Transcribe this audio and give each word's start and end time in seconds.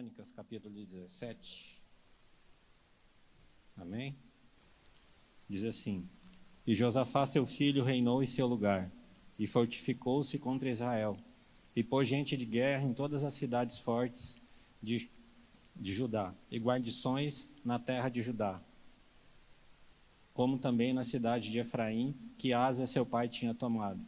Crônicas, 0.00 0.32
capítulo 0.32 0.74
17. 0.74 1.78
Amém? 3.76 4.16
Diz 5.46 5.62
assim: 5.64 6.08
E 6.66 6.74
Josafá, 6.74 7.26
seu 7.26 7.44
filho, 7.44 7.84
reinou 7.84 8.22
em 8.22 8.26
seu 8.26 8.46
lugar, 8.46 8.90
e 9.38 9.46
fortificou-se 9.46 10.38
contra 10.38 10.70
Israel, 10.70 11.18
e 11.76 11.84
pôs 11.84 12.08
gente 12.08 12.34
de 12.34 12.46
guerra 12.46 12.84
em 12.84 12.94
todas 12.94 13.24
as 13.24 13.34
cidades 13.34 13.78
fortes 13.78 14.38
de, 14.82 15.10
de 15.76 15.92
Judá, 15.92 16.34
e 16.50 16.58
guarnições 16.58 17.52
na 17.62 17.78
terra 17.78 18.08
de 18.08 18.22
Judá, 18.22 18.58
como 20.32 20.58
também 20.58 20.94
na 20.94 21.04
cidade 21.04 21.50
de 21.50 21.58
Efraim, 21.58 22.16
que 22.38 22.54
Asa, 22.54 22.86
seu 22.86 23.04
pai, 23.04 23.28
tinha 23.28 23.52
tomado. 23.52 24.00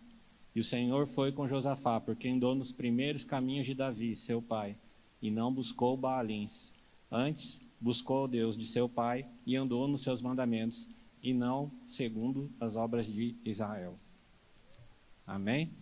E 0.54 0.60
o 0.60 0.64
Senhor 0.64 1.06
foi 1.06 1.32
com 1.32 1.46
Josafá, 1.46 2.00
porque 2.00 2.28
andou 2.28 2.54
nos 2.54 2.72
primeiros 2.72 3.24
caminhos 3.24 3.66
de 3.66 3.74
Davi, 3.74 4.16
seu 4.16 4.40
pai, 4.40 4.78
e 5.22 5.30
não 5.30 5.54
buscou 5.54 5.96
Baalins. 5.96 6.74
Antes, 7.10 7.62
buscou 7.80 8.24
o 8.24 8.28
Deus 8.28 8.56
de 8.56 8.66
seu 8.66 8.88
pai 8.88 9.26
e 9.46 9.56
andou 9.56 9.86
nos 9.88 10.02
seus 10.02 10.20
mandamentos, 10.20 10.90
e 11.22 11.32
não 11.32 11.70
segundo 11.86 12.50
as 12.60 12.74
obras 12.74 13.06
de 13.06 13.36
Israel. 13.44 13.96
Amém? 15.24 15.72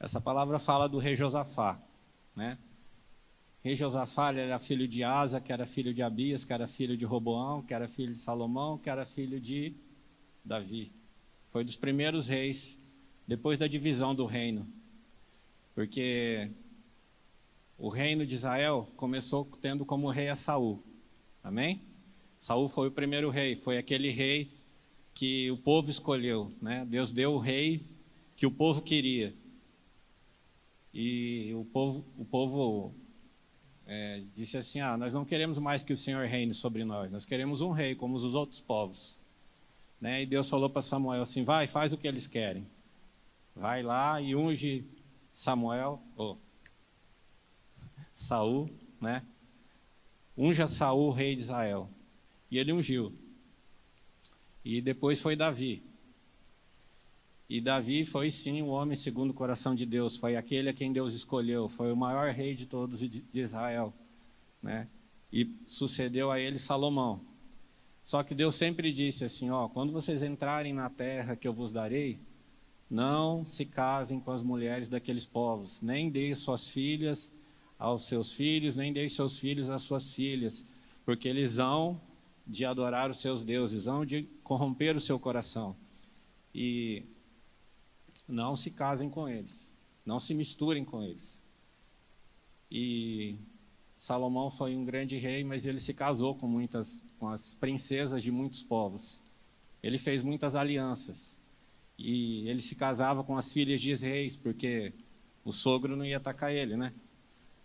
Essa 0.00 0.20
palavra 0.20 0.58
fala 0.58 0.88
do 0.88 0.98
rei 0.98 1.14
Josafá, 1.14 1.80
né? 2.34 2.58
Rei 3.62 3.76
Josafá 3.76 4.34
era 4.34 4.58
filho 4.58 4.86
de 4.86 5.02
Asa, 5.02 5.40
que 5.40 5.52
era 5.52 5.64
filho 5.64 5.94
de 5.94 6.02
Abias, 6.02 6.44
que 6.44 6.52
era 6.52 6.68
filho 6.68 6.96
de 6.98 7.04
Roboão, 7.06 7.62
que 7.62 7.72
era 7.72 7.88
filho 7.88 8.12
de 8.12 8.18
Salomão, 8.18 8.76
que 8.76 8.90
era 8.90 9.06
filho 9.06 9.40
de 9.40 9.74
Davi. 10.44 10.92
Foi 11.46 11.64
dos 11.64 11.76
primeiros 11.76 12.28
reis 12.28 12.78
depois 13.26 13.58
da 13.58 13.66
divisão 13.66 14.14
do 14.14 14.26
reino. 14.26 14.68
Porque 15.74 16.50
o 17.78 17.88
reino 17.88 18.26
de 18.26 18.34
Israel 18.34 18.88
começou 18.96 19.44
tendo 19.60 19.84
como 19.84 20.08
rei 20.08 20.28
a 20.28 20.36
Saul. 20.36 20.82
Amém? 21.42 21.82
Saul 22.38 22.68
foi 22.68 22.88
o 22.88 22.92
primeiro 22.92 23.30
rei, 23.30 23.56
foi 23.56 23.78
aquele 23.78 24.10
rei 24.10 24.52
que 25.12 25.50
o 25.50 25.56
povo 25.56 25.90
escolheu, 25.90 26.52
né? 26.60 26.84
Deus 26.84 27.12
deu 27.12 27.34
o 27.34 27.38
rei 27.38 27.84
que 28.36 28.46
o 28.46 28.50
povo 28.50 28.82
queria. 28.82 29.34
E 30.92 31.52
o 31.54 31.64
povo, 31.64 32.04
o 32.18 32.24
povo 32.24 32.94
é, 33.86 34.22
disse 34.34 34.56
assim: 34.56 34.80
Ah, 34.80 34.96
nós 34.96 35.12
não 35.12 35.24
queremos 35.24 35.58
mais 35.58 35.82
que 35.82 35.92
o 35.92 35.98
Senhor 35.98 36.26
reine 36.26 36.54
sobre 36.54 36.84
nós, 36.84 37.10
nós 37.10 37.24
queremos 37.24 37.60
um 37.60 37.70
rei 37.70 37.94
como 37.94 38.16
os 38.16 38.34
outros 38.34 38.60
povos. 38.60 39.18
Né? 40.00 40.22
E 40.22 40.26
Deus 40.26 40.48
falou 40.48 40.68
para 40.68 40.82
Samuel 40.82 41.22
assim: 41.22 41.44
Vai, 41.44 41.66
faz 41.66 41.92
o 41.92 41.98
que 41.98 42.06
eles 42.06 42.26
querem. 42.26 42.66
Vai 43.56 43.82
lá 43.82 44.20
e 44.20 44.34
unge 44.34 44.84
Samuel, 45.32 46.02
ou 46.16 46.38
Saul, 48.14 48.70
né? 49.00 49.22
Unja 50.36 50.66
Saul, 50.66 51.10
rei 51.10 51.34
de 51.34 51.42
Israel. 51.42 51.88
E 52.50 52.58
ele 52.58 52.72
ungiu. 52.72 53.12
E 54.64 54.80
depois 54.80 55.20
foi 55.20 55.36
Davi. 55.36 55.82
E 57.48 57.60
Davi 57.60 58.06
foi 58.06 58.30
sim 58.30 58.62
o 58.62 58.68
homem 58.68 58.96
segundo 58.96 59.30
o 59.30 59.34
coração 59.34 59.74
de 59.74 59.84
Deus, 59.84 60.16
foi 60.16 60.34
aquele 60.34 60.70
a 60.70 60.72
quem 60.72 60.92
Deus 60.92 61.12
escolheu, 61.12 61.68
foi 61.68 61.92
o 61.92 61.96
maior 61.96 62.30
rei 62.30 62.54
de 62.54 62.64
todos 62.64 63.00
de 63.00 63.22
Israel, 63.34 63.92
né? 64.62 64.88
E 65.30 65.54
sucedeu 65.66 66.30
a 66.30 66.40
ele 66.40 66.58
Salomão. 66.58 67.20
Só 68.02 68.22
que 68.22 68.34
Deus 68.34 68.54
sempre 68.54 68.92
disse 68.92 69.24
assim, 69.24 69.50
ó, 69.50 69.68
quando 69.68 69.92
vocês 69.92 70.22
entrarem 70.22 70.72
na 70.72 70.88
terra 70.88 71.36
que 71.36 71.46
eu 71.46 71.52
vos 71.52 71.72
darei, 71.72 72.18
não 72.88 73.44
se 73.44 73.64
casem 73.64 74.20
com 74.20 74.30
as 74.30 74.42
mulheres 74.42 74.88
daqueles 74.88 75.26
povos, 75.26 75.80
nem 75.80 76.10
deem 76.10 76.34
suas 76.34 76.68
filhas 76.68 77.30
aos 77.78 78.06
seus 78.06 78.32
filhos, 78.32 78.76
nem 78.76 78.92
deem 78.92 79.08
seus 79.08 79.38
filhos 79.38 79.70
às 79.70 79.82
suas 79.82 80.12
filhas, 80.14 80.64
porque 81.04 81.28
eles 81.28 81.56
vão 81.56 82.00
de 82.46 82.64
adorar 82.64 83.10
os 83.10 83.20
seus 83.20 83.44
deuses, 83.44 83.84
vão 83.84 84.04
de 84.04 84.22
corromper 84.42 84.96
o 84.96 85.00
seu 85.00 85.18
coração. 85.18 85.76
E 86.54 87.04
não 88.28 88.54
se 88.56 88.70
casem 88.70 89.10
com 89.10 89.28
eles, 89.28 89.72
não 90.04 90.20
se 90.20 90.34
misturem 90.34 90.84
com 90.84 91.02
eles. 91.02 91.42
E 92.70 93.36
Salomão 93.98 94.50
foi 94.50 94.76
um 94.76 94.84
grande 94.84 95.16
rei, 95.16 95.44
mas 95.44 95.66
ele 95.66 95.80
se 95.80 95.94
casou 95.94 96.34
com 96.34 96.46
muitas 96.46 97.00
com 97.18 97.28
as 97.28 97.54
princesas 97.54 98.22
de 98.22 98.30
muitos 98.30 98.62
povos. 98.62 99.18
Ele 99.82 99.96
fez 99.96 100.20
muitas 100.20 100.54
alianças. 100.54 101.38
E 101.98 102.46
ele 102.48 102.60
se 102.60 102.74
casava 102.74 103.24
com 103.24 103.36
as 103.36 103.52
filhas 103.52 103.80
de 103.80 103.94
reis, 103.94 104.36
porque 104.36 104.92
o 105.44 105.52
sogro 105.52 105.96
não 105.96 106.04
ia 106.04 106.16
atacar 106.16 106.52
ele, 106.52 106.76
né? 106.76 106.92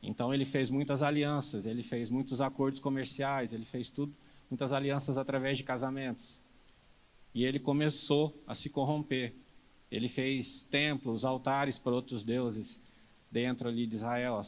Então 0.01 0.33
ele 0.33 0.45
fez 0.45 0.69
muitas 0.69 1.03
alianças, 1.03 1.65
ele 1.65 1.83
fez 1.83 2.09
muitos 2.09 2.39
acordos 2.41 2.79
comerciais, 2.79 3.53
ele 3.53 3.65
fez 3.65 3.89
tudo, 3.89 4.13
muitas 4.49 4.71
alianças 4.71 5.17
através 5.17 5.57
de 5.57 5.63
casamentos. 5.63 6.41
E 7.33 7.43
ele 7.43 7.59
começou 7.59 8.35
a 8.47 8.55
se 8.55 8.69
corromper. 8.69 9.33
Ele 9.91 10.07
fez 10.07 10.63
templos, 10.63 11.25
altares 11.25 11.77
para 11.77 11.93
outros 11.93 12.23
deuses 12.23 12.81
dentro 13.31 13.67
ali 13.67 13.85
de 13.85 13.95
Israel. 13.95 14.41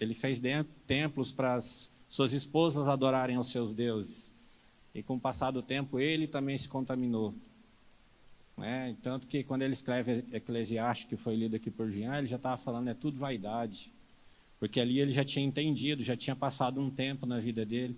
Ele 0.00 0.14
fez 0.14 0.40
templos 0.86 1.32
para 1.32 1.54
as 1.54 1.88
suas 2.08 2.32
esposas 2.32 2.88
adorarem 2.88 3.36
aos 3.36 3.48
seus 3.48 3.74
deuses. 3.74 4.30
E 4.94 5.02
com 5.02 5.16
o 5.16 5.20
passar 5.20 5.50
do 5.50 5.62
tempo, 5.62 6.00
ele 6.00 6.26
também 6.26 6.56
se 6.56 6.68
contaminou. 6.68 7.34
Né? 8.56 8.96
Tanto 9.02 9.26
que 9.26 9.44
quando 9.44 9.62
ele 9.62 9.74
escreve 9.74 10.24
Eclesiastes, 10.32 11.06
que 11.06 11.16
foi 11.16 11.36
lido 11.36 11.56
aqui 11.56 11.70
por 11.70 11.90
Jean, 11.90 12.18
ele 12.18 12.26
já 12.26 12.36
estava 12.36 12.56
falando, 12.56 12.88
é 12.88 12.94
tudo 12.94 13.18
vaidade. 13.18 13.92
Porque 14.58 14.80
ali 14.80 15.00
ele 15.00 15.12
já 15.12 15.24
tinha 15.24 15.44
entendido, 15.44 16.02
já 16.02 16.16
tinha 16.16 16.34
passado 16.34 16.80
um 16.80 16.90
tempo 16.90 17.26
na 17.26 17.38
vida 17.38 17.64
dele, 17.64 17.96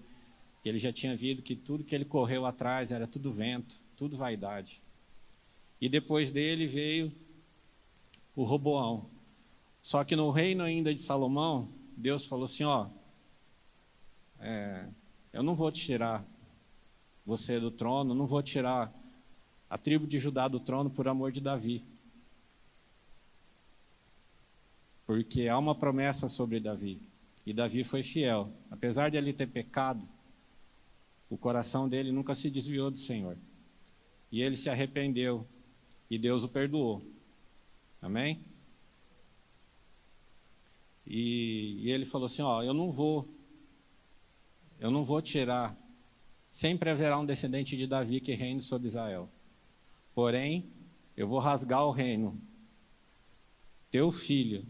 que 0.62 0.68
ele 0.68 0.78
já 0.78 0.92
tinha 0.92 1.16
visto 1.16 1.42
que 1.42 1.54
tudo 1.54 1.84
que 1.84 1.94
ele 1.94 2.04
correu 2.04 2.44
atrás 2.44 2.90
era 2.90 3.06
tudo 3.06 3.32
vento, 3.32 3.80
tudo 3.96 4.16
vaidade. 4.16 4.82
E 5.80 5.88
depois 5.88 6.30
dele 6.30 6.66
veio 6.66 7.12
o 8.34 8.42
Roboão. 8.42 9.08
Só 9.80 10.02
que 10.02 10.16
no 10.16 10.30
reino 10.30 10.64
ainda 10.64 10.94
de 10.94 11.00
Salomão, 11.00 11.68
Deus 11.96 12.26
falou 12.26 12.44
assim: 12.44 12.64
ó, 12.64 12.88
é, 14.40 14.88
eu 15.32 15.42
não 15.42 15.54
vou 15.54 15.70
tirar 15.70 16.26
você 17.24 17.60
do 17.60 17.70
trono, 17.70 18.14
não 18.14 18.26
vou 18.26 18.42
tirar 18.42 18.92
a 19.68 19.76
tribo 19.76 20.06
de 20.06 20.18
Judá 20.18 20.48
do 20.48 20.58
trono 20.58 20.90
por 20.90 21.06
amor 21.06 21.30
de 21.30 21.40
Davi. 21.40 21.84
Porque 25.08 25.48
há 25.48 25.56
uma 25.56 25.74
promessa 25.74 26.28
sobre 26.28 26.60
Davi. 26.60 27.00
E 27.46 27.54
Davi 27.54 27.82
foi 27.82 28.02
fiel. 28.02 28.52
Apesar 28.70 29.10
de 29.10 29.16
ele 29.16 29.32
ter 29.32 29.46
pecado, 29.46 30.06
o 31.30 31.38
coração 31.38 31.88
dele 31.88 32.12
nunca 32.12 32.34
se 32.34 32.50
desviou 32.50 32.90
do 32.90 32.98
Senhor. 32.98 33.38
E 34.30 34.42
ele 34.42 34.54
se 34.54 34.68
arrependeu 34.68 35.48
e 36.10 36.18
Deus 36.18 36.44
o 36.44 36.48
perdoou. 36.50 37.02
Amém? 38.02 38.44
E, 41.06 41.86
e 41.86 41.90
ele 41.90 42.04
falou 42.04 42.26
assim: 42.26 42.42
Ó, 42.42 42.62
eu 42.62 42.74
não 42.74 42.92
vou, 42.92 43.26
eu 44.78 44.90
não 44.90 45.04
vou 45.04 45.22
tirar. 45.22 45.74
Sempre 46.50 46.90
haverá 46.90 47.18
um 47.18 47.24
descendente 47.24 47.78
de 47.78 47.86
Davi 47.86 48.20
que 48.20 48.34
reine 48.34 48.60
sobre 48.60 48.88
Israel. 48.88 49.30
Porém, 50.14 50.70
eu 51.16 51.26
vou 51.26 51.38
rasgar 51.38 51.86
o 51.86 51.92
reino. 51.92 52.38
Teu 53.90 54.12
filho, 54.12 54.66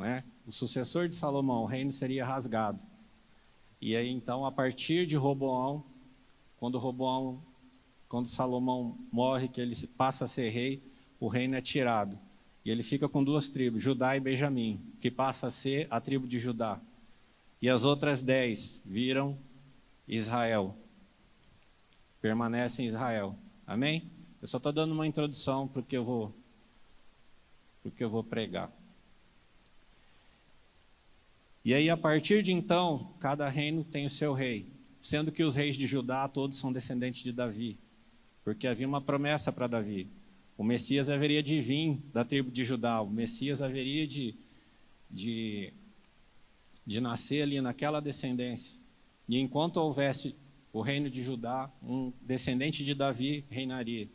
né? 0.00 0.24
O 0.46 0.52
sucessor 0.52 1.06
de 1.06 1.14
Salomão, 1.14 1.62
o 1.62 1.66
reino 1.66 1.92
seria 1.92 2.24
rasgado. 2.24 2.82
E 3.80 3.94
aí 3.94 4.10
então, 4.10 4.44
a 4.44 4.50
partir 4.50 5.06
de 5.06 5.14
Roboão, 5.14 5.84
quando 6.58 6.76
Roboão 6.78 7.40
quando 8.10 8.26
Salomão 8.26 8.98
morre, 9.12 9.46
que 9.46 9.60
ele 9.60 9.76
passa 9.96 10.24
a 10.24 10.28
ser 10.28 10.50
rei, 10.50 10.82
o 11.20 11.28
reino 11.28 11.54
é 11.54 11.60
tirado. 11.60 12.18
E 12.64 12.70
ele 12.70 12.82
fica 12.82 13.08
com 13.08 13.22
duas 13.22 13.48
tribos, 13.48 13.80
Judá 13.80 14.16
e 14.16 14.20
Benjamim, 14.20 14.80
que 14.98 15.12
passa 15.12 15.46
a 15.46 15.50
ser 15.50 15.86
a 15.92 16.00
tribo 16.00 16.26
de 16.26 16.40
Judá. 16.40 16.80
E 17.62 17.70
as 17.70 17.84
outras 17.84 18.20
dez 18.20 18.82
viram 18.84 19.38
Israel. 20.08 20.76
Permanecem 22.20 22.84
em 22.84 22.88
Israel. 22.88 23.38
Amém? 23.64 24.10
Eu 24.42 24.48
só 24.48 24.56
estou 24.56 24.72
dando 24.72 24.90
uma 24.90 25.06
introdução 25.06 25.68
para 25.68 25.78
o 25.78 25.84
que 25.84 25.96
eu 25.96 26.04
vou, 26.04 26.34
para 27.80 27.92
que 27.92 28.02
eu 28.02 28.10
vou 28.10 28.24
pregar. 28.24 28.72
E 31.70 31.74
aí, 31.74 31.88
a 31.88 31.96
partir 31.96 32.42
de 32.42 32.50
então, 32.50 33.14
cada 33.20 33.48
reino 33.48 33.84
tem 33.84 34.04
o 34.04 34.10
seu 34.10 34.32
rei, 34.32 34.66
sendo 35.00 35.30
que 35.30 35.44
os 35.44 35.54
reis 35.54 35.76
de 35.76 35.86
Judá 35.86 36.26
todos 36.26 36.58
são 36.58 36.72
descendentes 36.72 37.22
de 37.22 37.30
Davi, 37.30 37.78
porque 38.42 38.66
havia 38.66 38.88
uma 38.88 39.00
promessa 39.00 39.52
para 39.52 39.68
Davi. 39.68 40.08
O 40.58 40.64
Messias 40.64 41.08
haveria 41.08 41.40
de 41.40 41.60
vir 41.60 42.02
da 42.12 42.24
tribo 42.24 42.50
de 42.50 42.64
Judá, 42.64 43.00
o 43.00 43.08
Messias 43.08 43.62
haveria 43.62 44.04
de, 44.04 44.34
de, 45.08 45.72
de 46.84 47.00
nascer 47.00 47.42
ali 47.42 47.60
naquela 47.60 48.00
descendência. 48.00 48.80
E 49.28 49.38
enquanto 49.38 49.76
houvesse 49.76 50.34
o 50.72 50.80
reino 50.80 51.08
de 51.08 51.22
Judá, 51.22 51.70
um 51.80 52.12
descendente 52.20 52.84
de 52.84 52.96
Davi 52.96 53.44
reinaria. 53.48 54.08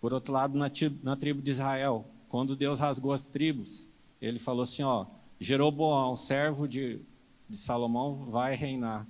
Por 0.00 0.14
outro 0.14 0.32
lado, 0.32 0.56
na, 0.56 0.70
na 1.02 1.16
tribo 1.16 1.42
de 1.42 1.50
Israel, 1.50 2.08
quando 2.28 2.54
Deus 2.54 2.78
rasgou 2.78 3.10
as 3.10 3.26
tribos, 3.26 3.88
ele 4.20 4.38
falou 4.38 4.62
assim: 4.62 4.84
ó, 4.84 5.06
Jeroboão, 5.42 6.16
servo 6.16 6.68
de, 6.68 7.00
de 7.48 7.56
Salomão, 7.56 8.26
vai 8.30 8.54
reinar. 8.54 9.06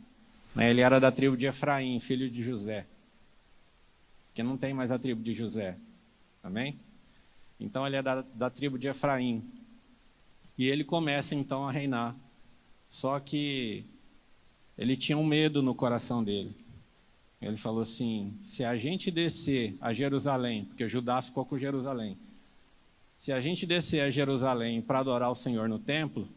Né, 0.54 0.70
ele 0.70 0.80
era 0.80 0.98
da 0.98 1.10
tribo 1.10 1.36
de 1.36 1.46
Efraim, 1.46 1.98
filho 2.00 2.30
de 2.30 2.42
José. 2.42 2.86
Que 4.34 4.42
não 4.42 4.56
tem 4.56 4.72
mais 4.72 4.90
a 4.90 4.98
tribo 4.98 5.22
de 5.22 5.34
José. 5.34 5.76
Amém? 6.42 6.78
Então 7.60 7.86
ele 7.86 7.96
é 7.96 8.02
da, 8.02 8.22
da 8.22 8.50
tribo 8.50 8.78
de 8.78 8.88
Efraim. 8.88 9.44
E 10.56 10.68
ele 10.68 10.84
começa 10.84 11.34
então 11.34 11.68
a 11.68 11.72
reinar. 11.72 12.16
Só 12.88 13.18
que 13.20 13.84
ele 14.76 14.96
tinha 14.96 15.16
um 15.16 15.24
medo 15.24 15.62
no 15.62 15.74
coração 15.74 16.24
dele. 16.24 16.54
Ele 17.40 17.56
falou 17.56 17.82
assim: 17.82 18.38
se 18.42 18.64
a 18.64 18.76
gente 18.76 19.10
descer 19.10 19.76
a 19.80 19.92
Jerusalém, 19.92 20.64
porque 20.64 20.88
Judá 20.88 21.20
ficou 21.20 21.44
com 21.44 21.58
Jerusalém, 21.58 22.16
se 23.22 23.30
a 23.30 23.40
gente 23.40 23.64
descer 23.64 24.00
a 24.00 24.10
Jerusalém 24.10 24.82
para 24.82 24.98
adorar 24.98 25.30
o 25.30 25.36
Senhor 25.36 25.68
no 25.68 25.78
templo, 25.78 26.28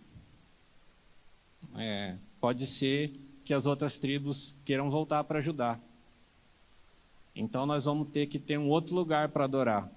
é, 1.76 2.16
pode 2.40 2.68
ser 2.68 3.12
que 3.44 3.56
as 3.56 3.66
outras 3.66 3.98
tribos 3.98 4.56
queiram 4.64 4.92
voltar 4.92 5.24
para 5.24 5.42
Judá. 5.42 5.80
Então 7.36 7.66
nós 7.66 7.86
vamos 7.86 8.10
ter 8.10 8.28
que 8.28 8.38
ter 8.38 8.60
um 8.60 8.70
outro 8.70 8.94
lugar 8.94 9.30
para 9.30 9.46
adorar. 9.46 9.92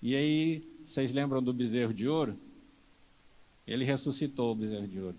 E 0.00 0.14
aí, 0.14 0.64
vocês 0.86 1.12
lembram 1.12 1.42
do 1.42 1.52
bezerro 1.52 1.92
de 1.92 2.06
ouro? 2.06 2.38
Ele 3.66 3.84
ressuscitou 3.84 4.52
o 4.52 4.54
bezerro 4.54 4.86
de 4.86 5.00
ouro. 5.00 5.16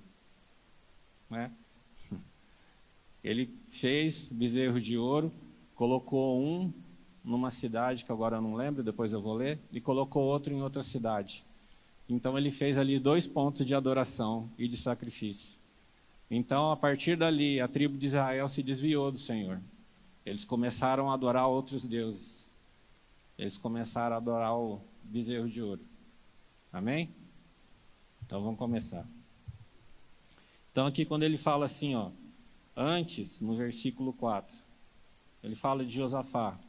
Né? 1.29 1.51
Ele 3.21 3.53
fez 3.67 4.31
bezerro 4.31 4.79
de 4.79 4.97
ouro, 4.97 5.33
colocou 5.75 6.39
um 6.39 6.71
numa 7.25 7.49
cidade 7.49 8.05
que 8.05 8.11
agora 8.11 8.37
eu 8.37 8.41
não 8.41 8.55
lembro, 8.55 8.83
depois 8.83 9.11
eu 9.11 9.21
vou 9.21 9.33
ler, 9.33 9.59
e 9.71 9.81
colocou 9.81 10.23
outro 10.23 10.53
em 10.53 10.61
outra 10.61 10.83
cidade. 10.83 11.43
Então 12.07 12.37
ele 12.37 12.51
fez 12.51 12.77
ali 12.77 12.99
dois 12.99 13.25
pontos 13.25 13.65
de 13.65 13.73
adoração 13.73 14.49
e 14.57 14.67
de 14.67 14.77
sacrifício. 14.77 15.59
Então, 16.29 16.71
a 16.71 16.77
partir 16.77 17.17
dali, 17.17 17.59
a 17.59 17.67
tribo 17.67 17.97
de 17.97 18.05
Israel 18.05 18.47
se 18.47 18.63
desviou 18.63 19.11
do 19.11 19.19
Senhor. 19.19 19.61
Eles 20.25 20.45
começaram 20.45 21.09
a 21.09 21.13
adorar 21.13 21.47
outros 21.47 21.85
deuses. 21.85 22.49
Eles 23.37 23.57
começaram 23.57 24.15
a 24.15 24.17
adorar 24.17 24.55
o 24.55 24.79
bezerro 25.03 25.49
de 25.49 25.61
ouro. 25.61 25.81
Amém? 26.71 27.09
Então 28.25 28.41
vamos 28.41 28.57
começar. 28.57 29.07
Então 30.71 30.87
aqui 30.87 31.05
quando 31.05 31.23
ele 31.23 31.37
fala 31.37 31.65
assim, 31.65 31.95
ó, 31.95 32.11
Antes, 32.77 33.39
no 33.39 33.55
versículo 33.55 34.11
4, 34.11 34.53
ele 35.41 35.55
fala 35.55 35.85
de 35.85 35.95
Josafá, 35.95 36.59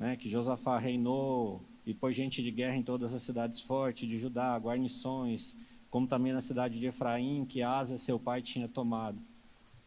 né, 0.00 0.16
que 0.16 0.30
Josafá 0.30 0.78
reinou 0.78 1.62
e 1.84 1.92
pôs 1.92 2.16
gente 2.16 2.42
de 2.42 2.50
guerra 2.50 2.74
em 2.74 2.82
todas 2.82 3.12
as 3.12 3.22
cidades 3.22 3.60
fortes 3.60 4.08
de 4.08 4.16
Judá, 4.16 4.56
guarnições, 4.56 5.58
como 5.90 6.06
também 6.06 6.32
na 6.32 6.40
cidade 6.40 6.80
de 6.80 6.86
Efraim, 6.86 7.44
que 7.44 7.60
Asa, 7.60 7.98
seu 7.98 8.18
pai, 8.18 8.40
tinha 8.40 8.66
tomado. 8.66 9.20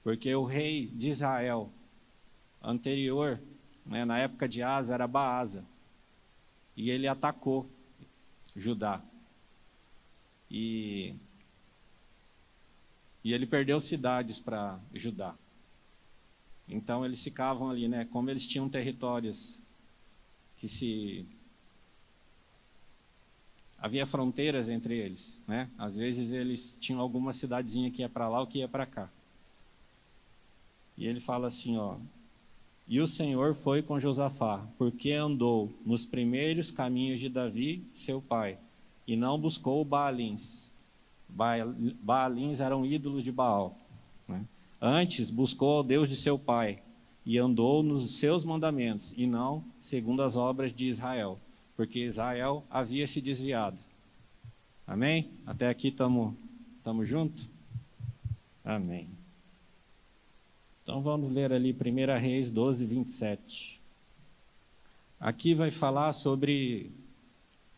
Porque 0.04 0.36
o 0.36 0.44
rei 0.44 0.86
de 0.86 1.10
Israel 1.10 1.72
anterior, 2.62 3.42
né, 3.84 4.06
na 4.06 4.20
época 4.20 4.48
de 4.48 4.62
Asa, 4.62 4.94
era 4.94 5.08
Baasa. 5.08 5.66
E 6.78 6.92
ele 6.92 7.08
atacou 7.08 7.68
Judá. 8.56 9.02
E 10.50 11.16
e 13.24 13.34
ele 13.34 13.48
perdeu 13.48 13.80
cidades 13.80 14.40
para 14.40 14.80
Judá. 14.94 15.34
Então 16.68 17.04
eles 17.04 17.24
ficavam 17.24 17.70
ali, 17.72 17.88
né? 17.88 18.06
Como 18.06 18.30
eles 18.30 18.46
tinham 18.46 18.70
territórios 18.70 19.63
que 20.64 20.70
se 20.70 21.26
havia 23.78 24.08
fronteiras 24.08 24.70
entre 24.70 24.98
eles, 24.98 25.42
né? 25.46 25.70
Às 25.78 25.98
vezes 25.98 26.32
eles 26.32 26.78
tinham 26.80 27.02
alguma 27.02 27.34
cidadezinha 27.34 27.92
que 27.92 28.02
ia 28.02 28.08
para 28.08 28.30
lá 28.30 28.40
ou 28.40 28.48
que 28.48 28.60
ia 28.60 28.68
para 28.70 28.86
cá. 28.86 29.10
E 30.98 31.06
ele 31.06 31.20
fala 31.20 31.48
assim, 31.48 31.76
ó: 31.76 31.98
E 32.88 33.02
o 33.02 33.08
Senhor 33.08 33.54
foi 33.54 33.82
com 33.82 34.00
Josafá, 34.00 34.66
porque 34.78 35.12
andou 35.12 35.70
nos 35.86 36.06
primeiros 36.06 36.72
caminhos 36.72 37.20
de 37.20 37.28
Davi, 37.28 37.86
seu 37.94 38.22
pai, 38.22 38.58
e 39.06 39.18
não 39.18 39.38
buscou 39.38 39.84
Baalins 39.84 40.72
Baalins 41.28 42.62
eram 42.62 42.86
ídolos 42.86 43.22
de 43.22 43.34
Baal. 43.34 43.76
Né? 44.30 44.46
Antes 44.80 45.30
buscou 45.30 45.82
o 45.82 45.84
Deus 45.84 46.08
de 46.08 46.16
seu 46.16 46.40
pai 46.40 46.82
e 47.26 47.38
andou 47.38 47.82
nos 47.82 48.18
seus 48.18 48.44
mandamentos, 48.44 49.14
e 49.16 49.26
não 49.26 49.64
segundo 49.80 50.22
as 50.22 50.36
obras 50.36 50.74
de 50.74 50.88
Israel, 50.88 51.40
porque 51.76 52.00
Israel 52.00 52.64
havia 52.70 53.08
se 53.08 53.22
desviado. 53.22 53.80
Amém? 54.86 55.32
Até 55.46 55.70
aqui 55.70 55.88
estamos 55.88 56.36
juntos? 57.04 57.50
Amém. 58.64 59.10
Então 60.84 61.02
vamos 61.02 61.30
ler 61.30 61.54
ali 61.54 61.74
1 61.74 62.20
Reis 62.20 62.52
12, 62.52 62.86
27. 62.86 63.82
Aqui 65.18 65.56
vai 65.56 65.72
falar 65.72 66.12
sobre, 66.12 66.92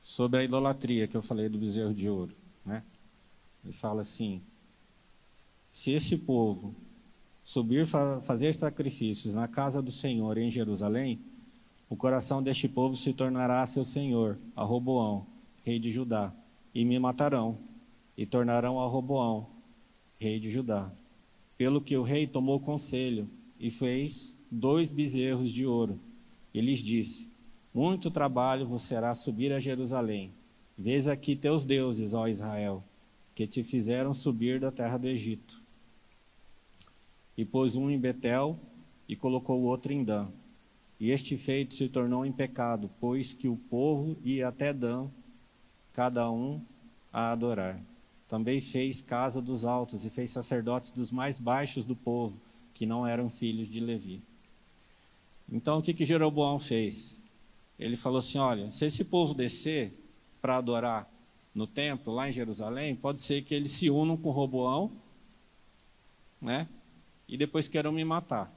sobre 0.01 0.39
a 0.39 0.43
idolatria 0.43 1.07
que 1.07 1.15
eu 1.15 1.21
falei 1.21 1.47
do 1.47 1.59
bezerro 1.59 1.93
de 1.93 2.09
ouro. 2.09 2.35
Né? 2.65 2.83
Ele 3.63 3.73
fala 3.73 4.01
assim: 4.01 4.41
se 5.71 5.91
esse 5.91 6.17
povo 6.17 6.73
subir 7.45 7.87
fazer 8.23 8.53
sacrifícios 8.53 9.33
na 9.33 9.47
casa 9.47 9.81
do 9.81 9.91
Senhor 9.91 10.37
em 10.37 10.51
Jerusalém, 10.51 11.21
o 11.87 11.95
coração 11.95 12.43
deste 12.43 12.67
povo 12.67 12.97
se 12.97 13.13
tornará 13.13 13.65
seu 13.65 13.85
senhor, 13.85 14.37
a 14.55 14.63
Roboão, 14.63 15.27
rei 15.63 15.79
de 15.79 15.91
Judá, 15.91 16.33
e 16.73 16.83
me 16.83 16.99
matarão, 16.99 17.59
e 18.17 18.25
tornarão 18.25 18.79
a 18.79 18.87
Roboão, 18.87 19.47
rei 20.17 20.39
de 20.39 20.49
Judá. 20.49 20.91
Pelo 21.57 21.79
que 21.79 21.95
o 21.95 22.03
rei 22.03 22.27
tomou 22.27 22.59
conselho 22.59 23.29
e 23.57 23.69
fez 23.69 24.37
dois 24.51 24.91
bezerros 24.91 25.51
de 25.51 25.65
ouro, 25.65 25.99
e 26.53 26.59
lhes 26.59 26.79
disse: 26.79 27.29
Muito 27.73 28.11
trabalho 28.11 28.67
vos 28.67 28.81
será 28.81 29.13
subir 29.13 29.53
a 29.53 29.59
Jerusalém. 29.59 30.33
Vês 30.77 31.07
aqui 31.07 31.35
teus 31.35 31.63
deuses, 31.63 32.13
ó 32.13 32.27
Israel 32.27 32.83
que 33.35 33.45
te 33.45 33.63
fizeram 33.63 34.13
subir 34.13 34.61
da 34.61 34.71
terra 34.71 34.97
do 34.97 35.07
Egito. 35.07 35.61
E 37.37 37.43
pôs 37.43 37.75
um 37.75 37.89
em 37.89 37.99
Betel 37.99 38.57
e 39.07 39.15
colocou 39.15 39.59
o 39.59 39.65
outro 39.65 39.91
em 39.91 40.03
Dan. 40.03 40.27
E 40.99 41.11
este 41.11 41.37
feito 41.37 41.75
se 41.75 41.89
tornou 41.89 42.25
em 42.25 42.31
pecado, 42.31 42.89
pois 42.99 43.33
que 43.33 43.47
o 43.47 43.57
povo 43.57 44.17
ia 44.23 44.47
até 44.47 44.73
Dan, 44.73 45.09
cada 45.91 46.31
um 46.31 46.61
a 47.11 47.31
adorar. 47.31 47.81
Também 48.27 48.59
fez 48.59 49.01
casa 49.01 49.41
dos 49.41 49.65
altos 49.65 50.05
e 50.05 50.09
fez 50.09 50.31
sacerdotes 50.31 50.91
dos 50.91 51.11
mais 51.11 51.37
baixos 51.39 51.85
do 51.85 51.95
povo, 51.95 52.39
que 52.73 52.85
não 52.85 53.05
eram 53.05 53.29
filhos 53.29 53.67
de 53.67 53.79
Levi. 53.79 54.21
Então 55.51 55.79
o 55.79 55.81
que, 55.81 55.93
que 55.93 56.05
Jeroboão 56.05 56.57
fez? 56.57 57.23
Ele 57.77 57.95
falou 57.95 58.19
assim: 58.19 58.37
olha, 58.37 58.71
se 58.71 58.85
esse 58.85 59.03
povo 59.03 59.33
descer 59.33 59.93
para 60.41 60.57
adorar 60.57 61.09
no 61.53 61.67
templo, 61.67 62.13
lá 62.13 62.27
em 62.29 62.33
Jerusalém, 62.33 62.95
pode 62.95 63.21
ser 63.21 63.41
que 63.43 63.53
eles 63.53 63.71
se 63.71 63.89
unam 63.89 64.17
com 64.17 64.31
Roboão, 64.31 64.91
né? 66.41 66.67
E 67.27 67.37
depois 67.37 67.67
queiram 67.67 67.91
me 67.91 68.03
matar. 68.03 68.53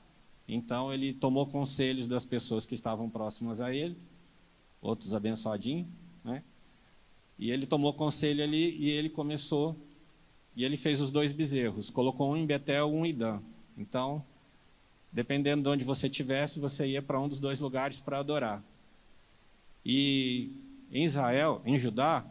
Então 0.47 0.93
ele 0.93 1.13
tomou 1.13 1.47
conselhos 1.47 2.07
das 2.07 2.25
pessoas 2.25 2.65
que 2.65 2.75
estavam 2.75 3.09
próximas 3.11 3.61
a 3.61 3.75
ele, 3.75 3.97
outros 4.81 5.15
abençoadinhos, 5.15 5.87
né? 6.25 6.43
E 7.39 7.51
ele 7.51 7.67
tomou 7.67 7.93
conselho 7.93 8.43
ali 8.43 8.77
e 8.79 8.91
ele 8.91 9.09
começou 9.09 9.77
e 10.57 10.65
ele 10.65 10.77
fez 10.77 11.01
os 11.01 11.13
dois 11.13 11.33
bezerros, 11.33 11.89
colocou 11.89 12.33
um 12.33 12.37
em 12.37 12.45
Betel, 12.45 12.93
um 12.93 13.07
em 13.07 13.15
Dan. 13.15 13.41
Então, 13.77 14.25
dependendo 15.13 15.63
de 15.63 15.69
onde 15.69 15.85
você 15.85 16.09
estivesse, 16.09 16.59
você 16.59 16.87
ia 16.87 17.03
para 17.03 17.21
um 17.21 17.29
dos 17.29 17.39
dois 17.39 17.61
lugares 17.61 18.01
para 18.01 18.19
adorar. 18.19 18.65
E 19.85 20.51
em 20.91 21.05
Israel, 21.05 21.63
em 21.65 21.79
Judá, 21.79 22.27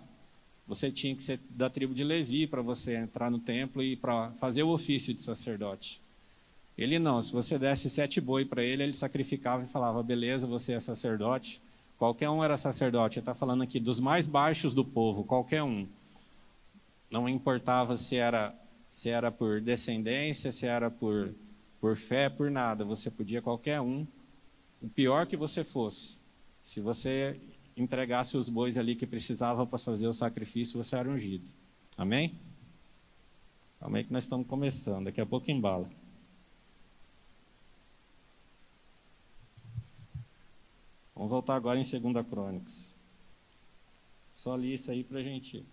você 0.67 0.91
tinha 0.91 1.15
que 1.15 1.23
ser 1.23 1.39
da 1.49 1.69
tribo 1.69 1.93
de 1.93 2.03
Levi 2.03 2.45
para 2.45 2.61
você 2.61 2.97
entrar 2.97 3.31
no 3.31 3.39
templo 3.39 3.81
e 3.81 3.95
para 3.95 4.31
fazer 4.33 4.63
o 4.63 4.69
ofício 4.69 5.13
de 5.13 5.23
sacerdote. 5.23 6.01
Ele 6.77 6.99
não, 6.99 7.21
se 7.23 7.33
você 7.33 7.57
desse 7.57 7.89
sete 7.89 8.21
boi 8.21 8.45
para 8.45 8.63
ele, 8.63 8.83
ele 8.83 8.93
sacrificava 8.93 9.63
e 9.63 9.67
falava: 9.67 10.03
beleza, 10.03 10.45
você 10.45 10.73
é 10.73 10.79
sacerdote. 10.79 11.61
Qualquer 11.97 12.29
um 12.29 12.43
era 12.43 12.55
sacerdote. 12.55 13.17
Ele 13.17 13.23
está 13.23 13.33
falando 13.33 13.63
aqui 13.63 13.79
dos 13.79 13.99
mais 13.99 14.27
baixos 14.27 14.75
do 14.75 14.85
povo, 14.85 15.23
qualquer 15.23 15.63
um. 15.63 15.87
Não 17.11 17.27
importava 17.27 17.97
se 17.97 18.17
era, 18.17 18.53
se 18.91 19.09
era 19.09 19.31
por 19.31 19.59
descendência, 19.59 20.51
se 20.51 20.67
era 20.67 20.91
por, 20.91 21.33
por 21.81 21.95
fé, 21.95 22.29
por 22.29 22.51
nada. 22.51 22.85
Você 22.85 23.09
podia 23.09 23.41
qualquer 23.41 23.81
um, 23.81 24.05
o 24.79 24.87
pior 24.87 25.25
que 25.25 25.35
você 25.35 25.63
fosse. 25.63 26.19
Se 26.61 26.79
você 26.79 27.39
entregasse 27.75 28.37
os 28.37 28.49
bois 28.49 28.77
ali 28.77 28.95
que 28.95 29.07
precisava 29.07 29.65
para 29.65 29.79
fazer 29.79 30.07
o 30.07 30.13
sacrifício, 30.13 30.83
você 30.83 30.95
era 30.95 31.09
ungido. 31.09 31.47
Amém? 31.97 32.37
Calma 33.79 33.97
aí 33.97 34.03
que 34.03 34.13
nós 34.13 34.23
estamos 34.23 34.45
começando, 34.45 35.05
daqui 35.05 35.21
a 35.21 35.25
pouco 35.25 35.49
embala. 35.49 35.89
Vamos 41.17 41.31
voltar 41.31 41.55
agora 41.55 41.79
em 41.79 41.83
2 41.83 42.27
Crônicas. 42.27 42.93
Só 44.31 44.55
li 44.55 44.73
isso 44.73 44.91
aí 44.91 45.03
para 45.03 45.17
a 45.17 45.23
gente. 45.23 45.65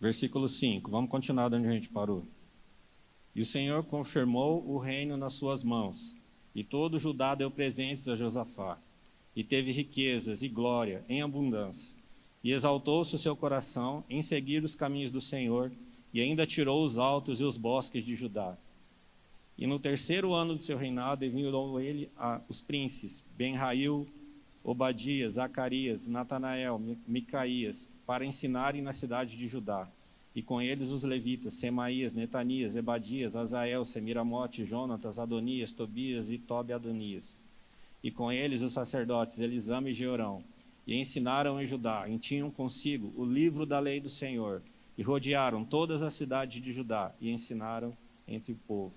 Versículo 0.00 0.48
5. 0.48 0.90
Vamos 0.90 1.08
continuar 1.08 1.48
de 1.48 1.54
onde 1.54 1.68
a 1.68 1.72
gente 1.72 1.88
parou. 1.88 2.26
E 3.32 3.40
o 3.40 3.46
Senhor 3.46 3.84
confirmou 3.84 4.68
o 4.68 4.76
reino 4.76 5.16
nas 5.16 5.34
suas 5.34 5.62
mãos, 5.62 6.16
e 6.52 6.64
todo 6.64 6.98
Judá 6.98 7.36
deu 7.36 7.48
presentes 7.48 8.08
a 8.08 8.16
Josafá, 8.16 8.76
e 9.36 9.44
teve 9.44 9.70
riquezas 9.70 10.42
e 10.42 10.48
glória 10.48 11.04
em 11.08 11.22
abundância. 11.22 11.96
E 12.42 12.50
exaltou-se 12.50 13.14
o 13.14 13.18
seu 13.20 13.36
coração 13.36 14.02
em 14.10 14.20
seguir 14.20 14.64
os 14.64 14.74
caminhos 14.74 15.12
do 15.12 15.20
Senhor, 15.20 15.70
e 16.12 16.20
ainda 16.20 16.44
tirou 16.44 16.84
os 16.84 16.98
altos 16.98 17.40
e 17.40 17.44
os 17.44 17.56
bosques 17.56 18.04
de 18.04 18.16
Judá. 18.16 18.58
E 19.58 19.66
no 19.66 19.78
terceiro 19.78 20.32
ano 20.32 20.54
do 20.54 20.60
seu 20.60 20.78
reinado 20.78 21.24
enviou 21.24 21.80
ele 21.80 22.10
a, 22.16 22.40
os 22.48 22.60
príncipes 22.60 23.24
Ben-Rail, 23.36 24.08
Obadias, 24.62 25.34
Zacarias, 25.34 26.06
Natanael, 26.06 26.80
Micaías, 27.06 27.90
para 28.06 28.24
ensinarem 28.24 28.82
na 28.82 28.92
cidade 28.92 29.36
de 29.36 29.48
Judá. 29.48 29.90
E 30.34 30.42
com 30.42 30.60
eles 30.60 30.90
os 30.90 31.02
levitas, 31.02 31.54
Semaías, 31.54 32.14
Netanias, 32.14 32.76
Ebadias, 32.76 33.34
Azael, 33.34 33.84
Semiramote, 33.84 34.64
Jonatas, 34.64 35.18
Adonias, 35.18 35.72
Tobias 35.72 36.30
e 36.30 36.38
Tobe 36.38 36.72
Adonias. 36.72 37.42
E 38.02 38.10
com 38.10 38.30
eles 38.30 38.62
os 38.62 38.72
sacerdotes 38.72 39.40
Elisama 39.40 39.90
e 39.90 39.94
Georão. 39.94 40.44
E 40.86 40.96
ensinaram 40.96 41.60
em 41.60 41.66
Judá, 41.66 42.08
e 42.08 42.18
tinham 42.18 42.50
consigo 42.50 43.12
o 43.16 43.24
livro 43.24 43.66
da 43.66 43.78
lei 43.78 44.00
do 44.00 44.08
Senhor. 44.08 44.62
E 44.96 45.02
rodearam 45.02 45.64
todas 45.64 46.02
as 46.02 46.14
cidades 46.14 46.62
de 46.62 46.72
Judá, 46.72 47.12
e 47.20 47.30
ensinaram 47.30 47.96
entre 48.26 48.52
o 48.52 48.56
povo. 48.66 48.94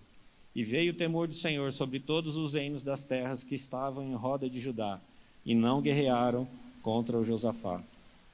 E 0.56 0.64
veio 0.64 0.92
o 0.94 0.96
temor 0.96 1.28
do 1.28 1.34
Senhor 1.34 1.74
sobre 1.74 2.00
todos 2.00 2.38
os 2.38 2.54
reinos 2.54 2.84
das 2.84 3.04
terras 3.04 3.44
que 3.44 3.56
estavam 3.56 4.04
em 4.04 4.14
roda 4.14 4.48
de 4.48 4.60
Judá, 4.60 5.02
e 5.44 5.56
não 5.56 5.82
guerrearam 5.82 6.48
contra 6.82 7.18
o 7.18 7.26
Josafá. 7.26 7.84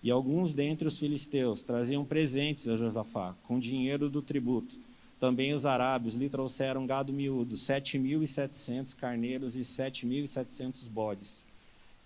E 0.04 0.12
alguns 0.12 0.54
dentre 0.54 0.88
os 0.88 1.00
filisteus 1.00 1.64
traziam 1.64 2.04
presentes 2.04 2.68
a 2.68 2.76
Josafá, 2.76 3.36
com 3.44 3.60
dinheiro 3.60 4.10
do 4.10 4.22
tributo. 4.22 4.78
Também 5.18 5.54
os 5.54 5.66
arábios 5.66 6.16
lhe 6.16 6.30
trouxeram 6.30 6.86
gado 6.86 7.14
miúdo, 7.14 7.58
sete 7.58 7.98
mil 7.98 8.22
e 8.22 8.28
setecentos 8.28 8.94
carneiros 8.94 9.56
e 9.56 9.64
sete 9.64 10.06
mil 10.06 10.24
e 10.24 10.28
setecentos 10.28 10.84
bodes. 10.84 11.48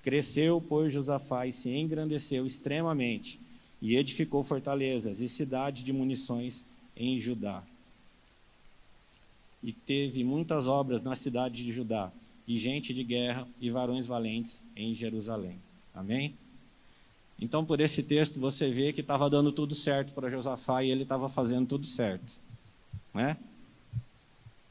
Cresceu, 0.03 0.61
pois, 0.61 0.93
Josafá 0.93 1.47
e 1.47 1.53
se 1.53 1.69
engrandeceu 1.69 2.45
extremamente, 2.45 3.39
e 3.81 3.95
edificou 3.95 4.43
fortalezas 4.43 5.21
e 5.21 5.29
cidades 5.29 5.83
de 5.83 5.91
munições 5.91 6.65
em 6.95 7.19
Judá 7.19 7.63
e 9.63 9.71
teve 9.71 10.23
muitas 10.23 10.67
obras 10.67 11.01
na 11.01 11.15
cidade 11.15 11.63
de 11.63 11.71
Judá, 11.71 12.11
e 12.47 12.57
gente 12.59 12.93
de 12.93 13.03
guerra 13.03 13.47
e 13.61 13.71
varões 13.71 14.05
valentes 14.05 14.61
em 14.75 14.93
Jerusalém. 14.93 15.57
Amém? 15.93 16.35
Então, 17.39 17.65
por 17.65 17.79
esse 17.79 18.03
texto, 18.03 18.39
você 18.39 18.71
vê 18.71 18.93
que 18.93 19.01
estava 19.01 19.29
dando 19.29 19.51
tudo 19.51 19.73
certo 19.73 20.13
para 20.13 20.29
Josafá 20.29 20.83
e 20.83 20.91
ele 20.91 21.03
estava 21.03 21.29
fazendo 21.29 21.67
tudo 21.67 21.85
certo. 21.85 22.39
Né? 23.13 23.37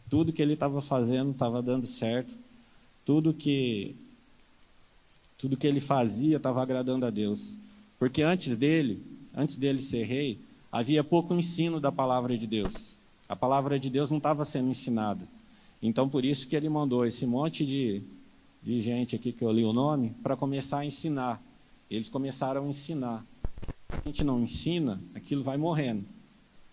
Tudo 0.08 0.32
que 0.32 0.42
ele 0.42 0.54
estava 0.54 0.80
fazendo 0.80 1.32
estava 1.32 1.62
dando 1.62 1.87
certo. 1.87 2.38
Tudo 3.04 3.34
que 3.34 3.96
tudo 5.38 5.56
que 5.56 5.66
ele 5.66 5.80
fazia 5.80 6.37
estava 6.37 6.62
agradando 6.62 7.04
a 7.04 7.11
Deus. 7.11 7.58
Porque 7.99 8.22
antes 8.22 8.54
dele, 8.54 9.02
antes 9.34 9.56
dele 9.56 9.80
ser 9.80 10.04
rei, 10.04 10.38
havia 10.70 11.02
pouco 11.02 11.34
ensino 11.34 11.80
da 11.80 11.90
palavra 11.90 12.38
de 12.38 12.46
Deus. 12.46 12.96
A 13.32 13.36
palavra 13.36 13.78
de 13.78 13.88
Deus 13.88 14.10
não 14.10 14.18
estava 14.18 14.44
sendo 14.44 14.68
ensinada. 14.68 15.26
Então, 15.80 16.06
por 16.06 16.22
isso 16.22 16.46
que 16.46 16.54
ele 16.54 16.68
mandou 16.68 17.06
esse 17.06 17.26
monte 17.26 17.64
de, 17.64 18.02
de 18.62 18.82
gente 18.82 19.16
aqui 19.16 19.32
que 19.32 19.42
eu 19.42 19.50
li 19.50 19.64
o 19.64 19.72
nome 19.72 20.14
para 20.22 20.36
começar 20.36 20.80
a 20.80 20.84
ensinar. 20.84 21.42
Eles 21.90 22.10
começaram 22.10 22.66
a 22.66 22.68
ensinar. 22.68 23.24
A 23.88 24.02
gente 24.04 24.22
não 24.22 24.38
ensina, 24.38 25.00
aquilo 25.14 25.42
vai 25.42 25.56
morrendo. 25.56 26.04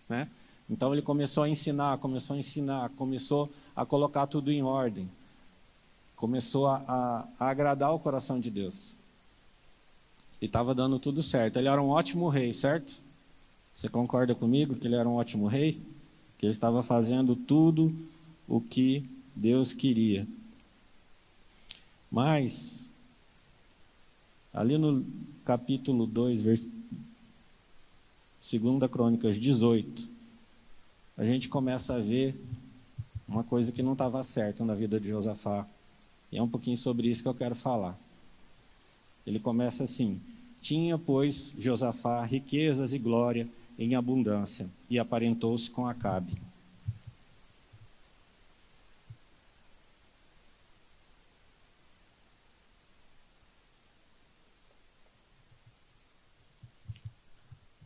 Né? 0.06 0.28
Então, 0.68 0.92
ele 0.92 1.00
começou 1.00 1.44
a 1.44 1.48
ensinar, 1.48 1.96
começou 1.96 2.36
a 2.36 2.38
ensinar, 2.38 2.90
começou 2.90 3.50
a 3.74 3.86
colocar 3.86 4.26
tudo 4.26 4.52
em 4.52 4.62
ordem. 4.62 5.10
Começou 6.14 6.66
a, 6.66 6.84
a, 6.86 7.28
a 7.38 7.50
agradar 7.50 7.94
o 7.94 7.98
coração 7.98 8.38
de 8.38 8.50
Deus. 8.50 8.94
E 10.42 10.44
estava 10.44 10.74
dando 10.74 10.98
tudo 10.98 11.22
certo. 11.22 11.58
Ele 11.58 11.68
era 11.68 11.80
um 11.80 11.88
ótimo 11.88 12.28
rei, 12.28 12.52
certo? 12.52 13.00
Você 13.72 13.88
concorda 13.88 14.34
comigo 14.34 14.74
que 14.74 14.86
ele 14.86 14.96
era 14.96 15.08
um 15.08 15.14
ótimo 15.14 15.46
rei? 15.46 15.80
Que 16.40 16.46
ele 16.46 16.52
estava 16.52 16.82
fazendo 16.82 17.36
tudo 17.36 17.94
o 18.48 18.62
que 18.62 19.04
Deus 19.36 19.74
queria. 19.74 20.26
Mas, 22.10 22.88
ali 24.50 24.78
no 24.78 25.04
capítulo 25.44 26.06
2, 26.06 26.40
vers... 26.40 26.66
2 28.40 28.90
Crônicas 28.90 29.36
18, 29.36 30.08
a 31.18 31.24
gente 31.26 31.46
começa 31.46 31.96
a 31.96 31.98
ver 31.98 32.34
uma 33.28 33.44
coisa 33.44 33.70
que 33.70 33.82
não 33.82 33.92
estava 33.92 34.22
certa 34.22 34.64
na 34.64 34.74
vida 34.74 34.98
de 34.98 35.10
Josafá. 35.10 35.68
E 36.32 36.38
é 36.38 36.42
um 36.42 36.48
pouquinho 36.48 36.78
sobre 36.78 37.10
isso 37.10 37.22
que 37.22 37.28
eu 37.28 37.34
quero 37.34 37.54
falar. 37.54 38.00
Ele 39.26 39.38
começa 39.38 39.84
assim: 39.84 40.18
Tinha, 40.58 40.96
pois, 40.96 41.54
Josafá 41.58 42.24
riquezas 42.24 42.94
e 42.94 42.98
glória 42.98 43.46
em 43.80 43.94
abundância, 43.94 44.70
e 44.90 44.98
aparentou-se 44.98 45.70
com 45.70 45.86
Acabe. 45.86 46.38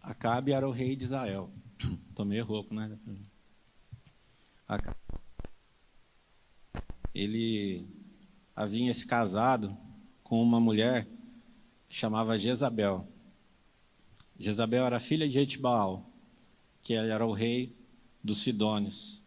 Acabe 0.03 0.53
era 0.53 0.69
o 0.69 0.73
rei 0.73 0.97
de 0.97 1.05
Israel. 1.05 1.49
Tomei 2.13 2.41
rouco, 2.41 2.75
né? 2.75 2.99
Acabe. 4.67 4.99
Ele 7.15 7.87
havia 8.57 8.93
se 8.93 9.07
casado 9.07 9.77
com 10.25 10.43
uma 10.43 10.59
mulher 10.59 11.07
que 11.89 11.95
chamava 11.95 12.37
Jezabel. 12.37 13.13
Jezabel 14.45 14.85
era 14.85 15.01
filha 15.01 15.27
de 15.27 15.39
Etbaal, 15.39 16.05
que 16.83 16.93
era 16.93 17.27
o 17.27 17.33
rei 17.33 17.75
dos 18.23 18.43
Sidônios. 18.43 19.23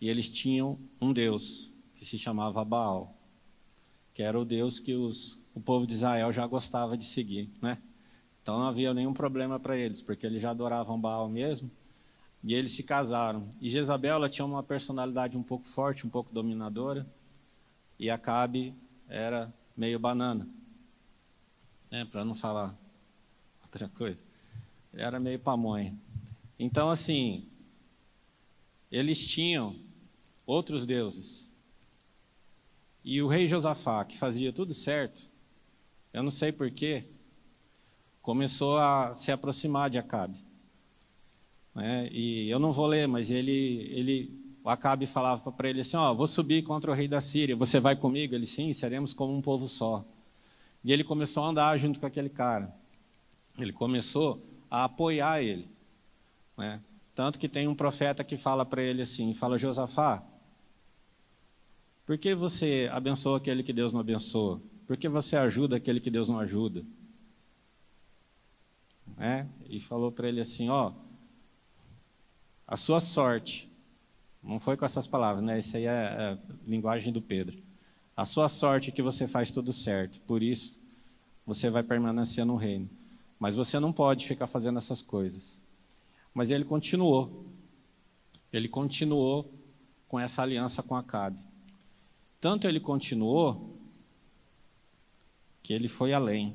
E 0.00 0.08
eles 0.08 0.28
tinham 0.28 0.76
um 1.00 1.12
deus 1.12 1.70
que 1.94 2.04
se 2.04 2.18
chamava 2.18 2.64
Baal, 2.64 3.16
que 4.12 4.20
era 4.20 4.36
o 4.36 4.44
deus 4.44 4.80
que 4.80 4.94
os, 4.94 5.38
o 5.54 5.60
povo 5.60 5.86
de 5.86 5.94
Israel 5.94 6.32
já 6.32 6.44
gostava 6.44 6.98
de 6.98 7.04
seguir, 7.04 7.48
né? 7.62 7.80
Então 8.42 8.58
não 8.58 8.66
havia 8.66 8.92
nenhum 8.92 9.14
problema 9.14 9.60
para 9.60 9.76
eles, 9.76 10.02
porque 10.02 10.26
eles 10.26 10.42
já 10.42 10.50
adoravam 10.50 11.00
Baal 11.00 11.28
mesmo. 11.28 11.70
E 12.42 12.52
eles 12.52 12.72
se 12.72 12.82
casaram. 12.82 13.48
E 13.60 13.70
Jezabel 13.70 14.16
ela 14.16 14.28
tinha 14.28 14.44
uma 14.44 14.62
personalidade 14.64 15.38
um 15.38 15.42
pouco 15.42 15.68
forte, 15.68 16.04
um 16.04 16.10
pouco 16.10 16.32
dominadora. 16.32 17.06
E 17.96 18.10
Acabe 18.10 18.74
era 19.08 19.54
meio 19.76 20.00
banana. 20.00 20.48
É, 21.92 22.04
para 22.04 22.24
não 22.24 22.34
falar 22.34 22.76
outra 23.62 23.88
coisa 23.88 24.27
era 24.98 25.20
meio 25.20 25.38
pamonha. 25.38 25.96
Então, 26.58 26.90
assim, 26.90 27.46
eles 28.90 29.26
tinham 29.26 29.76
outros 30.44 30.84
deuses. 30.84 31.52
E 33.04 33.22
o 33.22 33.28
rei 33.28 33.46
Josafá, 33.46 34.04
que 34.04 34.18
fazia 34.18 34.52
tudo 34.52 34.74
certo, 34.74 35.30
eu 36.12 36.22
não 36.22 36.30
sei 36.30 36.50
porquê, 36.50 37.04
começou 38.20 38.76
a 38.76 39.14
se 39.14 39.30
aproximar 39.30 39.88
de 39.88 39.98
Acabe. 39.98 40.44
É, 41.76 42.08
e 42.10 42.50
eu 42.50 42.58
não 42.58 42.72
vou 42.72 42.86
ler, 42.86 43.06
mas 43.06 43.30
ele, 43.30 43.88
ele, 43.92 44.58
o 44.64 44.68
Acabe 44.68 45.06
falava 45.06 45.52
para 45.52 45.70
ele 45.70 45.80
assim: 45.80 45.96
Ó, 45.96 46.10
oh, 46.10 46.16
vou 46.16 46.26
subir 46.26 46.62
contra 46.62 46.90
o 46.90 46.94
rei 46.94 47.06
da 47.06 47.20
Síria, 47.20 47.54
você 47.54 47.78
vai 47.78 47.94
comigo? 47.94 48.34
Ele, 48.34 48.46
sim, 48.46 48.72
seremos 48.72 49.12
como 49.12 49.32
um 49.32 49.40
povo 49.40 49.68
só. 49.68 50.04
E 50.84 50.92
ele 50.92 51.04
começou 51.04 51.44
a 51.44 51.48
andar 51.48 51.78
junto 51.78 52.00
com 52.00 52.06
aquele 52.06 52.28
cara. 52.28 52.74
Ele 53.56 53.72
começou 53.72 54.47
a 54.70 54.84
apoiar 54.84 55.42
ele. 55.42 55.68
Né? 56.56 56.80
Tanto 57.14 57.38
que 57.38 57.48
tem 57.48 57.66
um 57.66 57.74
profeta 57.74 58.22
que 58.22 58.36
fala 58.36 58.64
para 58.64 58.82
ele 58.82 59.02
assim, 59.02 59.32
fala, 59.34 59.58
Josafá, 59.58 60.24
por 62.06 62.16
que 62.16 62.34
você 62.34 62.88
abençoa 62.92 63.36
aquele 63.36 63.62
que 63.62 63.72
Deus 63.72 63.92
não 63.92 64.00
abençoa? 64.00 64.62
Por 64.86 64.96
que 64.96 65.08
você 65.08 65.36
ajuda 65.36 65.76
aquele 65.76 66.00
que 66.00 66.10
Deus 66.10 66.28
não 66.28 66.38
ajuda? 66.38 66.82
É? 69.18 69.46
E 69.68 69.78
falou 69.78 70.10
para 70.10 70.26
ele 70.26 70.40
assim: 70.40 70.70
Ó, 70.70 70.92
a 72.66 72.76
sua 72.78 72.98
sorte, 72.98 73.70
não 74.42 74.58
foi 74.58 74.76
com 74.76 74.86
essas 74.86 75.06
palavras, 75.06 75.44
né? 75.44 75.58
Isso 75.58 75.76
aí 75.76 75.84
é, 75.84 75.88
é 75.88 76.38
linguagem 76.66 77.12
do 77.12 77.20
Pedro. 77.20 77.62
A 78.16 78.24
sua 78.24 78.48
sorte 78.48 78.88
é 78.88 78.92
que 78.92 79.02
você 79.02 79.28
faz 79.28 79.50
tudo 79.50 79.72
certo, 79.72 80.20
por 80.22 80.42
isso 80.42 80.80
você 81.44 81.68
vai 81.68 81.82
permanecer 81.82 82.44
no 82.46 82.56
reino. 82.56 82.88
Mas 83.38 83.54
você 83.54 83.78
não 83.78 83.92
pode 83.92 84.26
ficar 84.26 84.46
fazendo 84.46 84.78
essas 84.78 85.00
coisas. 85.00 85.58
Mas 86.34 86.50
ele 86.50 86.64
continuou. 86.64 87.46
Ele 88.52 88.68
continuou 88.68 89.52
com 90.08 90.18
essa 90.18 90.42
aliança 90.42 90.82
com 90.82 90.96
Acabe. 90.96 91.38
Tanto 92.40 92.66
ele 92.66 92.80
continuou 92.80 93.76
que 95.62 95.72
ele 95.72 95.88
foi 95.88 96.12
além. 96.12 96.54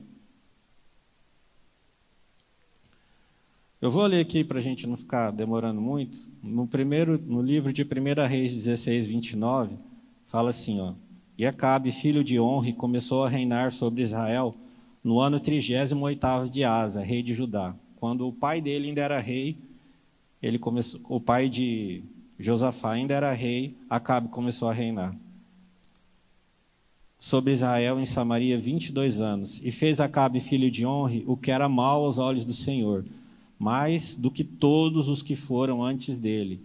Eu 3.80 3.92
vou 3.92 4.06
ler 4.06 4.22
aqui 4.22 4.44
para 4.44 4.60
a 4.60 4.62
gente 4.62 4.88
não 4.88 4.96
ficar 4.96 5.30
demorando 5.32 5.82
muito. 5.82 6.18
No 6.42 6.66
primeiro, 6.66 7.18
no 7.18 7.42
livro 7.42 7.74
de 7.74 7.84
1 7.84 8.28
Reis 8.28 8.54
16, 8.54 9.08
29, 9.08 9.78
fala 10.26 10.52
assim, 10.52 10.80
ó. 10.80 10.94
E 11.38 11.46
Acabe, 11.46 11.92
filho 11.92 12.24
de 12.24 12.40
Honre, 12.40 12.72
começou 12.72 13.26
a 13.26 13.30
reinar 13.30 13.72
sobre 13.72 14.02
Israel 14.02 14.56
no 15.04 15.20
ano 15.20 15.40
38 15.40 16.50
de 16.50 16.64
Asa, 16.64 17.02
rei 17.02 17.22
de 17.22 17.34
Judá. 17.34 17.76
Quando 17.98 18.28
o 18.28 18.34
pai 18.34 18.62
dele 18.62 18.88
ainda 18.88 19.02
era 19.02 19.20
rei, 19.20 19.58
ele 20.42 20.58
começou, 20.58 21.02
o 21.10 21.20
pai 21.20 21.50
de 21.50 22.04
Josafá 22.40 22.92
ainda 22.92 23.14
era 23.14 23.32
rei, 23.32 23.76
Acabe 23.90 24.30
começou 24.30 24.70
a 24.70 24.74
reinar 24.74 25.16
sobre 27.24 27.54
Israel 27.54 28.02
em 28.02 28.06
Samaria 28.06 28.60
22 28.60 29.22
anos, 29.22 29.62
e 29.64 29.72
fez 29.72 30.02
Acabe 30.02 30.42
filho 30.42 30.70
de 30.70 30.86
Honre 30.86 31.24
o 31.26 31.38
que 31.38 31.52
era 31.52 31.70
mal 31.70 32.04
aos 32.04 32.18
olhos 32.18 32.44
do 32.44 32.54
Senhor, 32.54 33.06
mais 33.58 34.14
do 34.14 34.30
que 34.30 34.44
todos 34.44 35.08
os 35.08 35.22
que 35.22 35.34
foram 35.34 35.82
antes 35.82 36.18
dele. 36.18 36.60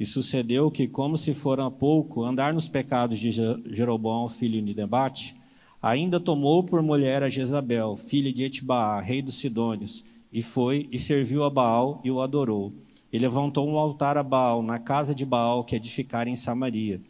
E 0.00 0.06
sucedeu 0.06 0.70
que, 0.70 0.88
como 0.88 1.18
se 1.18 1.34
fora 1.34 1.66
há 1.66 1.70
pouco 1.70 2.24
andar 2.24 2.54
nos 2.54 2.68
pecados 2.68 3.18
de 3.18 3.30
Jeroboão, 3.30 4.30
filho 4.30 4.62
de 4.62 4.72
Debate, 4.72 5.36
ainda 5.80 6.18
tomou 6.18 6.62
por 6.62 6.82
mulher 6.82 7.22
a 7.22 7.30
Jezabel, 7.30 7.96
filha 7.96 8.32
de 8.32 8.44
Etbaá, 8.44 9.00
rei 9.00 9.22
dos 9.22 9.36
Sidônios, 9.36 10.04
e 10.32 10.42
foi 10.42 10.88
e 10.90 10.98
serviu 10.98 11.44
a 11.44 11.50
Baal 11.50 12.00
e 12.04 12.10
o 12.10 12.20
adorou. 12.20 12.72
E 13.12 13.18
levantou 13.18 13.68
um 13.68 13.78
altar 13.78 14.18
a 14.18 14.22
Baal 14.22 14.62
na 14.62 14.78
casa 14.78 15.14
de 15.14 15.24
Baal 15.24 15.64
que 15.64 15.76
edificara 15.76 16.28
em 16.28 16.36
Samaria 16.36 17.00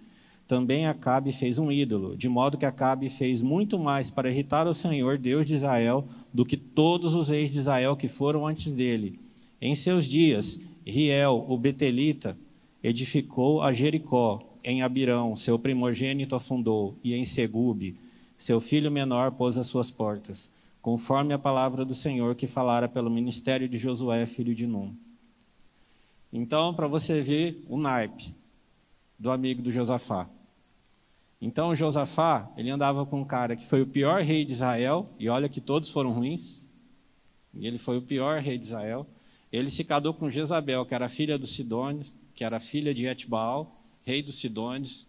também 0.48 0.86
Acabe 0.86 1.30
fez 1.30 1.58
um 1.58 1.70
ídolo, 1.70 2.16
de 2.16 2.26
modo 2.26 2.56
que 2.56 2.64
Acabe 2.64 3.10
fez 3.10 3.42
muito 3.42 3.78
mais 3.78 4.08
para 4.08 4.30
irritar 4.30 4.66
o 4.66 4.72
Senhor, 4.72 5.18
Deus 5.18 5.44
de 5.44 5.54
Israel, 5.54 6.08
do 6.32 6.44
que 6.44 6.56
todos 6.56 7.14
os 7.14 7.28
reis 7.28 7.52
de 7.52 7.58
Israel 7.58 7.94
que 7.94 8.08
foram 8.08 8.46
antes 8.46 8.72
dele. 8.72 9.20
Em 9.60 9.74
seus 9.74 10.06
dias, 10.06 10.58
Riel, 10.86 11.44
o 11.46 11.58
Betelita, 11.58 12.34
edificou 12.82 13.60
a 13.60 13.74
Jericó, 13.74 14.40
em 14.64 14.82
Abirão, 14.82 15.36
seu 15.36 15.58
primogênito 15.58 16.34
afundou, 16.34 16.96
e 17.04 17.12
em 17.14 17.26
Segube, 17.26 17.96
seu 18.38 18.60
filho 18.60 18.90
menor 18.90 19.32
pôs 19.32 19.58
as 19.58 19.66
suas 19.66 19.90
portas, 19.90 20.50
conforme 20.80 21.34
a 21.34 21.38
palavra 21.38 21.84
do 21.84 21.94
Senhor 21.94 22.36
que 22.36 22.46
falara 22.46 22.88
pelo 22.88 23.10
ministério 23.10 23.68
de 23.68 23.76
Josué, 23.76 24.24
filho 24.24 24.54
de 24.54 24.66
Num. 24.66 24.94
Então, 26.32 26.72
para 26.72 26.86
você 26.86 27.20
ver 27.20 27.64
o 27.68 27.76
naipe 27.76 28.34
do 29.18 29.30
amigo 29.30 29.60
do 29.60 29.72
Josafá. 29.72 30.30
Então 31.40 31.74
Josafá, 31.74 32.50
ele 32.56 32.70
andava 32.70 33.04
com 33.04 33.20
um 33.20 33.24
cara 33.24 33.56
que 33.56 33.64
foi 33.64 33.82
o 33.82 33.86
pior 33.86 34.22
rei 34.22 34.44
de 34.44 34.52
Israel, 34.52 35.08
e 35.18 35.28
olha 35.28 35.48
que 35.48 35.60
todos 35.60 35.90
foram 35.90 36.12
ruins, 36.12 36.64
e 37.54 37.66
ele 37.66 37.78
foi 37.78 37.98
o 37.98 38.02
pior 38.02 38.40
rei 38.40 38.58
de 38.58 38.66
Israel. 38.66 39.06
Ele 39.52 39.70
se 39.70 39.82
casou 39.82 40.12
com 40.14 40.30
Jezabel, 40.30 40.84
que 40.84 40.94
era 40.94 41.08
filha 41.08 41.38
dos 41.38 41.54
Sidônios, 41.54 42.14
que 42.34 42.44
era 42.44 42.60
filha 42.60 42.92
de 42.94 43.06
Etbaal, 43.06 43.80
rei 44.02 44.22
dos 44.22 44.38
Sidônios. 44.38 45.06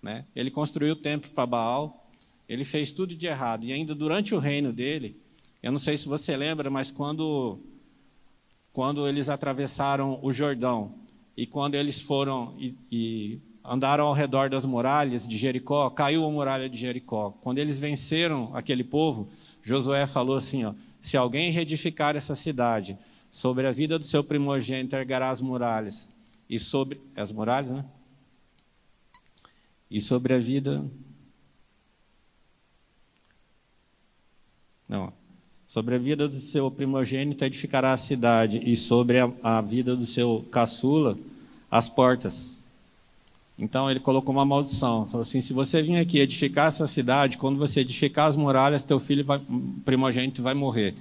Né? 0.00 0.24
Ele 0.34 0.50
construiu 0.50 0.94
o 0.94 0.96
templo 0.96 1.30
para 1.30 1.46
Baal, 1.46 2.01
ele 2.48 2.64
fez 2.64 2.92
tudo 2.92 3.14
de 3.14 3.26
errado. 3.26 3.64
E 3.64 3.72
ainda 3.72 3.94
durante 3.94 4.34
o 4.34 4.38
reino 4.38 4.72
dele, 4.72 5.16
eu 5.62 5.72
não 5.72 5.78
sei 5.78 5.96
se 5.96 6.08
você 6.08 6.36
lembra, 6.36 6.70
mas 6.70 6.90
quando, 6.90 7.60
quando 8.72 9.06
eles 9.08 9.28
atravessaram 9.28 10.18
o 10.22 10.32
Jordão, 10.32 10.94
e 11.36 11.46
quando 11.46 11.74
eles 11.74 12.00
foram 12.00 12.54
e, 12.58 12.74
e 12.90 13.40
andaram 13.64 14.06
ao 14.06 14.12
redor 14.12 14.50
das 14.50 14.64
muralhas 14.64 15.26
de 15.26 15.36
Jericó, 15.36 15.88
caiu 15.90 16.24
a 16.24 16.30
muralha 16.30 16.68
de 16.68 16.76
Jericó. 16.76 17.30
Quando 17.40 17.58
eles 17.58 17.78
venceram 17.78 18.54
aquele 18.54 18.84
povo, 18.84 19.28
Josué 19.62 20.06
falou 20.06 20.36
assim: 20.36 20.64
ó, 20.64 20.74
se 21.00 21.16
alguém 21.16 21.50
reedificar 21.50 22.16
essa 22.16 22.34
cidade, 22.34 22.98
sobre 23.30 23.66
a 23.66 23.72
vida 23.72 23.98
do 23.98 24.04
seu 24.04 24.22
primogênito 24.22 24.94
erguerá 24.94 25.30
as 25.30 25.40
muralhas, 25.40 26.08
e 26.48 26.58
sobre 26.58 27.00
as 27.16 27.32
muralhas, 27.32 27.70
né? 27.70 27.84
E 29.90 30.00
sobre 30.00 30.34
a 30.34 30.38
vida 30.38 30.84
Não. 34.92 35.10
Sobre 35.66 35.94
a 35.94 35.98
vida 35.98 36.28
do 36.28 36.38
seu 36.38 36.70
primogênito 36.70 37.42
edificará 37.46 37.94
a 37.94 37.96
cidade, 37.96 38.60
e 38.62 38.76
sobre 38.76 39.20
a, 39.20 39.32
a 39.42 39.62
vida 39.62 39.96
do 39.96 40.04
seu 40.04 40.44
caçula 40.50 41.16
as 41.70 41.88
portas. 41.88 42.62
Então 43.58 43.90
ele 43.90 43.98
colocou 43.98 44.34
uma 44.34 44.44
maldição. 44.44 45.06
Falou 45.06 45.22
assim: 45.22 45.40
se 45.40 45.54
você 45.54 45.82
vir 45.82 45.96
aqui 45.96 46.18
edificar 46.18 46.66
essa 46.66 46.86
cidade, 46.86 47.38
quando 47.38 47.58
você 47.58 47.80
edificar 47.80 48.26
as 48.26 48.36
muralhas, 48.36 48.84
teu 48.84 49.00
filho 49.00 49.24
vai, 49.24 49.40
primogênito 49.82 50.42
vai 50.42 50.52
morrer. 50.52 50.94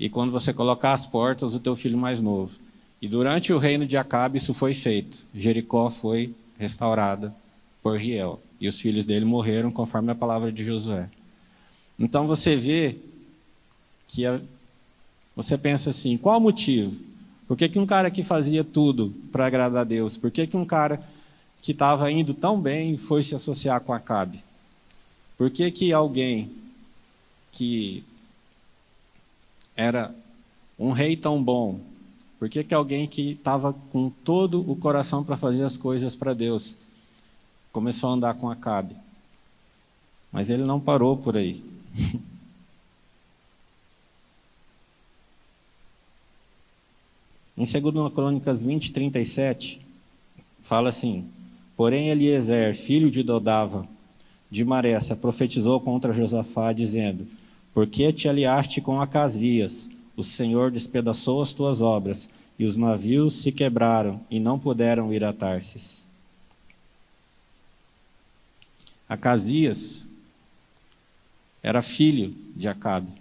E 0.00 0.08
quando 0.08 0.32
você 0.32 0.54
colocar 0.54 0.94
as 0.94 1.04
portas, 1.04 1.54
o 1.54 1.60
teu 1.60 1.76
filho 1.76 1.98
mais 1.98 2.22
novo. 2.22 2.54
E 3.02 3.06
durante 3.06 3.52
o 3.52 3.58
reino 3.58 3.86
de 3.86 3.98
Acabe 3.98 4.38
isso 4.38 4.54
foi 4.54 4.72
feito. 4.72 5.26
Jericó 5.34 5.90
foi 5.90 6.34
restaurada 6.58 7.34
por 7.82 7.98
Riel. 7.98 8.40
E 8.58 8.66
os 8.66 8.80
filhos 8.80 9.04
dele 9.04 9.26
morreram 9.26 9.70
conforme 9.70 10.10
a 10.10 10.14
palavra 10.14 10.50
de 10.50 10.64
Josué. 10.64 11.10
Então 11.98 12.26
você 12.26 12.56
vê 12.56 12.96
que 14.08 14.26
a, 14.26 14.40
você 15.34 15.58
pensa 15.58 15.90
assim: 15.90 16.16
qual 16.16 16.38
o 16.38 16.40
motivo? 16.40 16.94
Por 17.46 17.56
que, 17.56 17.68
que 17.68 17.78
um 17.78 17.86
cara 17.86 18.10
que 18.10 18.24
fazia 18.24 18.64
tudo 18.64 19.14
para 19.30 19.46
agradar 19.46 19.82
a 19.82 19.84
Deus? 19.84 20.16
Por 20.16 20.30
que, 20.30 20.46
que 20.46 20.56
um 20.56 20.64
cara 20.64 21.00
que 21.62 21.72
estava 21.72 22.10
indo 22.10 22.34
tão 22.34 22.60
bem 22.60 22.96
foi 22.96 23.22
se 23.22 23.34
associar 23.34 23.80
com 23.80 23.92
Acabe? 23.92 24.42
Por 25.38 25.50
que, 25.50 25.70
que 25.70 25.92
alguém 25.92 26.50
que 27.52 28.02
era 29.76 30.14
um 30.78 30.90
rei 30.90 31.16
tão 31.16 31.42
bom, 31.42 31.80
por 32.38 32.48
que, 32.48 32.64
que 32.64 32.74
alguém 32.74 33.06
que 33.06 33.32
estava 33.32 33.72
com 33.72 34.10
todo 34.10 34.68
o 34.70 34.76
coração 34.76 35.22
para 35.24 35.36
fazer 35.36 35.62
as 35.62 35.76
coisas 35.76 36.14
para 36.16 36.34
Deus 36.34 36.76
começou 37.72 38.10
a 38.10 38.12
andar 38.14 38.34
com 38.34 38.50
Acabe? 38.50 38.96
Mas 40.32 40.50
ele 40.50 40.64
não 40.64 40.80
parou 40.80 41.16
por 41.16 41.36
aí. 41.36 41.62
em 47.56 47.64
2 47.64 48.12
Crônicas 48.12 48.62
20, 48.62 48.92
37, 48.92 49.80
fala 50.60 50.90
assim: 50.90 51.24
Porém, 51.76 52.08
Eliezer, 52.08 52.74
filho 52.74 53.10
de 53.10 53.22
Dodava, 53.22 53.88
de 54.50 54.64
Maressa, 54.64 55.16
profetizou 55.16 55.80
contra 55.80 56.12
Josafá, 56.12 56.72
dizendo: 56.72 57.26
Por 57.72 57.86
que 57.86 58.12
te 58.12 58.28
aliaste 58.28 58.80
com 58.80 59.00
Acasias? 59.00 59.90
O 60.16 60.24
Senhor 60.24 60.70
despedaçou 60.70 61.42
as 61.42 61.52
tuas 61.52 61.80
obras, 61.80 62.28
e 62.58 62.64
os 62.64 62.76
navios 62.76 63.42
se 63.42 63.52
quebraram 63.52 64.20
e 64.30 64.40
não 64.40 64.58
puderam 64.58 65.12
ir 65.12 65.24
a 65.24 65.32
Tarsis. 65.32 66.04
Acasias 69.08 70.08
era 71.62 71.82
filho 71.82 72.34
de 72.54 72.66
Acabe. 72.66 73.12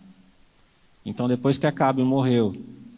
Então, 1.06 1.28
depois 1.28 1.58
que 1.58 1.68
Acabe 1.68 2.02
morreu, 2.04 2.56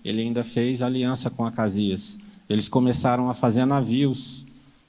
ele 0.07 0.21
ainda 0.21 0.41
fez 0.41 0.81
aliança 0.81 1.29
com 1.29 1.45
Acasias. 1.45 2.17
Eles 2.49 2.69
começaram 2.69 3.29
a 3.29 3.33
fazer 3.33 3.65
navios 3.65 4.45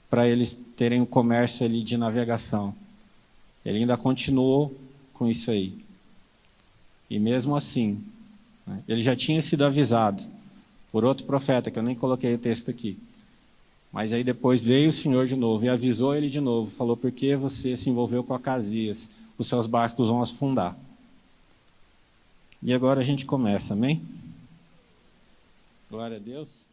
para 0.09 0.25
eles 0.25 0.57
terem 0.77 1.01
o 1.01 1.03
um 1.03 1.05
comércio 1.05 1.65
ali 1.65 1.83
de 1.83 1.97
navegação. 1.97 2.73
Ele 3.65 3.79
ainda 3.79 3.97
continuou 3.97 4.73
com 5.13 5.27
isso 5.27 5.51
aí. 5.51 5.77
E 7.09 7.19
mesmo 7.19 7.53
assim, 7.53 8.01
né, 8.65 8.81
ele 8.87 9.03
já 9.03 9.13
tinha 9.13 9.41
sido 9.41 9.65
avisado 9.65 10.23
por 10.89 11.03
outro 11.03 11.25
profeta, 11.25 11.69
que 11.69 11.77
eu 11.77 11.83
nem 11.83 11.95
coloquei 11.95 12.33
o 12.33 12.37
texto 12.37 12.71
aqui. 12.71 12.97
Mas 13.91 14.13
aí 14.13 14.23
depois 14.23 14.61
veio 14.61 14.87
o 14.87 14.93
Senhor 14.93 15.27
de 15.27 15.35
novo 15.35 15.65
e 15.65 15.69
avisou 15.69 16.15
ele 16.15 16.29
de 16.29 16.39
novo. 16.39 16.71
Falou: 16.71 16.95
Por 16.95 17.11
que 17.11 17.35
você 17.35 17.75
se 17.75 17.89
envolveu 17.89 18.23
com 18.23 18.33
Acasias? 18.33 19.09
Os 19.37 19.47
seus 19.47 19.67
barcos 19.67 20.07
vão 20.07 20.21
afundar. 20.21 20.77
E 22.63 22.73
agora 22.73 23.01
a 23.01 23.03
gente 23.03 23.25
começa, 23.25 23.73
amém? 23.73 24.01
Glória 25.89 26.17
a 26.17 26.19
Deus. 26.19 26.69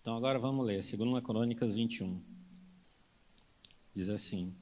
Então 0.00 0.16
agora 0.16 0.38
vamos 0.38 0.64
ler, 0.64 0.82
2 0.82 1.22
Crônicas 1.22 1.74
21. 1.74 2.18
Diz 3.94 4.08
assim: 4.08 4.54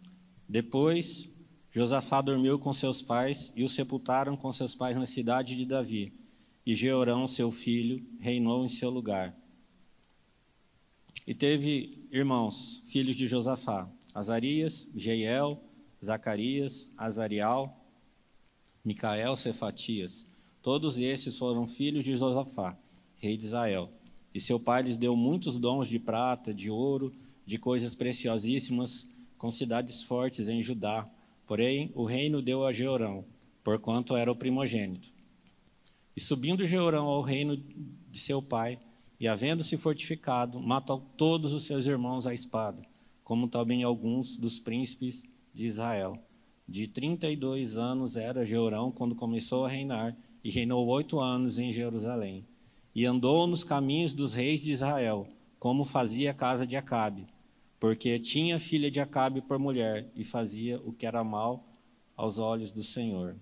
Depois 0.48 1.30
Josafá 1.70 2.20
dormiu 2.20 2.58
com 2.58 2.72
seus 2.72 3.00
pais 3.00 3.52
e 3.54 3.62
o 3.62 3.68
sepultaram 3.68 4.36
com 4.36 4.50
seus 4.52 4.74
pais 4.74 4.96
na 4.96 5.06
cidade 5.06 5.54
de 5.54 5.64
Davi. 5.64 6.12
E 6.66 6.74
Jeorão, 6.74 7.28
seu 7.28 7.52
filho, 7.52 8.04
reinou 8.18 8.64
em 8.64 8.68
seu 8.68 8.90
lugar. 8.90 9.32
E 11.24 11.32
teve 11.32 12.08
irmãos, 12.10 12.82
filhos 12.86 13.14
de 13.14 13.28
Josafá: 13.28 13.88
Azarias, 14.12 14.88
Jeiel, 14.96 15.62
Zacarias, 16.04 16.90
Azarial, 16.96 17.86
Micael, 18.84 19.36
Cefatias. 19.36 20.26
Todos 20.66 20.98
esses 20.98 21.38
foram 21.38 21.64
filhos 21.64 22.02
de 22.02 22.16
Josafá, 22.16 22.76
rei 23.18 23.36
de 23.36 23.44
Israel. 23.44 23.88
E 24.34 24.40
seu 24.40 24.58
pai 24.58 24.82
lhes 24.82 24.96
deu 24.96 25.14
muitos 25.14 25.60
dons 25.60 25.86
de 25.86 25.96
prata, 25.96 26.52
de 26.52 26.68
ouro, 26.68 27.12
de 27.46 27.56
coisas 27.56 27.94
preciosíssimas, 27.94 29.08
com 29.38 29.48
cidades 29.48 30.02
fortes 30.02 30.48
em 30.48 30.60
Judá. 30.60 31.08
Porém, 31.46 31.92
o 31.94 32.04
reino 32.04 32.42
deu 32.42 32.66
a 32.66 32.72
Jeorão, 32.72 33.24
porquanto 33.62 34.16
era 34.16 34.32
o 34.32 34.34
primogênito. 34.34 35.08
E 36.16 36.20
subindo 36.20 36.66
Jeorão 36.66 37.06
ao 37.06 37.22
reino 37.22 37.56
de 38.10 38.18
seu 38.18 38.42
pai, 38.42 38.76
e 39.20 39.28
havendo-se 39.28 39.76
fortificado, 39.76 40.58
matou 40.58 41.00
todos 41.16 41.52
os 41.52 41.64
seus 41.64 41.86
irmãos 41.86 42.26
à 42.26 42.34
espada, 42.34 42.82
como 43.22 43.46
também 43.46 43.84
alguns 43.84 44.36
dos 44.36 44.58
príncipes 44.58 45.22
de 45.54 45.64
Israel. 45.64 46.18
De 46.68 46.88
32 46.88 47.76
anos 47.76 48.16
era 48.16 48.44
Jeorão 48.44 48.90
quando 48.90 49.14
começou 49.14 49.64
a 49.64 49.68
reinar, 49.68 50.16
e 50.46 50.50
reinou 50.50 50.86
oito 50.86 51.18
anos 51.18 51.58
em 51.58 51.72
Jerusalém. 51.72 52.46
E 52.94 53.04
andou 53.04 53.48
nos 53.48 53.64
caminhos 53.64 54.14
dos 54.14 54.32
reis 54.32 54.60
de 54.62 54.70
Israel, 54.70 55.26
como 55.58 55.84
fazia 55.84 56.30
a 56.30 56.34
casa 56.34 56.64
de 56.64 56.76
Acabe, 56.76 57.26
porque 57.80 58.16
tinha 58.20 58.56
filha 58.60 58.88
de 58.88 59.00
Acabe 59.00 59.42
por 59.42 59.58
mulher, 59.58 60.08
e 60.14 60.22
fazia 60.22 60.80
o 60.84 60.92
que 60.92 61.04
era 61.04 61.24
mal 61.24 61.68
aos 62.16 62.38
olhos 62.38 62.70
do 62.70 62.84
Senhor. 62.84 63.34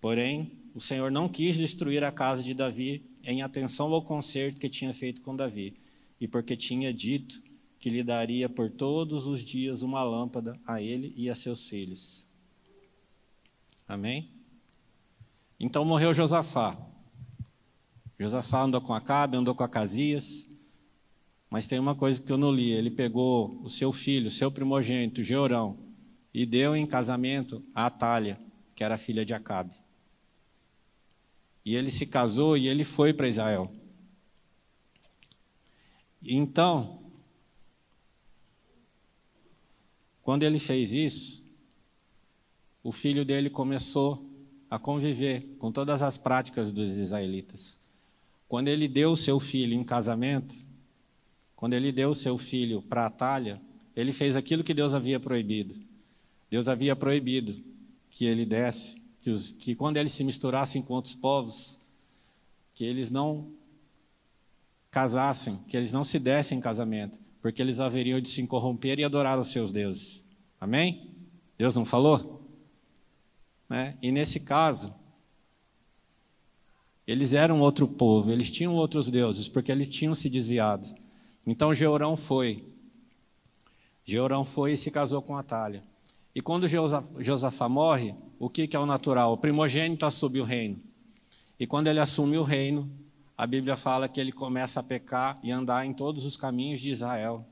Porém, 0.00 0.52
o 0.74 0.80
Senhor 0.80 1.10
não 1.10 1.28
quis 1.28 1.58
destruir 1.58 2.02
a 2.02 2.10
casa 2.10 2.42
de 2.42 2.54
Davi 2.54 3.04
em 3.22 3.42
atenção 3.42 3.92
ao 3.92 4.00
concerto 4.00 4.58
que 4.58 4.70
tinha 4.70 4.94
feito 4.94 5.20
com 5.20 5.36
Davi, 5.36 5.74
e 6.18 6.26
porque 6.26 6.56
tinha 6.56 6.90
dito 6.90 7.42
que 7.78 7.90
lhe 7.90 8.02
daria 8.02 8.48
por 8.48 8.70
todos 8.70 9.26
os 9.26 9.42
dias 9.42 9.82
uma 9.82 10.02
lâmpada 10.02 10.58
a 10.66 10.80
ele 10.80 11.12
e 11.18 11.28
a 11.28 11.34
seus 11.34 11.68
filhos. 11.68 12.26
Amém? 13.86 14.39
Então 15.60 15.84
morreu 15.84 16.14
Josafá. 16.14 16.74
Josafá 18.18 18.62
andou 18.62 18.80
com 18.80 18.94
Acabe, 18.94 19.36
andou 19.36 19.54
com 19.54 19.62
Acasias, 19.62 20.48
mas 21.50 21.66
tem 21.66 21.78
uma 21.78 21.94
coisa 21.94 22.18
que 22.18 22.32
eu 22.32 22.38
não 22.38 22.50
li. 22.50 22.70
Ele 22.70 22.90
pegou 22.90 23.60
o 23.62 23.68
seu 23.68 23.92
filho, 23.92 24.28
o 24.28 24.30
seu 24.30 24.50
primogênito, 24.50 25.22
Jeorão, 25.22 25.78
e 26.32 26.46
deu 26.46 26.74
em 26.74 26.86
casamento 26.86 27.62
a 27.74 27.84
Atália, 27.84 28.40
que 28.74 28.82
era 28.82 28.96
filha 28.96 29.22
de 29.22 29.34
Acabe. 29.34 29.74
E 31.62 31.74
ele 31.74 31.90
se 31.90 32.06
casou 32.06 32.56
e 32.56 32.66
ele 32.66 32.82
foi 32.82 33.12
para 33.12 33.28
Israel. 33.28 33.70
Então, 36.22 37.02
quando 40.22 40.42
ele 40.42 40.58
fez 40.58 40.92
isso, 40.92 41.44
o 42.82 42.90
filho 42.92 43.26
dele 43.26 43.50
começou 43.50 44.29
a 44.70 44.78
conviver 44.78 45.56
com 45.58 45.72
todas 45.72 46.00
as 46.00 46.16
práticas 46.16 46.70
dos 46.70 46.96
israelitas. 46.96 47.78
Quando 48.48 48.68
ele 48.68 48.86
deu 48.86 49.16
seu 49.16 49.40
filho 49.40 49.74
em 49.74 49.82
casamento, 49.82 50.54
quando 51.56 51.74
ele 51.74 51.90
deu 51.90 52.14
seu 52.14 52.38
filho 52.38 52.80
para 52.82 53.06
Atalha, 53.06 53.60
ele 53.96 54.12
fez 54.12 54.36
aquilo 54.36 54.64
que 54.64 54.72
Deus 54.72 54.94
havia 54.94 55.18
proibido. 55.18 55.74
Deus 56.48 56.68
havia 56.68 56.94
proibido 56.94 57.62
que 58.10 58.24
ele 58.24 58.46
desse 58.46 59.00
que, 59.20 59.30
os, 59.30 59.52
que 59.52 59.74
quando 59.74 59.96
eles 59.96 60.12
se 60.12 60.24
misturassem 60.24 60.80
com 60.82 60.94
outros 60.94 61.14
povos, 61.14 61.78
que 62.74 62.84
eles 62.84 63.10
não 63.10 63.52
casassem, 64.90 65.58
que 65.68 65.76
eles 65.76 65.92
não 65.92 66.04
se 66.04 66.18
dessem 66.18 66.58
em 66.58 66.60
casamento, 66.60 67.20
porque 67.42 67.60
eles 67.60 67.80
haveriam 67.80 68.20
de 68.20 68.28
se 68.28 68.44
corromper 68.46 68.98
e 68.98 69.04
adorar 69.04 69.38
os 69.38 69.48
seus 69.48 69.70
deuses. 69.70 70.24
Amém? 70.60 71.10
Deus 71.58 71.74
não 71.74 71.84
falou? 71.84 72.39
Né? 73.70 73.96
E 74.02 74.10
nesse 74.10 74.40
caso, 74.40 74.92
eles 77.06 77.32
eram 77.32 77.60
outro 77.60 77.86
povo, 77.86 78.32
eles 78.32 78.50
tinham 78.50 78.74
outros 78.74 79.08
deuses, 79.08 79.48
porque 79.48 79.70
eles 79.70 79.88
tinham 79.88 80.14
se 80.14 80.28
desviado. 80.28 80.92
Então 81.46 81.72
Jeorão 81.72 82.16
foi. 82.16 82.66
Jeorão 84.04 84.44
foi 84.44 84.72
e 84.72 84.76
se 84.76 84.90
casou 84.90 85.22
com 85.22 85.36
Atalha. 85.36 85.84
E 86.34 86.40
quando 86.40 86.66
Josafá 86.68 87.68
morre, 87.68 88.14
o 88.38 88.50
que, 88.50 88.68
é 88.74 88.78
o 88.78 88.86
natural? 88.86 89.32
O 89.32 89.38
primogênito 89.38 90.04
assume 90.04 90.40
o 90.40 90.44
reino. 90.44 90.80
E 91.58 91.66
quando 91.66 91.86
ele 91.86 92.00
assume 92.00 92.38
o 92.38 92.42
reino, 92.42 92.90
a 93.36 93.46
Bíblia 93.46 93.76
fala 93.76 94.08
que 94.08 94.20
ele 94.20 94.32
começa 94.32 94.80
a 94.80 94.82
pecar 94.82 95.38
e 95.42 95.50
andar 95.50 95.86
em 95.86 95.92
todos 95.92 96.24
os 96.24 96.36
caminhos 96.36 96.80
de 96.80 96.90
Israel. 96.90 97.46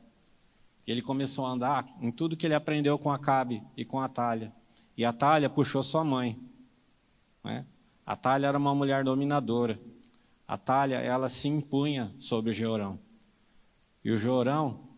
Ele 0.87 1.03
começou 1.03 1.47
a 1.47 1.51
andar 1.51 1.87
em 2.01 2.11
tudo 2.11 2.37
que 2.37 2.47
ele 2.47 2.55
aprendeu 2.55 2.99
com 2.99 3.11
Acabe 3.11 3.63
e 3.77 3.85
com 3.85 4.01
Atalha. 4.01 4.53
E 4.99 5.05
Atalha 5.05 5.49
puxou 5.49 5.81
sua 5.85 6.03
mãe. 6.03 6.37
Né? 7.45 7.65
Atalha 8.05 8.49
era 8.49 8.59
uma 8.59 8.75
mulher 8.75 9.05
dominadora. 9.05 9.81
Atalha, 10.47 10.97
ela 10.97 11.29
se 11.29 11.47
impunha 11.47 12.13
sobre 12.19 12.51
o 12.51 12.55
Jeorão. 12.55 12.99
E 14.05 14.11
o 14.11 14.19
Jeorão 14.19 14.89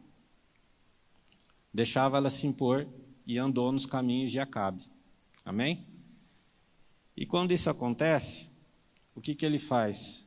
deixava 1.72 2.16
ela 2.16 2.30
se 2.30 2.46
impor 2.46 2.88
e 3.26 3.36
andou 3.36 3.70
nos 3.70 3.84
caminhos 3.84 4.32
de 4.32 4.40
Acabe. 4.40 4.82
Amém? 5.44 5.86
E 7.14 7.26
quando 7.26 7.52
isso 7.52 7.68
acontece, 7.68 8.50
o 9.14 9.20
que, 9.20 9.34
que 9.34 9.44
ele 9.44 9.58
faz? 9.58 10.26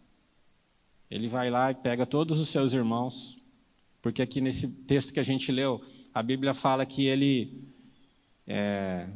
Ele 1.10 1.28
vai 1.28 1.50
lá 1.50 1.72
e 1.72 1.76
pega 1.76 2.06
todos 2.06 2.40
os 2.40 2.50
seus 2.50 2.74
irmãos, 2.74 3.40
porque 4.04 4.22
aqui 4.22 4.40
nesse 4.40 4.68
texto 4.68 5.12
que 5.12 5.20
a 5.20 5.24
gente 5.24 5.52
leu, 5.52 5.84
a 6.14 6.22
Bíblia 6.22 6.54
fala 6.54 6.86
que 6.86 7.08
ele. 7.08 7.68
É, 8.46 9.10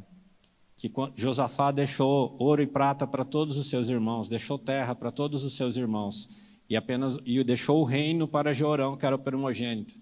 que 0.77 0.91
Josafá 1.15 1.71
deixou 1.71 2.35
ouro 2.37 2.61
e 2.61 2.67
prata 2.67 3.07
para 3.07 3.25
todos 3.25 3.57
os 3.57 3.67
seus 3.67 3.89
irmãos, 3.89 4.29
deixou 4.29 4.59
terra 4.59 4.93
para 4.93 5.11
todos 5.11 5.43
os 5.43 5.55
seus 5.55 5.75
irmãos, 5.75 6.29
e 6.69 6.77
apenas 6.77 7.17
e 7.25 7.43
deixou 7.43 7.81
o 7.81 7.83
reino 7.83 8.27
para 8.27 8.53
Jorão, 8.53 8.95
que 8.95 9.05
era 9.05 9.15
o 9.15 9.19
primogênito. 9.19 9.99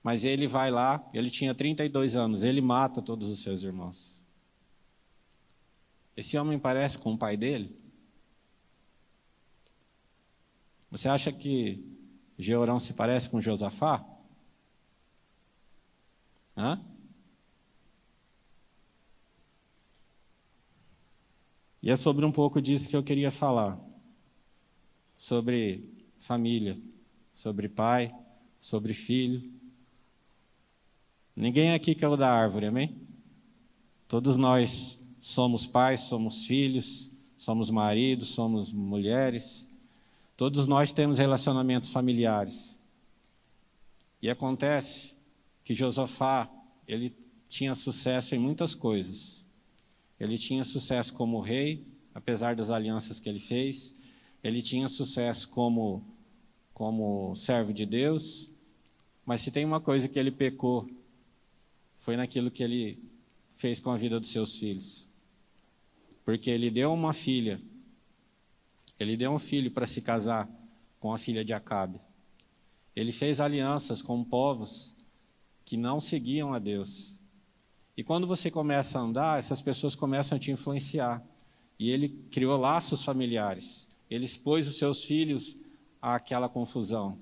Mas 0.00 0.24
ele 0.24 0.46
vai 0.46 0.70
lá, 0.70 1.04
ele 1.12 1.28
tinha 1.28 1.54
32 1.54 2.14
anos, 2.14 2.44
ele 2.44 2.60
mata 2.60 3.02
todos 3.02 3.28
os 3.28 3.42
seus 3.42 3.64
irmãos. 3.64 4.16
Esse 6.16 6.38
homem 6.38 6.58
parece 6.58 6.98
com 6.98 7.14
o 7.14 7.18
pai 7.18 7.36
dele? 7.36 7.76
Você 10.90 11.08
acha 11.08 11.32
que 11.32 11.84
Jeorão 12.38 12.78
se 12.78 12.92
parece 12.92 13.28
com 13.28 13.40
Josafá? 13.40 14.04
Hã? 16.56 16.80
E 21.82 21.90
é 21.90 21.96
sobre 21.96 22.24
um 22.24 22.32
pouco 22.32 22.62
disso 22.62 22.88
que 22.88 22.96
eu 22.96 23.02
queria 23.02 23.30
falar. 23.30 23.78
Sobre 25.16 25.84
família, 26.18 26.80
sobre 27.32 27.68
pai, 27.68 28.14
sobre 28.60 28.94
filho. 28.94 29.50
Ninguém 31.34 31.72
aqui 31.72 31.96
o 32.04 32.16
da 32.16 32.30
árvore, 32.30 32.66
amém? 32.66 33.00
Todos 34.06 34.36
nós 34.36 35.00
Somos 35.22 35.68
pais, 35.68 36.00
somos 36.00 36.46
filhos, 36.46 37.08
somos 37.38 37.70
maridos, 37.70 38.30
somos 38.30 38.72
mulheres. 38.72 39.68
Todos 40.36 40.66
nós 40.66 40.92
temos 40.92 41.16
relacionamentos 41.16 41.90
familiares. 41.90 42.76
E 44.20 44.28
acontece 44.28 45.14
que 45.62 45.74
Josafá, 45.76 46.50
ele 46.88 47.14
tinha 47.48 47.76
sucesso 47.76 48.34
em 48.34 48.38
muitas 48.38 48.74
coisas. 48.74 49.31
Ele 50.22 50.38
tinha 50.38 50.64
sucesso 50.64 51.12
como 51.12 51.40
rei, 51.40 51.84
apesar 52.14 52.54
das 52.54 52.70
alianças 52.70 53.20
que 53.20 53.28
ele 53.28 53.40
fez. 53.40 53.94
Ele 54.42 54.62
tinha 54.62 54.88
sucesso 54.88 55.48
como 55.48 56.02
como 56.72 57.36
servo 57.36 57.74
de 57.74 57.84
Deus. 57.84 58.50
Mas 59.26 59.40
se 59.42 59.50
tem 59.50 59.64
uma 59.64 59.80
coisa 59.80 60.08
que 60.08 60.18
ele 60.18 60.30
pecou, 60.30 60.88
foi 61.98 62.16
naquilo 62.16 62.50
que 62.50 62.62
ele 62.62 62.98
fez 63.52 63.78
com 63.78 63.90
a 63.90 63.96
vida 63.96 64.18
dos 64.18 64.30
seus 64.30 64.56
filhos 64.56 65.12
porque 66.24 66.50
ele 66.50 66.70
deu 66.70 66.92
uma 66.92 67.12
filha, 67.12 67.60
ele 68.98 69.16
deu 69.16 69.32
um 69.32 69.38
filho 69.38 69.70
para 69.70 69.86
se 69.86 70.00
casar 70.00 70.48
com 71.00 71.12
a 71.12 71.18
filha 71.18 71.44
de 71.44 71.52
Acabe. 71.52 72.00
Ele 72.94 73.10
fez 73.10 73.40
alianças 73.40 74.00
com 74.00 74.22
povos 74.22 74.94
que 75.64 75.76
não 75.76 76.00
seguiam 76.00 76.52
a 76.52 76.58
Deus. 76.58 77.18
E 77.96 78.02
quando 78.02 78.26
você 78.26 78.50
começa 78.50 78.98
a 78.98 79.02
andar, 79.02 79.38
essas 79.38 79.60
pessoas 79.60 79.94
começam 79.94 80.36
a 80.36 80.38
te 80.38 80.50
influenciar. 80.50 81.22
E 81.78 81.90
ele 81.90 82.08
criou 82.30 82.58
laços 82.58 83.04
familiares. 83.04 83.88
Ele 84.10 84.24
expôs 84.24 84.66
os 84.66 84.78
seus 84.78 85.04
filhos 85.04 85.56
àquela 86.00 86.48
confusão. 86.48 87.18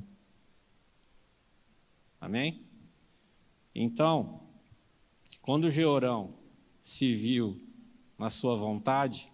Amém? 2.20 2.62
Então, 3.74 4.40
quando 5.40 5.70
Georão 5.70 6.34
se 6.82 7.14
viu 7.14 7.60
na 8.18 8.30
sua 8.30 8.56
vontade, 8.56 9.32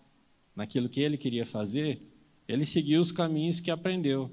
naquilo 0.55 0.89
que 0.89 1.01
ele 1.01 1.19
queria 1.19 1.45
fazer, 1.45 2.03
ele 2.49 2.65
seguiu 2.65 3.01
os 3.01 3.11
caminhos 3.11 3.61
que 3.61 3.71
aprendeu. 3.71 4.33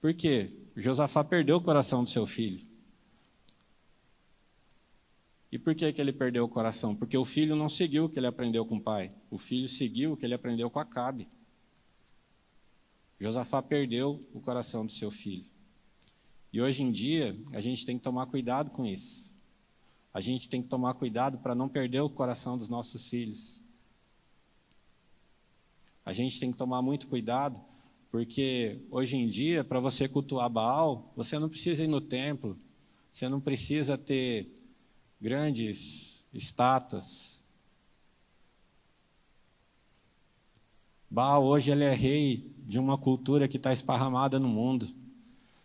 Por 0.00 0.14
quê? 0.14 0.50
Josafá 0.76 1.24
perdeu 1.24 1.56
o 1.56 1.60
coração 1.60 2.04
do 2.04 2.08
seu 2.10 2.26
filho. 2.26 2.69
E 5.52 5.58
por 5.58 5.74
que, 5.74 5.92
que 5.92 6.00
ele 6.00 6.12
perdeu 6.12 6.44
o 6.44 6.48
coração? 6.48 6.94
Porque 6.94 7.18
o 7.18 7.24
filho 7.24 7.56
não 7.56 7.68
seguiu 7.68 8.04
o 8.04 8.08
que 8.08 8.18
ele 8.18 8.26
aprendeu 8.26 8.64
com 8.64 8.76
o 8.76 8.80
pai. 8.80 9.12
O 9.30 9.36
filho 9.36 9.68
seguiu 9.68 10.12
o 10.12 10.16
que 10.16 10.24
ele 10.24 10.34
aprendeu 10.34 10.70
com 10.70 10.78
Acabe. 10.78 11.28
Josafá 13.18 13.60
perdeu 13.60 14.26
o 14.32 14.40
coração 14.40 14.86
do 14.86 14.92
seu 14.92 15.10
filho. 15.10 15.44
E 16.52 16.60
hoje 16.60 16.82
em 16.82 16.90
dia, 16.90 17.36
a 17.52 17.60
gente 17.60 17.84
tem 17.84 17.98
que 17.98 18.02
tomar 18.02 18.26
cuidado 18.26 18.70
com 18.70 18.86
isso. 18.86 19.30
A 20.12 20.20
gente 20.20 20.48
tem 20.48 20.62
que 20.62 20.68
tomar 20.68 20.94
cuidado 20.94 21.38
para 21.38 21.54
não 21.54 21.68
perder 21.68 22.00
o 22.00 22.10
coração 22.10 22.56
dos 22.56 22.68
nossos 22.68 23.08
filhos. 23.08 23.62
A 26.04 26.12
gente 26.12 26.40
tem 26.40 26.50
que 26.50 26.56
tomar 26.56 26.82
muito 26.82 27.06
cuidado, 27.06 27.60
porque 28.10 28.80
hoje 28.90 29.16
em 29.16 29.28
dia, 29.28 29.62
para 29.62 29.78
você 29.78 30.08
cultuar 30.08 30.48
Baal, 30.48 31.12
você 31.14 31.38
não 31.38 31.48
precisa 31.48 31.84
ir 31.84 31.88
no 31.88 32.00
templo, 32.00 32.58
você 33.10 33.28
não 33.28 33.40
precisa 33.40 33.96
ter 33.96 34.59
grandes 35.20 36.26
estátuas. 36.32 37.44
Baal 41.10 41.44
hoje 41.44 41.70
ele 41.70 41.84
é 41.84 41.92
rei 41.92 42.54
de 42.58 42.78
uma 42.78 42.96
cultura 42.96 43.48
que 43.48 43.56
está 43.56 43.72
esparramada 43.72 44.38
no 44.38 44.48
mundo, 44.48 44.88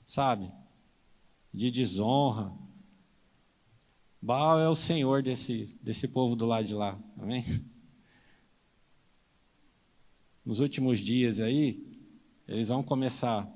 sabe? 0.05 0.51
De 1.53 1.69
desonra. 1.69 2.51
Baal 4.21 4.59
é 4.59 4.67
o 4.67 4.75
senhor 4.75 5.21
desse, 5.21 5.77
desse 5.81 6.07
povo 6.07 6.35
do 6.35 6.45
lado 6.45 6.65
de 6.65 6.73
lá, 6.73 6.99
amém? 7.17 7.45
Nos 10.43 10.59
últimos 10.59 10.99
dias 10.99 11.39
aí, 11.39 11.83
eles 12.47 12.69
vão 12.69 12.83
começar 12.83 13.47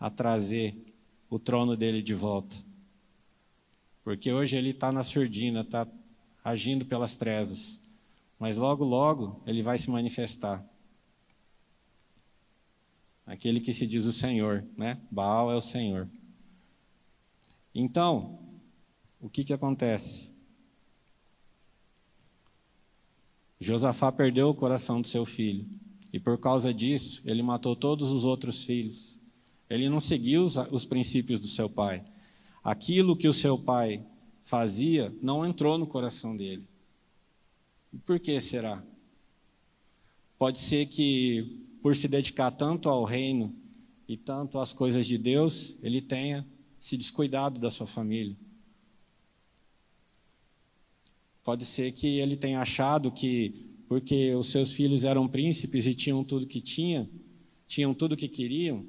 a 0.00 0.10
trazer 0.10 0.94
o 1.28 1.38
trono 1.38 1.76
dele 1.76 2.02
de 2.02 2.14
volta. 2.14 2.65
Porque 4.06 4.30
hoje 4.30 4.56
ele 4.56 4.70
está 4.70 4.92
na 4.92 5.02
surdina, 5.02 5.62
está 5.62 5.84
agindo 6.44 6.86
pelas 6.86 7.16
trevas. 7.16 7.80
Mas 8.38 8.56
logo, 8.56 8.84
logo, 8.84 9.42
ele 9.44 9.64
vai 9.64 9.76
se 9.78 9.90
manifestar. 9.90 10.64
Aquele 13.26 13.58
que 13.58 13.74
se 13.74 13.84
diz 13.84 14.04
o 14.04 14.12
Senhor, 14.12 14.64
né? 14.76 14.96
Baal 15.10 15.50
é 15.50 15.56
o 15.56 15.60
Senhor. 15.60 16.08
Então, 17.74 18.38
o 19.20 19.28
que, 19.28 19.42
que 19.42 19.52
acontece? 19.52 20.32
Josafá 23.58 24.12
perdeu 24.12 24.50
o 24.50 24.54
coração 24.54 25.02
do 25.02 25.08
seu 25.08 25.26
filho. 25.26 25.68
E 26.12 26.20
por 26.20 26.38
causa 26.38 26.72
disso, 26.72 27.22
ele 27.24 27.42
matou 27.42 27.74
todos 27.74 28.12
os 28.12 28.24
outros 28.24 28.62
filhos. 28.62 29.18
Ele 29.68 29.88
não 29.88 29.98
seguiu 29.98 30.44
os, 30.44 30.54
os 30.70 30.84
princípios 30.84 31.40
do 31.40 31.48
seu 31.48 31.68
pai. 31.68 32.04
Aquilo 32.66 33.16
que 33.16 33.28
o 33.28 33.32
seu 33.32 33.56
pai 33.56 34.04
fazia 34.42 35.14
não 35.22 35.46
entrou 35.46 35.78
no 35.78 35.86
coração 35.86 36.36
dele. 36.36 36.66
Por 38.04 38.18
que 38.18 38.40
será? 38.40 38.84
Pode 40.36 40.58
ser 40.58 40.86
que, 40.86 41.64
por 41.80 41.94
se 41.94 42.08
dedicar 42.08 42.50
tanto 42.50 42.88
ao 42.88 43.04
reino 43.04 43.54
e 44.08 44.16
tanto 44.16 44.58
às 44.58 44.72
coisas 44.72 45.06
de 45.06 45.16
Deus, 45.16 45.76
ele 45.80 46.00
tenha 46.00 46.44
se 46.80 46.96
descuidado 46.96 47.60
da 47.60 47.70
sua 47.70 47.86
família. 47.86 48.36
Pode 51.44 51.64
ser 51.64 51.92
que 51.92 52.18
ele 52.18 52.34
tenha 52.34 52.60
achado 52.60 53.12
que 53.12 53.64
porque 53.86 54.34
os 54.34 54.50
seus 54.50 54.72
filhos 54.72 55.04
eram 55.04 55.28
príncipes 55.28 55.86
e 55.86 55.94
tinham 55.94 56.24
tudo 56.24 56.48
que 56.48 56.60
tinham, 56.60 57.08
tinham 57.68 57.94
tudo 57.94 58.16
que 58.16 58.26
queriam, 58.26 58.84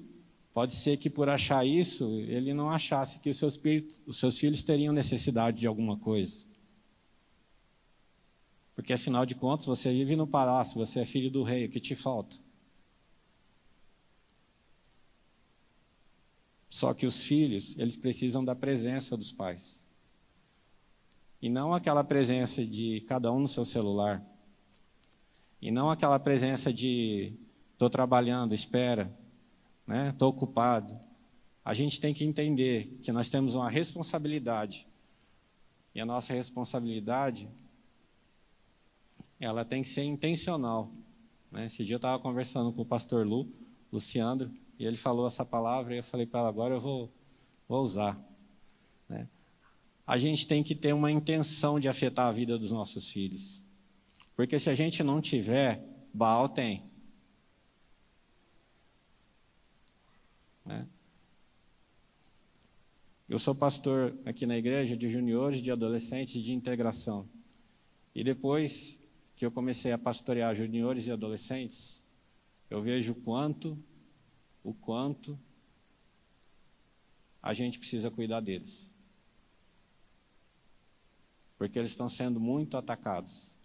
pode 0.57 0.73
ser 0.73 0.97
que 0.97 1.07
por 1.07 1.29
achar 1.29 1.63
isso, 1.63 2.19
ele 2.21 2.51
não 2.51 2.71
achasse 2.71 3.19
que 3.19 3.29
os 3.29 3.37
seus, 3.37 3.61
os 4.07 4.17
seus 4.17 4.39
filhos 4.39 4.63
teriam 4.63 4.91
necessidade 4.91 5.59
de 5.59 5.67
alguma 5.67 5.99
coisa. 5.99 6.43
Porque 8.73 8.91
afinal 8.91 9.23
de 9.23 9.35
contas, 9.35 9.67
você 9.67 9.93
vive 9.93 10.15
no 10.15 10.25
palácio, 10.25 10.79
você 10.83 11.01
é 11.01 11.05
filho 11.05 11.29
do 11.29 11.43
rei, 11.43 11.65
o 11.65 11.69
que 11.69 11.79
te 11.79 11.93
falta? 11.93 12.37
Só 16.67 16.91
que 16.91 17.05
os 17.05 17.21
filhos, 17.21 17.77
eles 17.77 17.95
precisam 17.95 18.43
da 18.43 18.55
presença 18.55 19.15
dos 19.15 19.31
pais. 19.31 19.79
E 21.39 21.49
não 21.49 21.71
aquela 21.71 22.03
presença 22.03 22.65
de 22.65 23.01
cada 23.01 23.31
um 23.31 23.41
no 23.41 23.47
seu 23.47 23.63
celular. 23.63 24.25
E 25.61 25.69
não 25.69 25.91
aquela 25.91 26.17
presença 26.17 26.73
de 26.73 27.31
estou 27.73 27.91
trabalhando, 27.91 28.55
espera, 28.55 29.15
né? 29.87 30.09
Estou 30.09 30.29
ocupado. 30.29 30.99
A 31.63 31.73
gente 31.73 31.99
tem 31.99 32.13
que 32.13 32.23
entender 32.23 32.97
que 33.01 33.11
nós 33.11 33.29
temos 33.29 33.55
uma 33.55 33.69
responsabilidade. 33.69 34.87
E 35.95 36.01
a 36.01 36.05
nossa 36.05 36.33
responsabilidade, 36.33 37.49
ela 39.39 39.65
tem 39.65 39.81
que 39.81 39.89
ser 39.89 40.03
intencional. 40.03 40.91
Né? 41.51 41.65
Esse 41.65 41.83
dia 41.83 41.95
eu 41.95 41.97
estava 41.97 42.19
conversando 42.19 42.71
com 42.71 42.81
o 42.81 42.85
pastor 42.85 43.25
Lu, 43.25 43.47
Luciano, 43.91 44.53
e 44.77 44.85
ele 44.85 44.97
falou 44.97 45.25
essa 45.25 45.45
palavra 45.45 45.95
e 45.95 45.97
eu 45.97 46.03
falei 46.03 46.25
para 46.25 46.41
ela, 46.41 46.49
agora 46.49 46.75
eu 46.75 46.81
vou, 46.81 47.11
vou 47.67 47.81
usar. 47.81 48.19
Né? 49.09 49.27
A 50.05 50.17
gente 50.17 50.45
tem 50.45 50.61
que 50.61 50.75
ter 50.75 50.93
uma 50.93 51.11
intenção 51.11 51.79
de 51.79 51.87
afetar 51.87 52.27
a 52.27 52.31
vida 52.31 52.57
dos 52.57 52.71
nossos 52.71 53.09
filhos. 53.09 53.63
Porque 54.35 54.59
se 54.59 54.69
a 54.69 54.75
gente 54.75 55.01
não 55.03 55.19
tiver, 55.19 55.83
Baal 56.13 56.47
tem. 56.47 56.86
Né? 60.67 60.87
Eu 63.27 63.39
sou 63.39 63.55
pastor 63.55 64.15
aqui 64.25 64.45
na 64.45 64.57
igreja 64.57 64.95
de 64.95 65.09
juniores, 65.09 65.61
de 65.61 65.71
adolescentes 65.71 66.41
de 66.43 66.53
integração. 66.53 67.27
E 68.13 68.23
depois 68.23 68.99
que 69.35 69.45
eu 69.45 69.51
comecei 69.51 69.91
a 69.91 69.97
pastorear 69.97 70.55
juniores 70.55 71.07
e 71.07 71.11
adolescentes, 71.11 72.03
eu 72.69 72.81
vejo 72.81 73.13
o 73.13 73.15
quanto, 73.15 73.77
o 74.63 74.73
quanto 74.73 75.39
a 77.41 77.53
gente 77.53 77.79
precisa 77.79 78.11
cuidar 78.11 78.41
deles. 78.41 78.91
Porque 81.57 81.79
eles 81.79 81.91
estão 81.91 82.07
sendo 82.07 82.39
muito 82.39 82.77
atacados. 82.77 83.55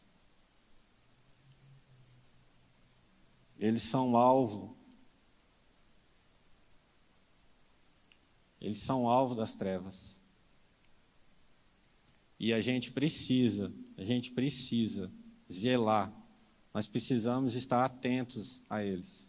eles 3.62 3.83
são 3.83 4.17
alvo. 4.17 4.77
Eles 8.62 8.79
são 8.79 9.09
alvo 9.09 9.35
das 9.35 9.57
trevas. 9.57 10.20
E 12.38 12.53
a 12.53 12.62
gente 12.62 12.92
precisa, 12.92 13.75
a 13.98 14.05
gente 14.05 14.31
precisa 14.31 15.11
zelar. 15.53 16.14
Nós 16.72 16.87
precisamos 16.87 17.57
estar 17.57 17.85
atentos 17.85 18.62
a 18.70 18.85
eles. 18.85 19.29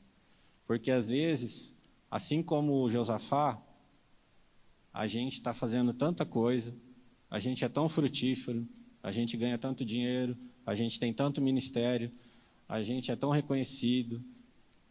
Porque 0.67 0.91
às 0.91 1.09
vezes, 1.09 1.73
assim 2.11 2.43
como 2.43 2.83
o 2.83 2.89
Josafá, 2.91 3.59
a 4.93 5.07
gente 5.07 5.33
está 5.33 5.51
fazendo 5.51 5.95
tanta 5.95 6.23
coisa, 6.27 6.77
a 7.27 7.39
gente 7.39 7.65
é 7.65 7.69
tão 7.69 7.89
frutífero, 7.89 8.67
a 9.01 9.11
gente 9.11 9.35
ganha 9.35 9.57
tanto 9.57 9.83
dinheiro, 9.83 10.37
a 10.63 10.75
gente 10.75 10.99
tem 10.99 11.11
tanto 11.11 11.41
ministério, 11.41 12.11
a 12.69 12.83
gente 12.83 13.09
é 13.09 13.15
tão 13.15 13.31
reconhecido, 13.31 14.23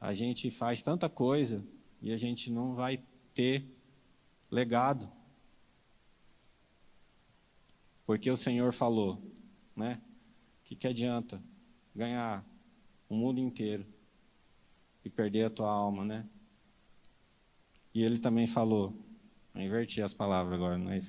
a 0.00 0.12
gente 0.12 0.50
faz 0.50 0.82
tanta 0.82 1.08
coisa 1.08 1.64
e 2.00 2.12
a 2.12 2.16
gente 2.16 2.50
não 2.50 2.74
vai 2.74 3.00
ter 3.32 3.64
legado. 4.52 5.10
Porque 8.04 8.30
o 8.30 8.36
Senhor 8.36 8.72
falou, 8.72 9.20
né? 9.74 10.00
O 10.60 10.64
que, 10.64 10.76
que 10.76 10.86
adianta 10.86 11.42
ganhar 11.96 12.44
o 13.08 13.16
mundo 13.16 13.40
inteiro 13.40 13.86
e 15.02 15.08
perder 15.08 15.44
a 15.44 15.50
tua 15.50 15.70
alma, 15.70 16.04
né? 16.04 16.28
E 17.94 18.02
ele 18.02 18.18
também 18.18 18.46
falou, 18.46 18.94
eu 19.54 19.62
inverti 19.62 20.02
as 20.02 20.12
palavras 20.12 20.54
agora, 20.54 20.76
não 20.76 20.90
é? 20.90 21.00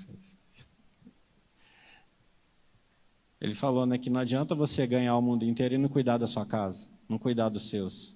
Ele 3.40 3.54
falou 3.54 3.86
né, 3.86 3.98
que 3.98 4.10
não 4.10 4.22
adianta 4.22 4.56
você 4.56 4.88
ganhar 4.88 5.18
o 5.18 5.22
mundo 5.22 5.44
inteiro 5.44 5.76
e 5.76 5.78
não 5.78 5.90
cuidar 5.90 6.18
da 6.18 6.28
sua 6.28 6.46
casa, 6.46 6.90
não 7.10 7.18
cuidar 7.18 7.50
dos 7.50 7.70
seus. 7.70 8.16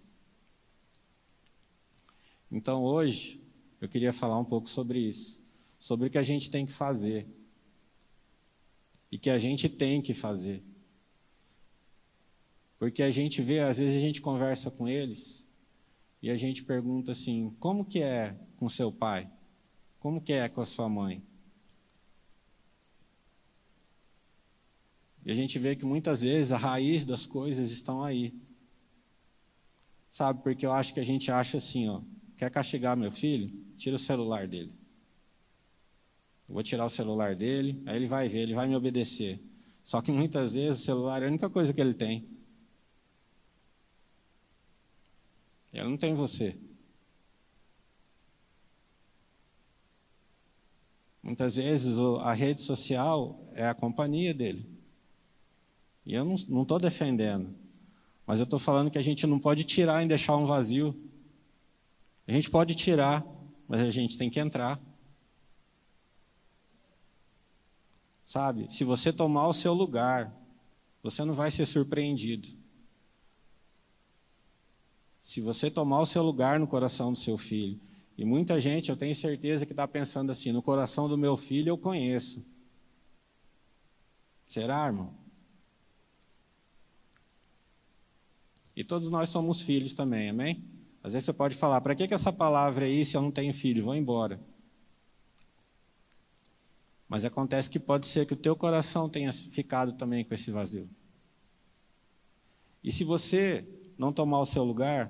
Então 2.49 2.81
hoje 2.81 3.41
eu 3.79 3.87
queria 3.87 4.11
falar 4.11 4.37
um 4.39 4.45
pouco 4.45 4.69
sobre 4.69 4.99
isso, 4.99 5.41
sobre 5.77 6.07
o 6.07 6.09
que 6.09 6.17
a 6.17 6.23
gente 6.23 6.49
tem 6.49 6.65
que 6.65 6.71
fazer 6.71 7.27
e 9.11 9.17
que 9.17 9.29
a 9.29 9.37
gente 9.37 9.69
tem 9.69 10.01
que 10.01 10.13
fazer. 10.13 10.63
Porque 12.79 13.01
a 13.01 13.11
gente 13.11 13.41
vê, 13.41 13.59
às 13.59 13.77
vezes 13.77 13.95
a 13.95 13.99
gente 13.99 14.21
conversa 14.21 14.69
com 14.69 14.87
eles 14.87 15.45
e 16.21 16.29
a 16.29 16.37
gente 16.37 16.63
pergunta 16.63 17.11
assim: 17.11 17.55
como 17.59 17.85
que 17.85 18.01
é 18.01 18.37
com 18.55 18.69
seu 18.69 18.91
pai? 18.91 19.29
Como 19.99 20.21
que 20.21 20.33
é 20.33 20.47
com 20.47 20.61
a 20.61 20.65
sua 20.65 20.87
mãe? 20.87 21.23
E 25.25 25.31
a 25.31 25.35
gente 25.35 25.59
vê 25.59 25.75
que 25.75 25.85
muitas 25.85 26.21
vezes 26.21 26.51
a 26.51 26.57
raiz 26.57 27.03
das 27.03 27.25
coisas 27.25 27.71
estão 27.71 28.03
aí. 28.03 28.33
Sabe, 30.09 30.41
porque 30.41 30.65
eu 30.65 30.71
acho 30.71 30.93
que 30.93 30.99
a 30.99 31.05
gente 31.05 31.29
acha 31.29 31.57
assim, 31.57 31.89
ó, 31.89 32.01
quer 32.37 32.49
castigar 32.51 32.95
meu 32.95 33.11
filho? 33.11 33.51
Tira 33.77 33.95
o 33.95 33.99
celular 33.99 34.47
dele. 34.47 34.71
Eu 36.47 36.53
vou 36.53 36.63
tirar 36.63 36.85
o 36.85 36.89
celular 36.89 37.35
dele, 37.35 37.81
aí 37.85 37.95
ele 37.95 38.07
vai 38.07 38.29
ver, 38.29 38.39
ele 38.39 38.53
vai 38.53 38.67
me 38.67 38.75
obedecer. 38.75 39.41
Só 39.83 40.01
que 40.01 40.11
muitas 40.11 40.53
vezes 40.53 40.81
o 40.81 40.85
celular 40.85 41.21
é 41.21 41.25
a 41.25 41.29
única 41.29 41.49
coisa 41.49 41.73
que 41.73 41.81
ele 41.81 41.93
tem. 41.93 42.27
Ele 45.73 45.83
não 45.83 45.97
tem 45.97 46.15
você. 46.15 46.57
Muitas 51.21 51.57
vezes 51.57 51.97
a 52.21 52.31
rede 52.31 52.61
social 52.61 53.45
é 53.53 53.67
a 53.67 53.73
companhia 53.73 54.33
dele. 54.33 54.65
E 56.05 56.13
eu 56.15 56.23
não 56.23 56.61
estou 56.61 56.79
defendendo. 56.79 57.53
Mas 58.25 58.39
eu 58.39 58.45
estou 58.45 58.57
falando 58.57 58.89
que 58.89 58.97
a 58.97 59.01
gente 59.01 59.27
não 59.27 59.37
pode 59.37 59.65
tirar 59.65 60.03
e 60.03 60.07
deixar 60.07 60.37
um 60.37 60.45
vazio. 60.45 60.95
A 62.27 62.31
gente 62.31 62.49
pode 62.49 62.75
tirar, 62.75 63.25
mas 63.67 63.79
a 63.79 63.89
gente 63.89 64.17
tem 64.17 64.29
que 64.29 64.39
entrar. 64.39 64.81
Sabe? 68.23 68.67
Se 68.69 68.83
você 68.83 69.13
tomar 69.13 69.47
o 69.47 69.53
seu 69.53 69.73
lugar, 69.73 70.35
você 71.01 71.23
não 71.23 71.33
vai 71.33 71.49
ser 71.49 71.65
surpreendido. 71.65 72.49
Se 75.21 75.39
você 75.39 75.71
tomar 75.71 76.01
o 76.01 76.05
seu 76.05 76.21
lugar 76.21 76.59
no 76.59 76.67
coração 76.67 77.13
do 77.13 77.17
seu 77.17 77.37
filho, 77.37 77.79
e 78.17 78.25
muita 78.25 78.59
gente, 78.59 78.89
eu 78.89 78.97
tenho 78.97 79.15
certeza 79.15 79.65
que 79.65 79.71
está 79.71 79.87
pensando 79.87 80.31
assim: 80.31 80.51
no 80.51 80.61
coração 80.61 81.07
do 81.07 81.17
meu 81.17 81.37
filho 81.37 81.69
eu 81.69 81.77
conheço. 81.77 82.43
Será, 84.47 84.87
irmão? 84.87 85.13
E 88.75 88.83
todos 88.83 89.09
nós 89.09 89.29
somos 89.29 89.61
filhos 89.61 89.93
também, 89.93 90.29
amém? 90.29 90.76
Às 91.07 91.13
vezes 91.13 91.25
você 91.25 91.33
pode 91.33 91.55
falar: 91.55 91.79
para 91.79 91.95
que, 91.95 92.05
que 92.05 92.13
essa 92.13 92.33
palavra 92.33 92.85
aí 92.85 93.05
se 93.05 93.15
eu 93.15 93.21
não 93.21 93.31
tenho 93.31 93.53
filho? 93.53 93.85
Vou 93.85 93.95
embora. 93.95 94.41
Mas 97.07 97.23
acontece 97.23 97.69
que 97.69 97.79
pode 97.79 98.05
ser 98.05 98.25
que 98.25 98.33
o 98.33 98.37
teu 98.37 98.57
coração 98.57 99.07
tenha 99.07 99.31
ficado 99.31 99.93
também 99.93 100.25
com 100.25 100.33
esse 100.33 100.51
vazio. 100.51 100.89
E 102.83 102.91
se 102.91 103.05
você 103.05 103.65
não 103.97 104.11
tomar 104.11 104.41
o 104.41 104.45
seu 104.45 104.65
lugar 104.65 105.09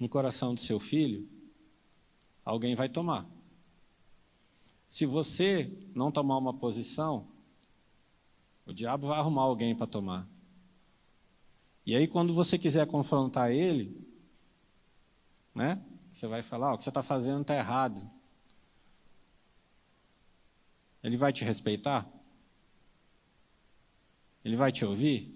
no 0.00 0.08
coração 0.08 0.54
do 0.54 0.60
seu 0.60 0.80
filho, 0.80 1.28
alguém 2.42 2.74
vai 2.74 2.88
tomar. 2.88 3.26
Se 4.88 5.04
você 5.04 5.70
não 5.94 6.10
tomar 6.10 6.38
uma 6.38 6.54
posição, 6.54 7.28
o 8.64 8.72
diabo 8.72 9.08
vai 9.08 9.18
arrumar 9.18 9.42
alguém 9.42 9.74
para 9.74 9.86
tomar. 9.86 10.26
E 11.84 11.94
aí, 11.94 12.08
quando 12.08 12.32
você 12.32 12.58
quiser 12.58 12.86
confrontar 12.86 13.52
ele, 13.52 14.05
né? 15.56 15.82
Você 16.12 16.28
vai 16.28 16.42
falar: 16.42 16.70
oh, 16.70 16.74
o 16.74 16.78
que 16.78 16.84
você 16.84 16.90
está 16.90 17.02
fazendo 17.02 17.40
está 17.40 17.56
errado. 17.56 18.08
Ele 21.02 21.16
vai 21.16 21.32
te 21.32 21.44
respeitar? 21.44 22.06
Ele 24.44 24.54
vai 24.54 24.70
te 24.70 24.84
ouvir? 24.84 25.34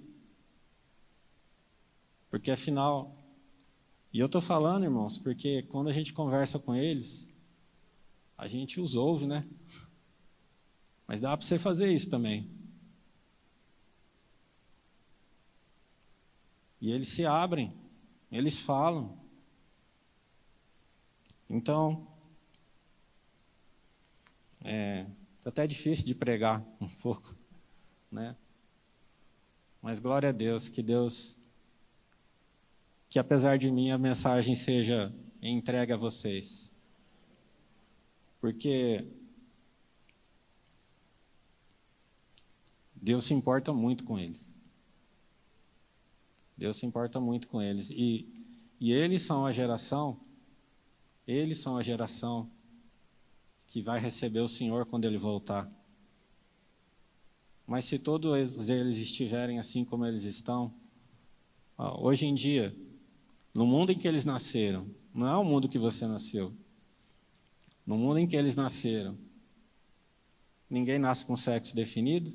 Porque 2.29 2.51
afinal, 2.51 3.17
e 4.13 4.21
eu 4.21 4.27
estou 4.27 4.41
falando, 4.41 4.85
irmãos, 4.85 5.19
porque 5.19 5.63
quando 5.63 5.89
a 5.89 5.93
gente 5.93 6.13
conversa 6.13 6.59
com 6.59 6.75
eles, 6.75 7.29
a 8.37 8.47
gente 8.47 8.81
os 8.81 8.95
ouve, 8.95 9.27
né? 9.27 9.49
Mas 11.07 11.21
dá 11.21 11.37
para 11.37 11.45
você 11.45 11.59
fazer 11.59 11.91
isso 11.91 12.09
também. 12.09 12.49
E 16.81 16.93
eles 16.93 17.09
se 17.09 17.27
abrem, 17.27 17.75
eles 18.31 18.61
falam. 18.61 19.20
Então, 21.51 22.07
é, 24.63 25.07
Está 25.41 25.49
até 25.49 25.67
difícil 25.67 26.05
de 26.05 26.15
pregar 26.15 26.63
um 26.79 26.87
pouco, 26.87 27.35
né? 28.13 28.37
Mas 29.81 29.99
glória 29.99 30.29
a 30.29 30.33
Deus, 30.33 30.69
que 30.69 30.83
Deus, 30.83 31.39
que 33.09 33.19
apesar 33.19 33.57
de 33.57 33.71
mim 33.71 33.91
a 33.91 33.97
mensagem 33.97 34.55
seja 34.55 35.11
entregue 35.41 35.95
a 35.95 35.97
vocês. 35.97 36.71
Porque 38.39 39.09
Deus 42.95 43.25
se 43.25 43.33
importa 43.33 43.73
muito 43.73 44.05
com 44.05 44.19
eles. 44.19 44.53
Deus 46.55 46.77
se 46.77 46.85
importa 46.85 47.19
muito 47.19 47.49
com 47.49 47.63
eles. 47.63 47.89
E, 47.89 48.29
e 48.79 48.93
eles 48.93 49.23
são 49.23 49.47
a 49.47 49.53
geração, 49.53 50.21
eles 51.27 51.59
são 51.59 51.77
a 51.77 51.83
geração 51.83 52.51
que 53.69 53.81
vai 53.81 54.01
receber 54.01 54.41
o 54.41 54.49
Senhor 54.49 54.87
quando 54.87 55.05
ele 55.05 55.19
voltar. 55.19 55.71
Mas 57.67 57.85
se 57.85 57.99
todos 57.99 58.69
eles 58.69 58.99
estiverem 58.99 59.59
assim 59.59 59.85
como 59.85 60.05
eles 60.05 60.25
estão, 60.25 60.75
hoje 61.79 62.27
em 62.27 62.35
dia, 62.35 62.77
no 63.55 63.65
mundo 63.65 63.93
em 63.93 63.99
que 63.99 64.09
eles 64.09 64.25
nasceram, 64.25 64.89
não 65.15 65.27
é 65.27 65.37
o 65.37 65.45
mundo 65.45 65.69
que 65.69 65.79
você 65.79 66.07
nasceu. 66.07 66.53
No 67.87 67.97
mundo 67.97 68.19
em 68.19 68.27
que 68.27 68.37
eles 68.37 68.57
nasceram, 68.57 69.17
ninguém 70.69 70.99
nasce 70.99 71.25
com 71.25 71.37
sexo 71.37 71.75
definido. 71.75 72.35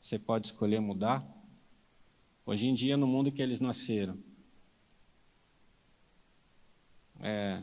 Você 0.00 0.18
pode 0.18 0.46
escolher 0.46 0.80
mudar. 0.80 1.26
Hoje 2.46 2.68
em 2.68 2.74
dia, 2.74 2.96
no 2.96 3.06
mundo 3.06 3.28
em 3.28 3.32
que 3.32 3.42
eles 3.42 3.60
nasceram, 3.60 4.18
é, 7.20 7.62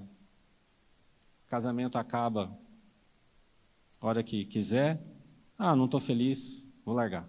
casamento 1.48 1.98
acaba 1.98 2.58
a 4.00 4.08
hora 4.08 4.24
que 4.24 4.46
quiser. 4.46 5.02
Ah, 5.58 5.76
não 5.76 5.86
estou 5.86 6.00
feliz, 6.00 6.68
vou 6.86 6.96
largar. 6.96 7.28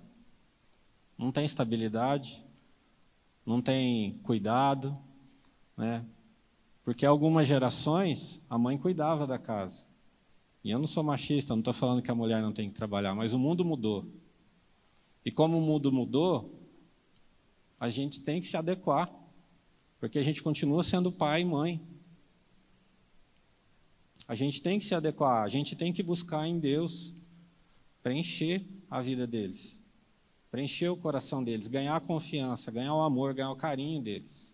Não 1.16 1.32
tem 1.32 1.44
estabilidade, 1.44 2.44
não 3.44 3.60
tem 3.60 4.18
cuidado, 4.22 4.96
né? 5.76 6.04
Porque 6.84 7.04
algumas 7.04 7.46
gerações 7.46 8.42
a 8.48 8.58
mãe 8.58 8.78
cuidava 8.78 9.26
da 9.26 9.38
casa. 9.38 9.86
E 10.62 10.70
eu 10.70 10.78
não 10.78 10.86
sou 10.86 11.02
machista, 11.02 11.54
não 11.54 11.60
estou 11.60 11.74
falando 11.74 12.02
que 12.02 12.10
a 12.10 12.14
mulher 12.14 12.42
não 12.42 12.52
tem 12.52 12.68
que 12.68 12.74
trabalhar, 12.74 13.14
mas 13.14 13.32
o 13.32 13.38
mundo 13.38 13.64
mudou. 13.64 14.06
E 15.24 15.30
como 15.30 15.58
o 15.58 15.60
mundo 15.60 15.92
mudou, 15.92 16.58
a 17.80 17.88
gente 17.88 18.20
tem 18.20 18.40
que 18.40 18.46
se 18.46 18.56
adequar, 18.56 19.10
porque 19.98 20.18
a 20.18 20.22
gente 20.22 20.42
continua 20.42 20.82
sendo 20.82 21.12
pai 21.12 21.42
e 21.42 21.44
mãe. 21.44 21.80
A 24.28 24.34
gente 24.34 24.60
tem 24.60 24.78
que 24.78 24.84
se 24.84 24.94
adequar, 24.94 25.42
a 25.42 25.48
gente 25.48 25.74
tem 25.74 25.90
que 25.90 26.02
buscar 26.02 26.46
em 26.46 26.58
Deus 26.58 27.14
preencher 28.02 28.62
a 28.90 29.00
vida 29.00 29.26
deles, 29.26 29.80
preencher 30.50 30.90
o 30.90 30.96
coração 30.98 31.42
deles, 31.42 31.66
ganhar 31.66 31.96
a 31.96 32.00
confiança, 32.00 32.70
ganhar 32.70 32.94
o 32.94 33.00
amor, 33.00 33.32
ganhar 33.32 33.50
o 33.50 33.56
carinho 33.56 34.02
deles. 34.02 34.52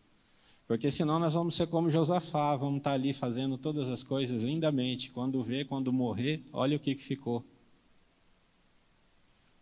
Porque 0.69 0.93
senão 0.93 1.19
nós 1.19 1.35
vamos 1.35 1.57
ser 1.57 1.67
como 1.67 1.91
Josafá, 1.91 2.55
vamos 2.55 2.79
estar 2.79 2.93
ali 2.93 3.13
fazendo 3.13 3.59
todas 3.59 3.91
as 3.91 4.05
coisas 4.05 4.43
lindamente. 4.43 5.11
Quando 5.11 5.43
vê, 5.43 5.65
quando 5.65 5.93
morrer, 5.93 6.43
olha 6.53 6.77
o 6.77 6.81
que, 6.81 6.95
que 6.95 7.03
ficou. 7.03 7.45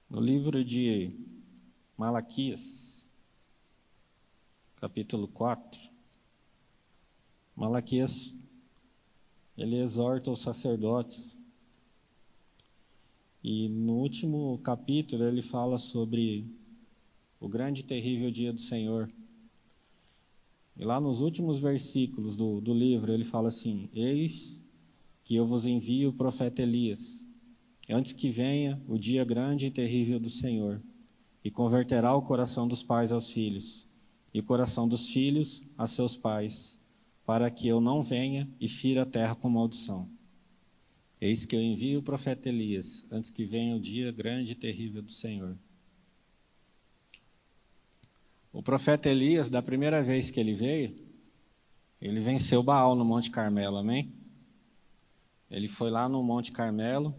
No 0.09 0.21
livro 0.21 0.63
de 0.63 1.11
Malaquias, 1.97 3.07
capítulo 4.77 5.27
4, 5.27 5.91
Malaquias 7.57 8.35
ele 9.57 9.77
exorta 9.77 10.31
os 10.31 10.41
sacerdotes. 10.41 11.39
E 13.43 13.69
no 13.69 13.95
último 13.95 14.59
capítulo 14.59 15.25
ele 15.25 15.43
fala 15.43 15.79
sobre 15.79 16.47
o 17.41 17.49
grande 17.49 17.81
e 17.81 17.85
terrível 17.85 18.31
dia 18.31 18.53
do 18.53 18.61
Senhor. 18.61 19.13
E 20.77 20.85
lá 20.85 21.01
nos 21.01 21.21
últimos 21.21 21.59
versículos 21.59 22.37
do, 22.37 22.61
do 22.61 22.73
livro 22.73 23.13
ele 23.13 23.25
fala 23.25 23.49
assim: 23.49 23.91
Eis 23.93 24.61
que 25.25 25.35
eu 25.35 25.47
vos 25.47 25.67
envio 25.67 26.11
o 26.11 26.15
profeta 26.15 26.63
Elias, 26.63 27.25
antes 27.91 28.13
que 28.13 28.31
venha 28.31 28.81
o 28.89 28.99
dia 28.99 29.25
grande 29.25 29.67
e 29.67 29.71
terrível 29.71 30.19
do 30.19 30.31
Senhor, 30.31 30.83
e 31.45 31.51
converterá 31.51 32.15
o 32.15 32.23
coração 32.23 32.67
dos 32.67 32.83
pais 32.83 33.13
aos 33.13 33.31
filhos, 33.31 33.87
e 34.33 34.41
o 34.41 34.45
coração 34.45 34.89
dos 34.89 35.09
filhos 35.09 35.63
a 35.77 35.87
seus 35.87 36.17
pais 36.17 36.81
para 37.25 37.51
que 37.51 37.69
eu 37.69 37.81
não 37.81 38.03
venha 38.03 38.49
e 38.61 38.69
fira 38.69 39.03
a 39.03 39.07
terra 39.07 39.35
com 39.35 39.49
maldição. 39.49 40.09
Eis 41.21 41.45
que 41.45 41.55
eu 41.55 41.61
envio 41.61 42.01
o 42.01 42.03
profeta 42.03 42.49
Elias, 42.49 43.07
antes 43.11 43.31
que 43.31 43.45
venha 43.45 43.77
o 43.77 43.81
dia 43.81 44.11
grande 44.11 44.53
e 44.53 44.57
terrível 44.57 45.03
do 45.03 45.13
Senhor. 45.13 45.57
O 48.53 48.63
profeta 48.63 49.09
Elias, 49.09 49.49
da 49.49 49.63
primeira 49.63 50.03
vez 50.03 50.31
que 50.31 50.41
ele 50.41 50.55
veio, 50.55 50.95
ele 52.01 52.21
venceu 52.21 52.63
Baal 52.63 52.97
no 52.97 53.05
Monte 53.05 53.31
Carmelo, 53.31 53.77
amém? 53.77 54.13
Ele 55.49 55.69
foi 55.69 55.91
lá 55.91 56.09
no 56.09 56.23
Monte 56.23 56.51
Carmelo 56.51 57.15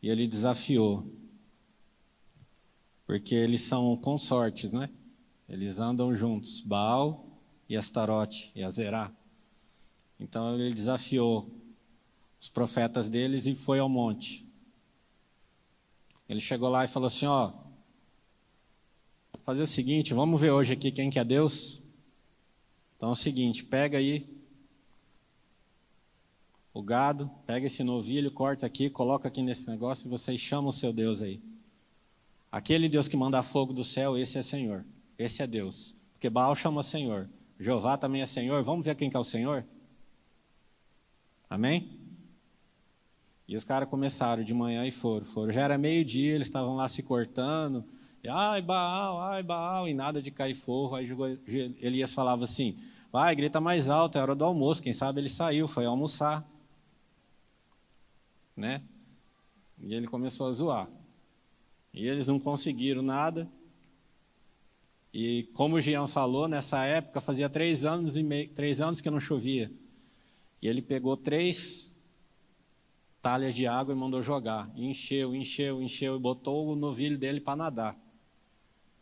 e 0.00 0.08
ele 0.08 0.26
desafiou. 0.28 1.12
porque 3.06 3.34
eles 3.34 3.60
são 3.62 3.96
consortes, 3.96 4.72
né? 4.72 4.88
Eles 5.48 5.78
andam 5.78 6.16
juntos, 6.16 6.60
Baal 6.60 7.38
e 7.68 7.76
Astarote 7.76 8.50
e 8.54 8.62
Azerá. 8.62 9.14
Então 10.18 10.58
ele 10.58 10.74
desafiou 10.74 11.50
os 12.40 12.48
profetas 12.48 13.08
deles 13.08 13.46
e 13.46 13.54
foi 13.54 13.78
ao 13.78 13.88
monte. 13.88 14.46
Ele 16.28 16.40
chegou 16.40 16.68
lá 16.68 16.84
e 16.84 16.88
falou 16.88 17.06
assim: 17.06 17.26
Ó, 17.26 17.52
fazer 19.44 19.62
o 19.62 19.66
seguinte, 19.66 20.14
vamos 20.14 20.40
ver 20.40 20.50
hoje 20.50 20.72
aqui 20.72 20.90
quem 20.90 21.10
que 21.10 21.18
é 21.18 21.24
Deus. 21.24 21.82
Então 22.96 23.10
é 23.10 23.12
o 23.12 23.16
seguinte: 23.16 23.64
pega 23.64 23.98
aí 23.98 24.34
o 26.72 26.82
gado, 26.82 27.30
pega 27.46 27.66
esse 27.66 27.84
novilho, 27.84 28.32
corta 28.32 28.66
aqui, 28.66 28.90
coloca 28.90 29.28
aqui 29.28 29.42
nesse 29.42 29.68
negócio 29.68 30.06
e 30.06 30.10
vocês 30.10 30.40
chamam 30.40 30.70
o 30.70 30.72
seu 30.72 30.92
Deus 30.92 31.22
aí. 31.22 31.40
Aquele 32.50 32.88
Deus 32.88 33.08
que 33.08 33.16
manda 33.16 33.42
fogo 33.42 33.72
do 33.72 33.84
céu, 33.84 34.16
esse 34.16 34.38
é 34.38 34.42
Senhor. 34.42 34.84
Esse 35.18 35.42
é 35.42 35.46
Deus. 35.46 35.94
Porque 36.12 36.30
Baal 36.30 36.54
chama 36.54 36.82
Senhor. 36.82 37.28
Jeová 37.58 37.96
também 37.96 38.22
é 38.22 38.26
Senhor. 38.26 38.62
Vamos 38.64 38.84
ver 38.84 38.94
quem 38.94 39.10
que 39.10 39.16
é 39.16 39.20
o 39.20 39.24
Senhor? 39.24 39.64
Amém? 41.48 42.04
E 43.46 43.56
os 43.56 43.64
caras 43.64 43.88
começaram 43.88 44.42
de 44.42 44.54
manhã 44.54 44.86
e 44.86 44.90
foram. 44.90 45.24
foram. 45.24 45.52
Já 45.52 45.62
era 45.62 45.78
meio-dia, 45.78 46.34
eles 46.34 46.46
estavam 46.46 46.76
lá 46.76 46.88
se 46.88 47.02
cortando. 47.02 47.84
E, 48.22 48.28
ai, 48.28 48.62
Baal, 48.62 49.20
ai, 49.20 49.42
Baal, 49.42 49.86
e 49.86 49.92
nada 49.92 50.22
de 50.22 50.30
cair 50.30 50.54
fogo. 50.54 50.94
Aí 50.94 51.06
Elias 51.80 52.14
falava 52.14 52.44
assim: 52.44 52.78
vai, 53.12 53.34
grita 53.36 53.60
mais 53.60 53.88
alto, 53.88 54.16
é 54.16 54.22
hora 54.22 54.34
do 54.34 54.44
almoço. 54.44 54.82
Quem 54.82 54.94
sabe 54.94 55.20
ele 55.20 55.28
saiu, 55.28 55.68
foi 55.68 55.84
almoçar. 55.84 56.48
Né? 58.56 58.82
E 59.82 59.94
ele 59.94 60.06
começou 60.06 60.48
a 60.48 60.52
zoar. 60.52 60.88
E 61.92 62.06
eles 62.06 62.26
não 62.26 62.40
conseguiram 62.40 63.02
nada. 63.02 63.48
E 65.12 65.44
como 65.52 65.76
o 65.76 65.80
Jean 65.80 66.08
falou, 66.08 66.48
nessa 66.48 66.84
época 66.84 67.20
fazia 67.20 67.48
três 67.48 67.84
anos 67.84 68.16
e 68.16 68.22
meio, 68.22 68.48
três 68.48 68.80
anos 68.80 69.00
que 69.00 69.10
não 69.10 69.20
chovia. 69.20 69.70
E 70.64 70.66
ele 70.66 70.80
pegou 70.80 71.14
três 71.14 71.94
talhas 73.20 73.54
de 73.54 73.66
água 73.66 73.92
e 73.92 73.96
mandou 73.98 74.22
jogar. 74.22 74.72
E 74.74 74.86
encheu, 74.86 75.34
encheu, 75.34 75.82
encheu 75.82 76.16
e 76.16 76.18
botou 76.18 76.68
o 76.68 76.74
novilho 76.74 77.18
dele 77.18 77.38
para 77.38 77.54
nadar. 77.54 77.98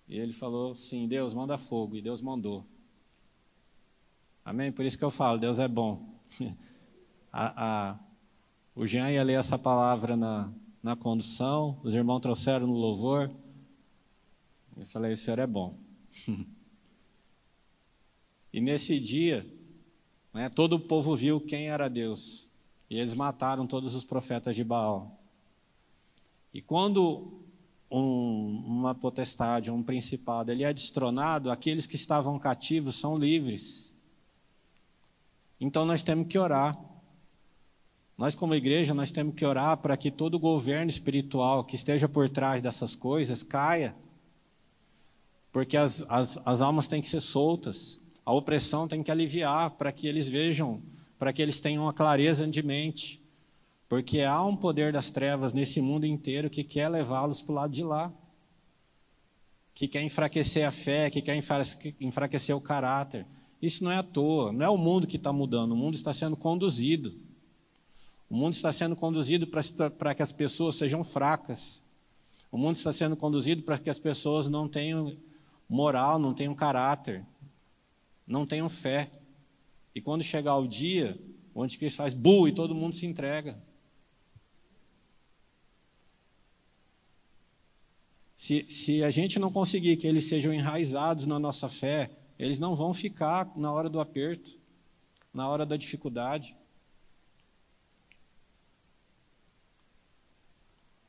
E 0.08 0.18
ele 0.18 0.32
falou: 0.32 0.74
Sim, 0.74 1.06
Deus 1.06 1.32
manda 1.32 1.56
fogo. 1.56 1.94
E 1.94 2.02
Deus 2.02 2.20
mandou. 2.20 2.66
Amém? 4.44 4.72
Por 4.72 4.84
isso 4.84 4.98
que 4.98 5.04
eu 5.04 5.10
falo: 5.12 5.38
Deus 5.38 5.60
é 5.60 5.68
bom. 5.68 6.04
a, 7.32 7.90
a, 7.92 7.98
o 8.74 8.84
Jean 8.84 9.08
ia 9.12 9.22
ler 9.22 9.34
essa 9.34 9.56
palavra 9.56 10.16
na, 10.16 10.52
na 10.82 10.96
condução, 10.96 11.80
os 11.84 11.94
irmãos 11.94 12.18
trouxeram 12.18 12.66
no 12.66 12.74
louvor. 12.74 13.30
Eu 14.76 14.84
falei: 14.84 15.12
O 15.12 15.16
Senhor 15.16 15.38
é 15.38 15.46
bom. 15.46 15.78
e 18.52 18.60
nesse 18.60 18.98
dia, 18.98 19.46
né, 20.32 20.48
todo 20.48 20.74
o 20.74 20.80
povo 20.80 21.16
viu 21.16 21.40
quem 21.40 21.68
era 21.68 21.88
Deus. 21.88 22.48
E 22.88 22.98
eles 22.98 23.14
mataram 23.14 23.66
todos 23.66 23.94
os 23.94 24.04
profetas 24.04 24.54
de 24.54 24.64
Baal. 24.64 25.18
E 26.52 26.60
quando 26.60 27.40
um, 27.90 28.62
uma 28.66 28.94
potestade, 28.94 29.70
um 29.70 29.82
principado, 29.82 30.50
ele 30.50 30.64
é 30.64 30.72
destronado, 30.72 31.50
aqueles 31.50 31.86
que 31.86 31.96
estavam 31.96 32.38
cativos 32.38 32.96
são 32.96 33.16
livres. 33.16 33.92
Então 35.60 35.84
nós 35.84 36.02
temos 36.02 36.26
que 36.28 36.38
orar. 36.38 36.78
Nós, 38.18 38.34
como 38.34 38.54
igreja, 38.54 38.92
nós 38.92 39.10
temos 39.10 39.34
que 39.34 39.44
orar 39.44 39.78
para 39.78 39.96
que 39.96 40.10
todo 40.10 40.34
o 40.34 40.40
governo 40.40 40.90
espiritual 40.90 41.64
que 41.64 41.74
esteja 41.74 42.08
por 42.08 42.28
trás 42.28 42.60
dessas 42.60 42.94
coisas 42.94 43.42
caia 43.42 43.96
porque 45.52 45.76
as, 45.76 46.04
as, 46.08 46.40
as 46.46 46.60
almas 46.62 46.88
têm 46.88 47.02
que 47.02 47.08
ser 47.08 47.20
soltas, 47.20 48.00
a 48.24 48.32
opressão 48.32 48.86
tem 48.86 49.02
que 49.02 49.10
aliviar 49.10 49.70
para 49.70 49.90
que 49.90 50.06
eles 50.06 50.28
vejam, 50.28 50.82
para 51.18 51.32
que 51.32 51.42
eles 51.42 51.60
tenham 51.60 51.84
uma 51.84 51.92
clareza 51.92 52.46
de 52.46 52.62
mente, 52.62 53.22
porque 53.88 54.20
há 54.20 54.42
um 54.44 54.56
poder 54.56 54.92
das 54.92 55.10
trevas 55.10 55.52
nesse 55.52 55.80
mundo 55.80 56.06
inteiro 56.06 56.48
que 56.48 56.64
quer 56.64 56.88
levá-los 56.88 57.42
para 57.42 57.52
o 57.52 57.54
lado 57.54 57.74
de 57.74 57.82
lá, 57.82 58.12
que 59.74 59.88
quer 59.88 60.02
enfraquecer 60.02 60.66
a 60.66 60.70
fé, 60.70 61.10
que 61.10 61.20
quer 61.22 61.36
enfraquecer 62.00 62.54
o 62.54 62.60
caráter. 62.60 63.26
Isso 63.60 63.84
não 63.84 63.90
é 63.90 63.98
à 63.98 64.02
toa, 64.02 64.52
não 64.52 64.64
é 64.64 64.68
o 64.68 64.76
mundo 64.76 65.06
que 65.06 65.16
está 65.16 65.32
mudando, 65.32 65.72
o 65.72 65.76
mundo 65.76 65.94
está 65.94 66.12
sendo 66.12 66.36
conduzido. 66.36 67.14
O 68.28 68.36
mundo 68.36 68.54
está 68.54 68.72
sendo 68.72 68.96
conduzido 68.96 69.46
para 69.46 70.14
que 70.14 70.22
as 70.22 70.32
pessoas 70.32 70.76
sejam 70.76 71.04
fracas. 71.04 71.82
O 72.50 72.58
mundo 72.58 72.76
está 72.76 72.92
sendo 72.92 73.14
conduzido 73.14 73.62
para 73.62 73.78
que 73.78 73.90
as 73.90 73.98
pessoas 73.98 74.48
não 74.48 74.66
tenham 74.66 75.16
moral, 75.68 76.18
não 76.18 76.34
tenham 76.34 76.54
caráter, 76.54 77.26
não 78.26 78.46
tenham 78.46 78.68
fé. 78.68 79.10
E 79.94 80.00
quando 80.00 80.22
chegar 80.22 80.56
o 80.56 80.66
dia, 80.66 81.18
onde 81.54 81.78
Cristo 81.78 81.98
faz 81.98 82.14
bu 82.14 82.48
e 82.48 82.52
todo 82.52 82.74
mundo 82.74 82.94
se 82.94 83.06
entrega. 83.06 83.60
Se, 88.34 88.64
se 88.64 89.04
a 89.04 89.10
gente 89.10 89.38
não 89.38 89.52
conseguir 89.52 89.96
que 89.96 90.06
eles 90.06 90.24
sejam 90.24 90.52
enraizados 90.52 91.26
na 91.26 91.38
nossa 91.38 91.68
fé, 91.68 92.10
eles 92.38 92.58
não 92.58 92.74
vão 92.74 92.92
ficar 92.92 93.52
na 93.56 93.70
hora 93.70 93.88
do 93.88 94.00
aperto, 94.00 94.58
na 95.32 95.48
hora 95.48 95.64
da 95.64 95.76
dificuldade. 95.76 96.56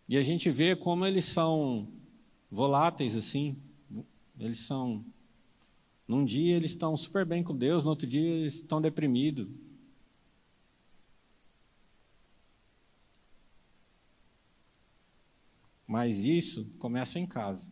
E 0.07 0.15
a 0.15 0.21
gente 0.21 0.51
vê 0.51 0.75
como 0.75 1.05
eles 1.07 1.25
são 1.25 1.87
voláteis 2.51 3.15
assim. 3.15 3.57
Eles 4.39 4.59
são. 4.59 5.03
Num 6.07 6.25
dia 6.25 6.55
eles 6.55 6.71
estão 6.71 6.95
super 6.97 7.25
bem 7.25 7.43
com 7.43 7.55
Deus, 7.55 7.83
no 7.83 7.89
outro 7.89 8.05
dia 8.05 8.21
eles 8.21 8.55
estão 8.55 8.81
deprimidos. 8.81 9.47
Mas 15.87 16.23
isso 16.23 16.65
começa 16.79 17.19
em 17.19 17.25
casa. 17.25 17.71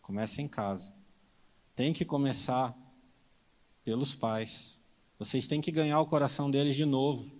Começa 0.00 0.40
em 0.40 0.48
casa. 0.48 0.94
Tem 1.74 1.92
que 1.92 2.04
começar 2.04 2.76
pelos 3.84 4.14
pais. 4.14 4.78
Vocês 5.18 5.46
têm 5.46 5.60
que 5.60 5.70
ganhar 5.70 6.00
o 6.00 6.06
coração 6.06 6.50
deles 6.50 6.76
de 6.76 6.84
novo. 6.84 7.32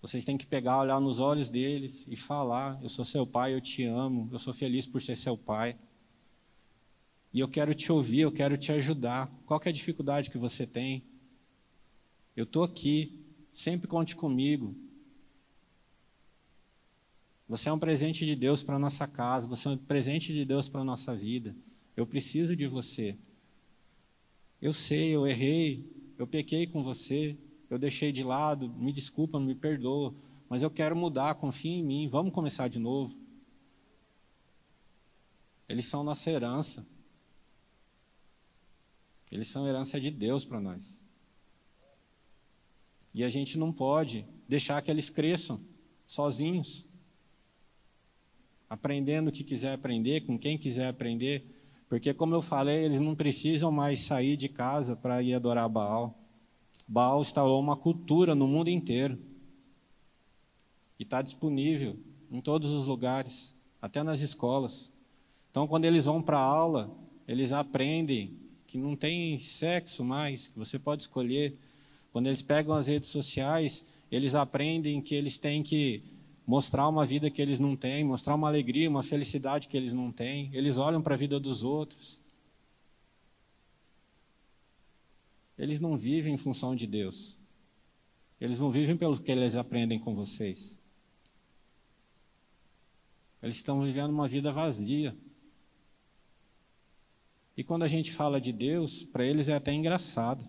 Vocês 0.00 0.24
têm 0.24 0.36
que 0.36 0.46
pegar, 0.46 0.80
olhar 0.80 1.00
nos 1.00 1.18
olhos 1.18 1.50
deles 1.50 2.06
e 2.08 2.16
falar: 2.16 2.78
Eu 2.82 2.88
sou 2.88 3.04
seu 3.04 3.26
pai, 3.26 3.54
eu 3.54 3.60
te 3.60 3.84
amo, 3.84 4.28
eu 4.32 4.38
sou 4.38 4.52
feliz 4.52 4.86
por 4.86 5.00
ser 5.00 5.16
seu 5.16 5.36
pai. 5.36 5.78
E 7.34 7.40
eu 7.40 7.48
quero 7.48 7.74
te 7.74 7.90
ouvir, 7.90 8.20
eu 8.20 8.30
quero 8.30 8.56
te 8.56 8.70
ajudar. 8.70 9.26
Qual 9.44 9.60
é 9.64 9.68
a 9.68 9.72
dificuldade 9.72 10.30
que 10.30 10.38
você 10.38 10.64
tem? 10.64 11.02
Eu 12.36 12.44
estou 12.44 12.62
aqui, 12.62 13.26
sempre 13.52 13.88
conte 13.88 14.14
comigo. 14.14 14.72
Você 17.48 17.68
é 17.68 17.72
um 17.72 17.78
presente 17.78 18.24
de 18.24 18.36
Deus 18.36 18.62
para 18.62 18.76
a 18.76 18.78
nossa 18.78 19.08
casa, 19.08 19.48
você 19.48 19.66
é 19.66 19.72
um 19.72 19.76
presente 19.76 20.32
de 20.32 20.44
Deus 20.44 20.68
para 20.68 20.82
a 20.82 20.84
nossa 20.84 21.12
vida. 21.12 21.56
Eu 21.96 22.06
preciso 22.06 22.54
de 22.54 22.68
você. 22.68 23.18
Eu 24.62 24.72
sei, 24.72 25.10
eu 25.10 25.26
errei, 25.26 25.84
eu 26.16 26.28
pequei 26.28 26.68
com 26.68 26.84
você, 26.84 27.36
eu 27.68 27.80
deixei 27.80 28.12
de 28.12 28.22
lado, 28.22 28.72
me 28.78 28.92
desculpa, 28.92 29.40
me 29.40 29.56
perdoa, 29.56 30.14
mas 30.48 30.62
eu 30.62 30.70
quero 30.70 30.94
mudar, 30.94 31.34
confia 31.34 31.76
em 31.76 31.84
mim, 31.84 32.08
vamos 32.08 32.32
começar 32.32 32.68
de 32.68 32.78
novo. 32.78 33.18
Eles 35.68 35.84
são 35.84 36.04
nossa 36.04 36.30
herança. 36.30 36.93
Eles 39.34 39.48
são 39.48 39.66
herança 39.66 40.00
de 40.00 40.12
Deus 40.12 40.44
para 40.44 40.60
nós. 40.60 41.00
E 43.12 43.24
a 43.24 43.28
gente 43.28 43.58
não 43.58 43.72
pode 43.72 44.24
deixar 44.48 44.80
que 44.80 44.88
eles 44.88 45.10
cresçam 45.10 45.60
sozinhos, 46.06 46.86
aprendendo 48.70 49.28
o 49.28 49.32
que 49.32 49.42
quiser 49.42 49.72
aprender, 49.72 50.20
com 50.20 50.38
quem 50.38 50.56
quiser 50.56 50.86
aprender, 50.86 51.44
porque, 51.88 52.14
como 52.14 52.32
eu 52.32 52.40
falei, 52.40 52.84
eles 52.84 53.00
não 53.00 53.16
precisam 53.16 53.72
mais 53.72 53.98
sair 54.00 54.36
de 54.36 54.48
casa 54.48 54.94
para 54.94 55.20
ir 55.20 55.34
adorar 55.34 55.68
Baal. 55.68 56.16
Baal 56.86 57.20
instalou 57.20 57.60
uma 57.60 57.76
cultura 57.76 58.36
no 58.36 58.46
mundo 58.46 58.68
inteiro. 58.68 59.18
E 60.96 61.02
está 61.02 61.20
disponível 61.20 61.98
em 62.30 62.40
todos 62.40 62.70
os 62.70 62.86
lugares, 62.86 63.56
até 63.82 64.04
nas 64.04 64.20
escolas. 64.20 64.92
Então, 65.50 65.66
quando 65.66 65.86
eles 65.86 66.04
vão 66.04 66.22
para 66.22 66.38
a 66.38 66.42
aula, 66.42 66.96
eles 67.26 67.52
aprendem 67.52 68.43
que 68.74 68.78
não 68.78 68.96
tem 68.96 69.38
sexo 69.38 70.02
mais, 70.02 70.48
que 70.48 70.58
você 70.58 70.80
pode 70.80 71.02
escolher. 71.02 71.56
Quando 72.12 72.26
eles 72.26 72.42
pegam 72.42 72.74
as 72.74 72.88
redes 72.88 73.08
sociais, 73.08 73.84
eles 74.10 74.34
aprendem 74.34 75.00
que 75.00 75.14
eles 75.14 75.38
têm 75.38 75.62
que 75.62 76.02
mostrar 76.44 76.88
uma 76.88 77.06
vida 77.06 77.30
que 77.30 77.40
eles 77.40 77.60
não 77.60 77.76
têm, 77.76 78.02
mostrar 78.02 78.34
uma 78.34 78.48
alegria, 78.48 78.90
uma 78.90 79.04
felicidade 79.04 79.68
que 79.68 79.76
eles 79.76 79.92
não 79.92 80.10
têm. 80.10 80.50
Eles 80.52 80.76
olham 80.76 81.00
para 81.00 81.14
a 81.14 81.16
vida 81.16 81.38
dos 81.38 81.62
outros. 81.62 82.20
eles 85.56 85.80
não 85.80 85.96
vivem 85.96 86.34
em 86.34 86.36
função 86.36 86.74
de 86.74 86.84
Deus. 86.84 87.36
Eles 88.40 88.58
não 88.58 88.72
vivem 88.72 88.96
pelo 88.96 89.16
que 89.16 89.30
eles 89.30 89.54
aprendem 89.54 90.00
com 90.00 90.16
vocês. 90.16 90.76
Eles 93.40 93.54
estão 93.54 93.80
vivendo 93.84 94.10
uma 94.10 94.26
vida 94.26 94.52
vazia. 94.52 95.16
E 97.56 97.62
quando 97.62 97.84
a 97.84 97.88
gente 97.88 98.12
fala 98.12 98.40
de 98.40 98.52
Deus, 98.52 99.04
para 99.04 99.24
eles 99.24 99.48
é 99.48 99.54
até 99.54 99.72
engraçado. 99.72 100.48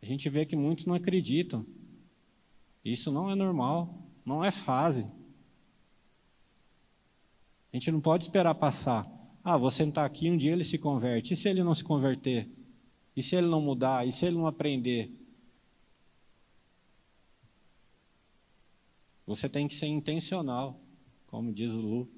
A 0.00 0.06
gente 0.06 0.28
vê 0.30 0.46
que 0.46 0.56
muitos 0.56 0.86
não 0.86 0.94
acreditam. 0.94 1.66
Isso 2.84 3.10
não 3.12 3.30
é 3.30 3.34
normal, 3.34 4.06
não 4.24 4.44
é 4.44 4.50
fase. 4.50 5.10
A 7.72 7.76
gente 7.76 7.90
não 7.90 8.00
pode 8.00 8.24
esperar 8.24 8.54
passar. 8.54 9.06
Ah, 9.44 9.56
vou 9.56 9.70
sentar 9.70 10.06
aqui, 10.06 10.30
um 10.30 10.36
dia 10.36 10.52
ele 10.52 10.64
se 10.64 10.78
converte. 10.78 11.34
E 11.34 11.36
se 11.36 11.48
ele 11.48 11.62
não 11.62 11.74
se 11.74 11.84
converter? 11.84 12.48
E 13.14 13.22
se 13.22 13.36
ele 13.36 13.48
não 13.48 13.60
mudar? 13.60 14.06
E 14.06 14.12
se 14.12 14.24
ele 14.24 14.36
não 14.36 14.46
aprender? 14.46 15.12
Você 19.26 19.48
tem 19.48 19.68
que 19.68 19.74
ser 19.74 19.86
intencional, 19.86 20.80
como 21.26 21.52
diz 21.52 21.72
o 21.72 21.80
Lu. 21.80 22.17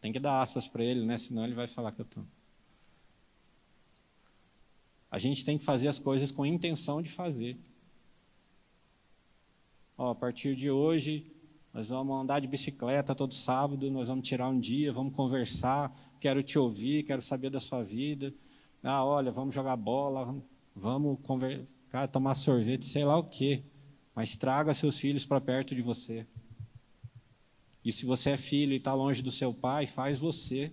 Tem 0.00 0.12
que 0.12 0.18
dar 0.18 0.40
aspas 0.40 0.66
para 0.66 0.82
ele, 0.82 1.04
né? 1.04 1.18
Senão 1.18 1.44
ele 1.44 1.54
vai 1.54 1.66
falar 1.66 1.92
que 1.92 2.00
eu 2.00 2.04
estou. 2.04 2.24
A 5.10 5.18
gente 5.18 5.44
tem 5.44 5.58
que 5.58 5.64
fazer 5.64 5.88
as 5.88 5.98
coisas 5.98 6.30
com 6.30 6.46
intenção 6.46 7.02
de 7.02 7.10
fazer. 7.10 7.58
Ó, 9.98 10.10
a 10.10 10.14
partir 10.14 10.54
de 10.54 10.70
hoje, 10.70 11.30
nós 11.74 11.88
vamos 11.88 12.20
andar 12.20 12.40
de 12.40 12.46
bicicleta 12.46 13.14
todo 13.14 13.34
sábado, 13.34 13.90
nós 13.90 14.08
vamos 14.08 14.26
tirar 14.26 14.48
um 14.48 14.58
dia, 14.58 14.92
vamos 14.92 15.14
conversar, 15.14 15.94
quero 16.18 16.42
te 16.42 16.58
ouvir, 16.58 17.02
quero 17.02 17.20
saber 17.20 17.50
da 17.50 17.60
sua 17.60 17.82
vida. 17.82 18.32
Ah, 18.82 19.04
olha, 19.04 19.30
vamos 19.30 19.54
jogar 19.54 19.76
bola, 19.76 20.42
vamos 20.74 21.18
conversar, 21.22 22.08
tomar 22.10 22.34
sorvete, 22.34 22.84
sei 22.84 23.04
lá 23.04 23.16
o 23.18 23.24
quê. 23.24 23.62
Mas 24.14 24.36
traga 24.36 24.72
seus 24.72 24.98
filhos 24.98 25.26
para 25.26 25.40
perto 25.40 25.74
de 25.74 25.82
você. 25.82 26.26
E 27.84 27.90
se 27.90 28.04
você 28.04 28.30
é 28.30 28.36
filho 28.36 28.72
e 28.72 28.76
está 28.76 28.92
longe 28.94 29.22
do 29.22 29.30
seu 29.30 29.54
pai, 29.54 29.86
faz 29.86 30.18
você. 30.18 30.72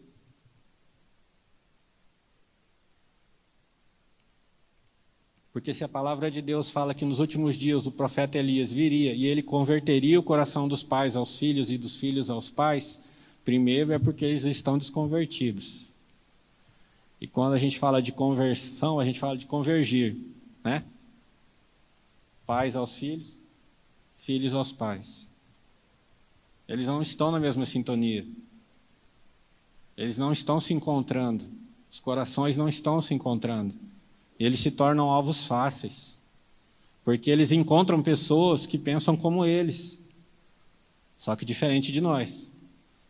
Porque 5.58 5.74
se 5.74 5.84
a 5.84 5.88
palavra 5.88 6.30
de 6.30 6.42
Deus 6.42 6.70
fala 6.70 6.94
que 6.94 7.04
nos 7.04 7.20
últimos 7.20 7.56
dias 7.56 7.88
o 7.88 7.92
profeta 7.92 8.38
Elias 8.38 8.72
viria 8.72 9.14
e 9.14 9.26
ele 9.26 9.42
converteria 9.42 10.20
o 10.20 10.24
coração 10.24 10.68
dos 10.68 10.84
pais 10.84 11.16
aos 11.16 11.38
filhos 11.40 11.72
e 11.72 11.78
dos 11.80 11.96
filhos 11.96 12.30
aos 12.30 12.52
pais, 12.52 13.02
primeiro 13.44 13.92
é 13.92 13.98
porque 13.98 14.24
eles 14.24 14.44
estão 14.44 14.78
desconvertidos. 14.78 15.88
E 17.20 17.26
quando 17.26 17.54
a 17.54 17.58
gente 17.58 17.80
fala 17.80 18.02
de 18.02 18.12
conversão, 18.12 19.00
a 19.00 19.06
gente 19.06 19.20
fala 19.20 19.36
de 19.36 19.48
convergir, 19.48 20.16
né? 20.64 20.84
Pais 22.46 22.76
aos 22.76 22.96
filhos, 22.96 23.40
filhos 24.18 24.54
aos 24.54 24.72
pais. 24.72 25.28
Eles 26.68 26.88
não 26.88 27.02
estão 27.02 27.32
na 27.32 27.40
mesma 27.40 27.66
sintonia. 27.66 28.28
Eles 29.96 30.18
não 30.18 30.32
estão 30.32 30.60
se 30.60 30.74
encontrando. 30.74 31.50
Os 31.92 32.00
corações 32.00 32.58
não 32.58 32.68
estão 32.68 33.02
se 33.02 33.14
encontrando 33.14 33.74
eles 34.40 34.60
se 34.60 34.72
tornam 34.72 35.10
alvos 35.10 35.46
fáceis, 35.46 36.18
porque 37.04 37.30
eles 37.30 37.52
encontram 37.52 38.02
pessoas 38.02 38.66
que 38.66 38.78
pensam 38.78 39.16
como 39.16 39.46
eles, 39.46 40.00
só 41.18 41.36
que 41.36 41.46
diferente 41.46 41.92
de 41.92 42.00
nós. 42.00 42.52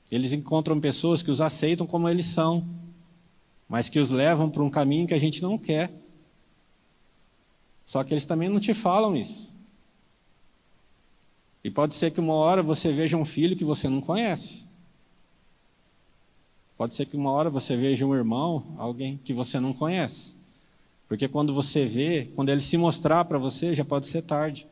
Eles 0.09 0.31
encontram 0.31 0.79
pessoas 0.79 1.21
que 1.21 1.29
os 1.29 1.41
aceitam 1.41 1.85
como 1.85 2.07
eles 2.07 2.25
são, 2.27 2.65
mas 3.67 3.89
que 3.89 3.99
os 3.99 4.11
levam 4.11 4.49
para 4.49 4.63
um 4.63 4.69
caminho 4.69 5.07
que 5.07 5.13
a 5.13 5.19
gente 5.19 5.41
não 5.41 5.57
quer. 5.57 5.91
Só 7.83 8.03
que 8.03 8.13
eles 8.13 8.23
também 8.23 8.47
não 8.47 8.59
te 8.59 8.73
falam 8.73 9.15
isso. 9.15 9.53
E 11.67 11.69
pode 11.69 11.95
ser 11.95 12.11
que 12.11 12.21
uma 12.21 12.33
hora 12.33 12.63
você 12.63 12.93
veja 12.93 13.17
um 13.17 13.25
filho 13.25 13.53
que 13.53 13.65
você 13.65 13.89
não 13.89 13.99
conhece. 13.99 14.65
Pode 16.77 16.95
ser 16.95 17.05
que 17.05 17.17
uma 17.17 17.29
hora 17.29 17.49
você 17.49 17.75
veja 17.75 18.05
um 18.05 18.15
irmão, 18.15 18.73
alguém 18.77 19.17
que 19.17 19.33
você 19.33 19.59
não 19.59 19.73
conhece. 19.73 20.37
Porque 21.09 21.27
quando 21.27 21.53
você 21.53 21.85
vê, 21.85 22.31
quando 22.37 22.47
ele 22.47 22.61
se 22.61 22.77
mostrar 22.77 23.25
para 23.25 23.37
você, 23.37 23.75
já 23.75 23.83
pode 23.83 24.07
ser 24.07 24.21
tarde. 24.21 24.65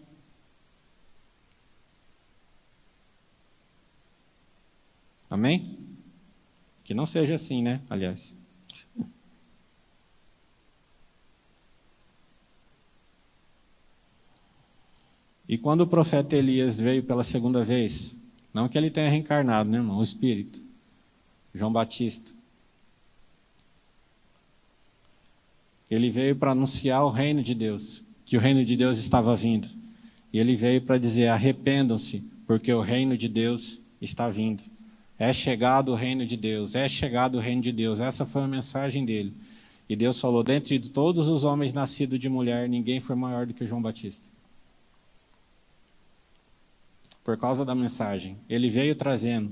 Amém? 5.29 5.77
Que 6.81 6.93
não 6.93 7.05
seja 7.05 7.35
assim, 7.35 7.61
né? 7.61 7.81
Aliás. 7.89 8.37
E 15.47 15.57
quando 15.57 15.81
o 15.81 15.87
profeta 15.87 16.35
Elias 16.35 16.79
veio 16.79 17.03
pela 17.03 17.23
segunda 17.23 17.63
vez, 17.63 18.19
não 18.53 18.67
que 18.67 18.77
ele 18.77 18.89
tenha 18.89 19.09
reencarnado, 19.09 19.69
né, 19.69 19.77
irmão? 19.77 19.99
O 19.99 20.03
Espírito. 20.03 20.65
João 21.53 21.71
Batista. 21.71 22.31
Ele 25.89 26.09
veio 26.09 26.35
para 26.35 26.51
anunciar 26.51 27.03
o 27.05 27.11
reino 27.11 27.43
de 27.43 27.53
Deus, 27.53 28.03
que 28.25 28.35
o 28.37 28.39
reino 28.39 28.65
de 28.65 28.75
Deus 28.75 28.97
estava 28.97 29.35
vindo. 29.35 29.67
E 30.33 30.39
ele 30.39 30.55
veio 30.55 30.81
para 30.81 30.97
dizer: 30.97 31.27
arrependam-se, 31.27 32.23
porque 32.47 32.73
o 32.73 32.81
reino 32.81 33.15
de 33.15 33.27
Deus 33.29 33.79
está 34.01 34.29
vindo. 34.29 34.63
É 35.17 35.31
chegado 35.31 35.91
o 35.91 35.95
reino 35.95 36.25
de 36.25 36.35
Deus, 36.35 36.75
é 36.75 36.89
chegado 36.89 37.35
o 37.35 37.39
reino 37.39 37.61
de 37.61 37.71
Deus. 37.71 37.99
Essa 37.99 38.25
foi 38.25 38.43
a 38.43 38.47
mensagem 38.47 39.05
dele. 39.05 39.33
E 39.87 39.95
Deus 39.95 40.19
falou: 40.19 40.43
dentre 40.43 40.79
todos 40.79 41.27
os 41.27 41.43
homens 41.43 41.71
nascidos 41.71 42.19
de 42.19 42.27
mulher, 42.27 42.67
ninguém 42.67 42.99
foi 42.99 43.15
maior 43.15 43.45
do 43.45 43.53
que 43.53 43.67
João 43.67 43.81
Batista. 43.81 44.34
Por 47.25 47.35
causa 47.35 47.65
da 47.65 47.75
mensagem. 47.75 48.37
Ele 48.47 48.69
veio 48.69 48.95
trazendo. 48.95 49.51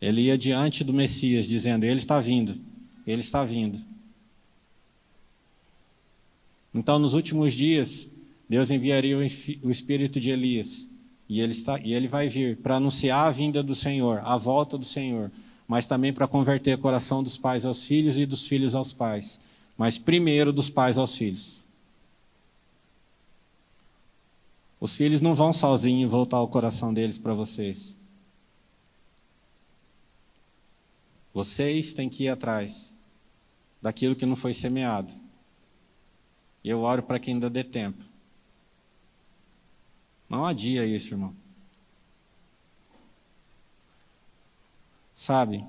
Ele 0.00 0.22
ia 0.22 0.36
diante 0.36 0.82
do 0.82 0.92
Messias, 0.92 1.46
dizendo: 1.46 1.84
Ele 1.84 1.98
está 1.98 2.18
vindo, 2.18 2.58
ele 3.06 3.20
está 3.20 3.44
vindo. 3.44 3.78
Então, 6.72 6.98
nos 6.98 7.14
últimos 7.14 7.54
dias, 7.54 8.08
Deus 8.48 8.70
enviaria 8.70 9.16
o 9.16 9.70
espírito 9.70 10.20
de 10.20 10.30
Elias, 10.30 10.88
e 11.28 11.40
ele, 11.40 11.52
está, 11.52 11.78
e 11.80 11.92
ele 11.92 12.08
vai 12.08 12.28
vir 12.28 12.56
para 12.56 12.76
anunciar 12.76 13.26
a 13.26 13.30
vinda 13.30 13.62
do 13.62 13.74
Senhor, 13.74 14.20
a 14.24 14.36
volta 14.36 14.78
do 14.78 14.84
Senhor, 14.84 15.30
mas 15.66 15.86
também 15.86 16.12
para 16.12 16.26
converter 16.26 16.74
o 16.74 16.78
coração 16.78 17.22
dos 17.22 17.36
pais 17.36 17.66
aos 17.66 17.84
filhos 17.84 18.16
e 18.16 18.24
dos 18.24 18.46
filhos 18.46 18.74
aos 18.74 18.92
pais, 18.92 19.40
mas 19.76 19.98
primeiro 19.98 20.52
dos 20.52 20.70
pais 20.70 20.96
aos 20.96 21.14
filhos. 21.14 21.58
Os 24.80 24.96
filhos 24.96 25.20
não 25.20 25.34
vão 25.34 25.52
sozinhos 25.52 26.10
voltar 26.10 26.40
o 26.40 26.48
coração 26.48 26.94
deles 26.94 27.18
para 27.18 27.34
vocês. 27.34 27.96
Vocês 31.34 31.92
têm 31.92 32.08
que 32.08 32.24
ir 32.24 32.28
atrás 32.28 32.94
daquilo 33.80 34.16
que 34.16 34.26
não 34.26 34.36
foi 34.36 34.54
semeado. 34.54 35.12
E 36.62 36.70
eu 36.70 36.80
oro 36.80 37.02
para 37.02 37.18
que 37.18 37.30
ainda 37.30 37.48
dê 37.48 37.64
tempo. 37.64 38.04
Não 40.28 40.44
adia 40.44 40.84
isso, 40.84 41.14
irmão. 41.14 41.34
Sabe, 45.14 45.64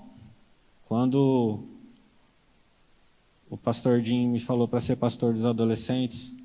quando 0.86 1.64
o 3.50 3.58
pastor 3.58 4.02
Jim 4.04 4.28
me 4.28 4.40
falou 4.40 4.68
para 4.68 4.82
ser 4.82 4.96
pastor 4.96 5.34
dos 5.34 5.46
adolescentes, 5.46 6.36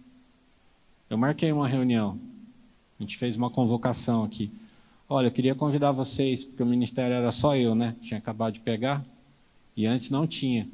eu 1.10 1.18
marquei 1.18 1.52
uma 1.52 1.68
reunião. 1.68 2.18
Gente 3.04 3.18
fez 3.18 3.36
uma 3.36 3.50
convocação 3.50 4.24
aqui. 4.24 4.50
Olha, 5.06 5.26
eu 5.26 5.30
queria 5.30 5.54
convidar 5.54 5.92
vocês, 5.92 6.42
porque 6.42 6.62
o 6.62 6.66
ministério 6.66 7.14
era 7.14 7.30
só 7.30 7.54
eu, 7.54 7.74
né? 7.74 7.94
Tinha 8.00 8.16
acabado 8.16 8.54
de 8.54 8.60
pegar. 8.60 9.04
E 9.76 9.84
antes 9.84 10.08
não 10.08 10.26
tinha. 10.26 10.66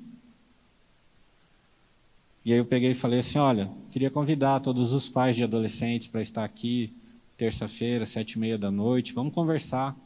E 2.45 2.53
aí 2.53 2.59
eu 2.59 2.65
peguei 2.65 2.93
e 2.93 2.95
falei 2.95 3.19
assim, 3.19 3.41
olha, 3.41 3.69
queria 3.91 4.11
convidar 4.11 4.61
todos 4.61 4.93
os 4.93 5.09
pais 5.09 5.35
de 5.35 5.43
adolescentes 5.43 6.07
para 6.07 6.23
estar 6.23 6.45
aqui 6.45 6.95
terça-feira, 7.37 8.07
sete 8.07 8.35
e 8.35 8.39
meia 8.39 8.57
da 8.57 8.71
noite, 8.71 9.13
vamos 9.13 9.35
conversar. 9.35 9.97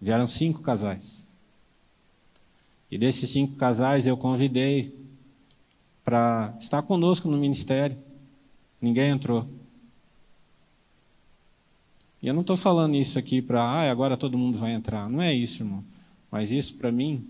Vieram 0.00 0.26
cinco 0.26 0.62
casais. 0.62 1.26
E 2.90 2.96
desses 2.96 3.28
cinco 3.28 3.56
casais 3.56 4.06
eu 4.06 4.16
convidei 4.16 4.90
para 6.02 6.56
estar 6.58 6.80
conosco 6.80 7.28
no 7.28 7.36
ministério. 7.36 7.98
Ninguém 8.80 9.10
entrou. 9.10 9.46
E 12.22 12.28
eu 12.28 12.34
não 12.34 12.42
estou 12.42 12.56
falando 12.56 12.94
isso 12.94 13.18
aqui 13.18 13.42
para, 13.42 13.60
ah, 13.60 13.90
agora 13.90 14.16
todo 14.16 14.38
mundo 14.38 14.56
vai 14.56 14.72
entrar. 14.72 15.10
Não 15.10 15.20
é 15.20 15.34
isso, 15.34 15.62
irmão. 15.62 15.84
Mas 16.30 16.52
isso, 16.52 16.74
para 16.74 16.92
mim, 16.92 17.28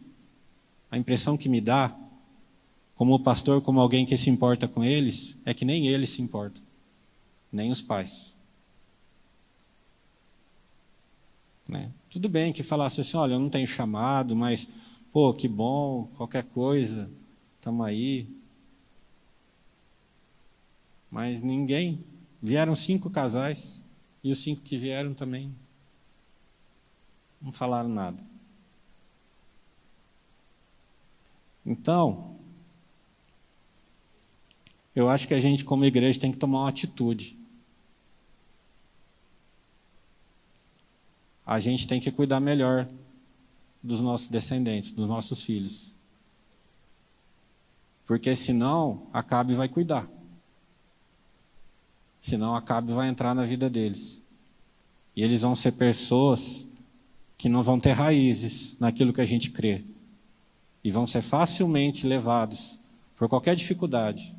a 0.90 0.98
impressão 0.98 1.36
que 1.36 1.48
me 1.48 1.60
dá 1.60 1.96
como 2.94 3.18
pastor, 3.18 3.62
como 3.62 3.80
alguém 3.80 4.04
que 4.04 4.16
se 4.16 4.28
importa 4.28 4.68
com 4.68 4.84
eles, 4.84 5.38
é 5.46 5.54
que 5.54 5.64
nem 5.64 5.88
eles 5.88 6.10
se 6.10 6.20
importam, 6.20 6.62
nem 7.50 7.72
os 7.72 7.80
pais. 7.80 8.32
Né? 11.68 11.90
Tudo 12.10 12.28
bem 12.28 12.52
que 12.52 12.62
falasse 12.62 13.00
assim: 13.00 13.16
olha, 13.16 13.32
eu 13.32 13.40
não 13.40 13.48
tenho 13.48 13.66
chamado, 13.66 14.36
mas, 14.36 14.68
pô, 15.10 15.32
que 15.32 15.48
bom, 15.48 16.06
qualquer 16.18 16.44
coisa, 16.44 17.10
estamos 17.56 17.86
aí. 17.86 18.26
Mas 21.10 21.42
ninguém. 21.42 22.04
Vieram 22.44 22.74
cinco 22.74 23.08
casais, 23.08 23.81
e 24.22 24.30
os 24.30 24.38
cinco 24.38 24.62
que 24.62 24.78
vieram 24.78 25.14
também 25.14 25.54
Não 27.40 27.50
falaram 27.50 27.88
nada. 27.88 28.24
Então, 31.64 32.36
eu 34.94 35.08
acho 35.08 35.26
que 35.26 35.34
a 35.34 35.40
gente, 35.40 35.64
como 35.64 35.84
igreja, 35.84 36.20
tem 36.20 36.30
que 36.30 36.38
tomar 36.38 36.60
uma 36.60 36.68
atitude. 36.68 37.38
A 41.44 41.58
gente 41.60 41.86
tem 41.86 42.00
que 42.00 42.10
cuidar 42.10 42.40
melhor 42.40 42.88
dos 43.82 44.00
nossos 44.00 44.28
descendentes, 44.28 44.92
dos 44.92 45.08
nossos 45.08 45.42
filhos. 45.42 45.94
Porque 48.06 48.34
senão, 48.36 49.08
Acabe 49.12 49.54
vai 49.54 49.68
cuidar. 49.68 50.08
Senão, 52.22 52.54
Acabe 52.54 52.92
vai 52.92 53.08
entrar 53.08 53.34
na 53.34 53.44
vida 53.44 53.68
deles. 53.68 54.22
E 55.16 55.24
eles 55.24 55.42
vão 55.42 55.56
ser 55.56 55.72
pessoas 55.72 56.68
que 57.36 57.48
não 57.48 57.64
vão 57.64 57.80
ter 57.80 57.90
raízes 57.90 58.76
naquilo 58.78 59.12
que 59.12 59.20
a 59.20 59.26
gente 59.26 59.50
crê. 59.50 59.84
E 60.84 60.92
vão 60.92 61.04
ser 61.04 61.20
facilmente 61.20 62.06
levados 62.06 62.78
por 63.16 63.28
qualquer 63.28 63.56
dificuldade. 63.56 64.32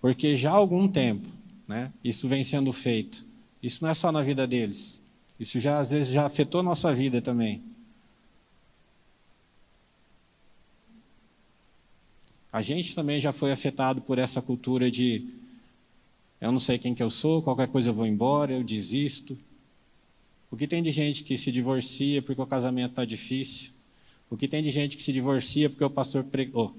Porque 0.00 0.34
já 0.34 0.50
há 0.50 0.54
algum 0.54 0.88
tempo, 0.88 1.28
né, 1.68 1.92
isso 2.02 2.26
vem 2.26 2.42
sendo 2.42 2.72
feito. 2.72 3.26
Isso 3.62 3.84
não 3.84 3.90
é 3.90 3.94
só 3.94 4.10
na 4.10 4.22
vida 4.22 4.46
deles. 4.46 5.02
Isso 5.38 5.60
já 5.60 5.78
às 5.78 5.90
vezes 5.90 6.08
já 6.08 6.24
afetou 6.24 6.60
a 6.60 6.64
nossa 6.64 6.94
vida 6.94 7.20
também. 7.20 7.62
A 12.50 12.62
gente 12.62 12.94
também 12.94 13.20
já 13.20 13.32
foi 13.32 13.52
afetado 13.52 14.00
por 14.00 14.18
essa 14.18 14.40
cultura 14.40 14.90
de 14.90 15.43
eu 16.44 16.52
não 16.52 16.60
sei 16.60 16.76
quem 16.76 16.94
que 16.94 17.02
eu 17.02 17.08
sou, 17.08 17.40
qualquer 17.40 17.68
coisa 17.68 17.88
eu 17.88 17.94
vou 17.94 18.06
embora, 18.06 18.52
eu 18.52 18.62
desisto. 18.62 19.34
O 20.50 20.56
que 20.58 20.66
tem 20.66 20.82
de 20.82 20.90
gente 20.90 21.24
que 21.24 21.38
se 21.38 21.50
divorcia 21.50 22.20
porque 22.20 22.38
o 22.38 22.46
casamento 22.46 22.90
está 22.90 23.04
difícil? 23.06 23.70
O 24.28 24.36
que 24.36 24.46
tem 24.46 24.62
de 24.62 24.70
gente 24.70 24.94
que 24.94 25.02
se 25.02 25.10
divorcia 25.10 25.70
porque 25.70 25.82
o 25.82 25.88
pastor 25.88 26.22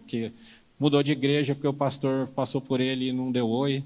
que 0.05 0.31
mudou 0.79 1.01
de 1.01 1.13
igreja 1.13 1.55
porque 1.55 1.67
o 1.67 1.73
pastor 1.73 2.27
passou 2.27 2.61
por 2.61 2.79
ele 2.79 3.07
e 3.07 3.11
não 3.11 3.31
deu 3.31 3.49
oi? 3.49 3.83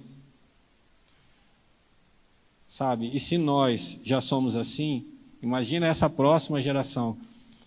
Sabe? 2.68 3.10
E 3.16 3.18
se 3.18 3.38
nós 3.38 4.02
já 4.04 4.20
somos 4.20 4.58
assim, 4.58 5.06
imagina 5.42 5.88
essa 5.88 6.10
próxima 6.10 6.62
geração 6.62 7.18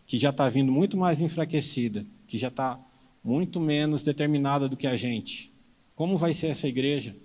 que 0.07 0.19
já 0.19 0.29
está 0.29 0.51
vindo 0.51 0.71
muito 0.71 0.99
mais 0.99 1.23
enfraquecida, 1.23 2.05
que 2.29 2.37
já 2.37 2.49
está 2.49 2.79
muito 3.25 3.59
menos 3.59 4.03
determinada 4.03 4.69
do 4.69 4.77
que 4.77 4.87
a 4.87 4.99
gente. 4.99 5.51
Como 5.97 6.19
vai 6.19 6.35
ser 6.35 6.49
essa 6.49 6.69
igreja? 6.69 7.17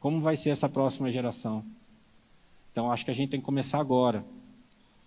Como 0.00 0.20
vai 0.20 0.36
ser 0.36 0.50
essa 0.50 0.68
próxima 0.68 1.12
geração? 1.12 1.64
Então, 2.72 2.90
acho 2.90 3.04
que 3.04 3.10
a 3.10 3.14
gente 3.14 3.28
tem 3.30 3.38
que 3.38 3.46
começar 3.46 3.78
agora. 3.78 4.24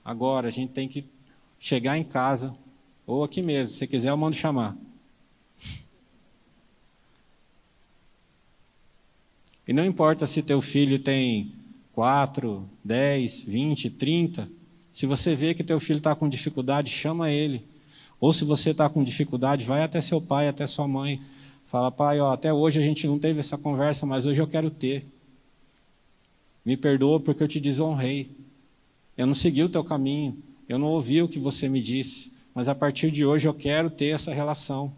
Agora, 0.05 0.47
a 0.47 0.51
gente 0.51 0.71
tem 0.71 0.87
que 0.87 1.03
chegar 1.59 1.97
em 1.97 2.03
casa, 2.03 2.55
ou 3.05 3.23
aqui 3.23 3.41
mesmo, 3.41 3.75
se 3.75 3.87
quiser, 3.87 4.09
eu 4.11 4.17
mando 4.17 4.35
chamar. 4.35 4.77
E 9.67 9.73
não 9.73 9.85
importa 9.85 10.27
se 10.27 10.41
teu 10.43 10.61
filho 10.61 10.99
tem 10.99 11.53
4, 11.93 12.69
10, 12.83 13.43
20, 13.43 13.89
30, 13.91 14.49
se 14.91 15.05
você 15.05 15.35
vê 15.35 15.53
que 15.53 15.63
teu 15.63 15.79
filho 15.79 15.97
está 15.97 16.13
com 16.13 16.29
dificuldade, 16.29 16.91
chama 16.91 17.31
ele. 17.31 17.65
Ou 18.19 18.31
se 18.31 18.45
você 18.45 18.71
está 18.71 18.87
com 18.89 19.03
dificuldade, 19.03 19.65
vai 19.65 19.83
até 19.83 19.99
seu 20.01 20.21
pai, 20.21 20.47
até 20.47 20.67
sua 20.67 20.87
mãe. 20.87 21.21
Fala, 21.65 21.91
pai, 21.91 22.19
ó, 22.19 22.31
até 22.31 22.53
hoje 22.53 22.79
a 22.79 22.83
gente 22.83 23.07
não 23.07 23.17
teve 23.17 23.39
essa 23.39 23.57
conversa, 23.57 24.05
mas 24.05 24.25
hoje 24.25 24.41
eu 24.41 24.47
quero 24.47 24.69
ter. 24.69 25.05
Me 26.65 26.77
perdoa 26.77 27.19
porque 27.19 27.43
eu 27.43 27.47
te 27.47 27.59
desonrei. 27.59 28.29
Eu 29.17 29.27
não 29.27 29.35
segui 29.35 29.63
o 29.63 29.69
teu 29.69 29.83
caminho. 29.83 30.37
Eu 30.67 30.77
não 30.77 30.87
ouvi 30.87 31.21
o 31.21 31.27
que 31.27 31.39
você 31.39 31.67
me 31.67 31.81
disse. 31.81 32.31
Mas 32.53 32.69
a 32.69 32.75
partir 32.75 33.11
de 33.11 33.25
hoje 33.25 33.47
eu 33.47 33.53
quero 33.53 33.89
ter 33.89 34.07
essa 34.07 34.33
relação. 34.33 34.93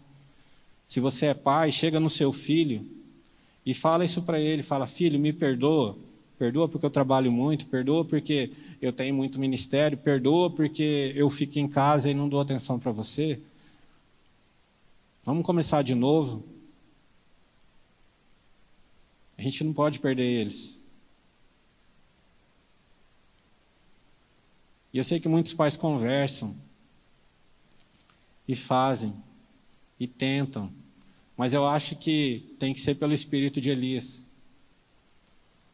Se 0.86 1.00
você 1.00 1.26
é 1.26 1.34
pai, 1.34 1.72
chega 1.72 1.98
no 1.98 2.08
seu 2.08 2.32
filho 2.32 2.86
e 3.64 3.74
fala 3.74 4.04
isso 4.04 4.22
para 4.22 4.38
ele. 4.38 4.62
Fala, 4.62 4.86
filho, 4.86 5.18
me 5.18 5.32
perdoa. 5.32 5.96
Perdoa 6.38 6.68
porque 6.68 6.84
eu 6.84 6.90
trabalho 6.90 7.32
muito, 7.32 7.66
perdoa 7.66 8.04
porque 8.04 8.50
eu 8.80 8.92
tenho 8.92 9.14
muito 9.14 9.40
ministério, 9.40 9.96
perdoa 9.96 10.50
porque 10.50 11.12
eu 11.16 11.30
fico 11.30 11.58
em 11.58 11.66
casa 11.66 12.10
e 12.10 12.14
não 12.14 12.28
dou 12.28 12.40
atenção 12.40 12.78
para 12.78 12.92
você. 12.92 13.40
Vamos 15.24 15.44
começar 15.46 15.80
de 15.82 15.94
novo. 15.94 16.44
A 19.38 19.42
gente 19.42 19.62
não 19.62 19.72
pode 19.72 19.98
perder 19.98 20.24
eles. 20.24 20.80
E 24.92 24.98
eu 24.98 25.04
sei 25.04 25.20
que 25.20 25.28
muitos 25.28 25.52
pais 25.52 25.76
conversam 25.76 26.56
e 28.48 28.54
fazem 28.54 29.14
e 30.00 30.06
tentam, 30.06 30.72
mas 31.36 31.52
eu 31.52 31.66
acho 31.66 31.96
que 31.96 32.54
tem 32.58 32.72
que 32.72 32.80
ser 32.80 32.94
pelo 32.94 33.12
espírito 33.12 33.60
de 33.60 33.68
Elias. 33.68 34.24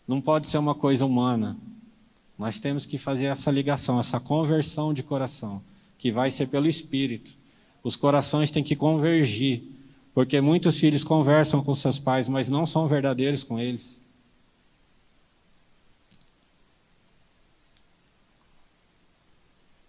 Não 0.08 0.20
pode 0.20 0.48
ser 0.48 0.58
uma 0.58 0.74
coisa 0.74 1.06
humana. 1.06 1.56
Nós 2.36 2.58
temos 2.58 2.84
que 2.84 2.98
fazer 2.98 3.26
essa 3.26 3.50
ligação, 3.50 4.00
essa 4.00 4.18
conversão 4.18 4.92
de 4.92 5.02
coração, 5.02 5.62
que 5.96 6.10
vai 6.10 6.30
ser 6.30 6.48
pelo 6.48 6.66
espírito. 6.66 7.36
Os 7.82 7.94
corações 7.94 8.50
têm 8.50 8.64
que 8.64 8.74
convergir, 8.74 9.62
porque 10.14 10.40
muitos 10.40 10.78
filhos 10.78 11.04
conversam 11.04 11.62
com 11.62 11.74
seus 11.74 11.98
pais, 11.98 12.28
mas 12.28 12.48
não 12.48 12.66
são 12.66 12.86
verdadeiros 12.86 13.42
com 13.42 13.58
eles. 13.58 14.00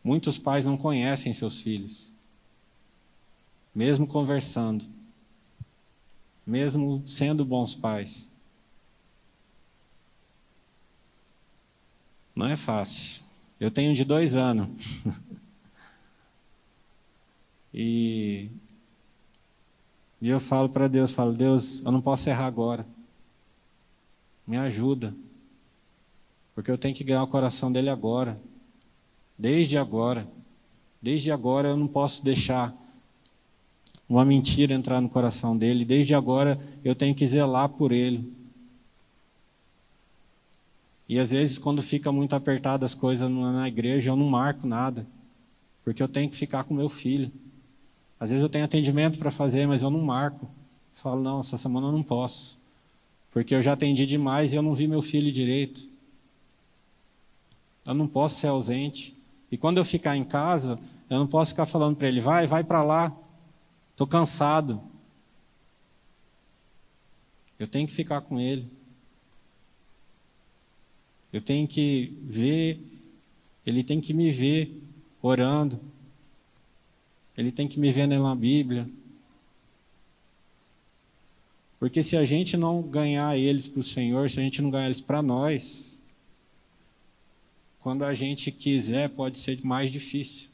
Muitos 0.04 0.38
pais 0.38 0.66
não 0.66 0.76
conhecem 0.78 1.34
seus 1.34 1.62
filhos, 1.62 2.14
mesmo 3.74 4.06
conversando, 4.06 4.84
mesmo 6.46 7.02
sendo 7.06 7.46
bons 7.46 7.74
pais. 7.74 8.30
Não 12.36 12.48
é 12.48 12.58
fácil. 12.58 13.24
Eu 13.60 13.72
tenho 13.72 13.96
de 13.96 14.04
dois 14.04 14.36
anos. 14.36 14.70
e, 17.74 18.50
e 20.24 20.30
eu 20.30 20.40
falo 20.40 20.70
para 20.70 20.88
Deus, 20.88 21.12
falo, 21.12 21.34
Deus, 21.34 21.82
eu 21.84 21.92
não 21.92 22.00
posso 22.00 22.30
errar 22.30 22.46
agora. 22.46 22.88
Me 24.48 24.56
ajuda. 24.56 25.14
Porque 26.56 26.72
eu 26.72 26.78
tenho 26.78 26.96
que 26.96 27.04
ganhar 27.04 27.24
o 27.24 27.28
coração 27.28 27.70
dele 27.70 27.90
agora. 27.90 28.42
Desde 29.38 29.78
agora. 29.78 30.26
Desde 31.02 31.30
agora 31.30 31.68
eu 31.68 31.76
não 31.76 31.88
posso 31.88 32.24
deixar 32.24 32.74
uma 34.08 34.24
mentira 34.24 34.74
entrar 34.74 35.02
no 35.02 35.10
coração 35.10 35.58
dele. 35.58 35.84
Desde 35.84 36.16
agora 36.16 36.58
eu 36.86 36.96
tenho 36.96 37.14
que 37.14 37.28
zelar 37.28 37.68
por 37.68 37.92
ele. 37.92 38.32
E 41.10 41.20
às 41.20 41.32
vezes, 41.32 41.60
quando 41.60 41.82
fica 41.82 42.14
muito 42.14 42.34
apertado 42.34 42.86
as 42.86 42.94
coisas 42.94 43.30
na 43.30 43.68
igreja, 43.68 44.12
eu 44.12 44.16
não 44.16 44.30
marco 44.30 44.66
nada, 44.66 45.06
porque 45.84 46.02
eu 46.02 46.08
tenho 46.08 46.30
que 46.30 46.38
ficar 46.38 46.64
com 46.64 46.74
meu 46.74 46.88
filho. 46.88 47.30
Às 48.24 48.30
vezes 48.30 48.42
eu 48.42 48.48
tenho 48.48 48.64
atendimento 48.64 49.20
para 49.20 49.30
fazer, 49.30 49.68
mas 49.68 49.84
eu 49.84 49.90
não 49.90 50.00
marco. 50.00 50.50
Falo, 50.94 51.22
não, 51.22 51.42
essa 51.42 51.58
semana 51.58 51.88
eu 51.88 51.92
não 51.92 52.02
posso, 52.02 52.58
porque 53.30 53.54
eu 53.54 53.62
já 53.62 53.74
atendi 53.74 54.06
demais 54.06 54.54
e 54.54 54.56
eu 54.56 54.62
não 54.62 54.74
vi 54.74 54.88
meu 54.88 55.02
filho 55.02 55.30
direito. 55.30 55.90
Eu 57.86 57.94
não 57.94 58.08
posso 58.08 58.40
ser 58.40 58.48
ausente. 58.48 59.14
E 59.52 59.58
quando 59.58 59.78
eu 59.78 59.84
ficar 59.84 60.16
em 60.16 60.24
casa, 60.24 60.80
eu 61.10 61.20
não 61.20 61.28
posso 61.28 61.52
ficar 61.52 61.66
falando 61.66 61.98
para 61.98 62.08
ele, 62.08 62.22
vai, 62.22 62.48
vai 62.48 62.64
para 62.64 62.82
lá, 62.82 63.14
estou 63.92 64.08
cansado. 64.08 64.82
Eu 67.60 67.68
tenho 67.68 67.86
que 67.86 67.94
ficar 67.94 68.22
com 68.22 68.40
ele. 68.40 68.72
Eu 71.34 71.42
tenho 71.42 71.68
que 71.68 72.18
ver, 72.24 72.82
ele 73.66 73.84
tem 73.84 74.00
que 74.00 74.14
me 74.14 74.32
ver 74.32 74.82
orando. 75.22 75.78
Ele 77.38 77.52
tem 77.52 77.68
que 77.68 77.80
me 77.80 77.92
ver 77.92 78.08
na 78.08 78.36
Bíblia. 78.36 78.88
Porque 81.80 82.02
se 82.02 82.16
a 82.16 82.24
gente 82.24 82.56
não 82.56 82.82
ganhar 82.82 83.38
eles 83.38 83.68
para 83.68 83.80
o 83.80 83.84
Senhor, 83.84 84.30
se 84.30 84.40
a 84.40 84.44
gente 84.44 84.62
não 84.62 84.70
ganhar 84.70 84.86
eles 84.86 85.02
para 85.02 85.22
nós, 85.22 86.02
quando 87.80 88.06
a 88.06 88.14
gente 88.14 88.52
quiser, 88.52 89.10
pode 89.10 89.38
ser 89.38 89.60
mais 89.64 89.92
difícil. 89.92 90.50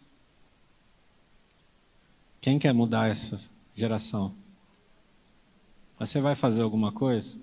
Quem 2.42 2.58
quer 2.58 2.74
mudar 2.74 3.10
essa 3.10 3.52
geração? 3.76 4.34
Você 6.00 6.22
vai 6.22 6.34
fazer 6.34 6.62
alguma 6.62 6.92
coisa? 6.92 7.36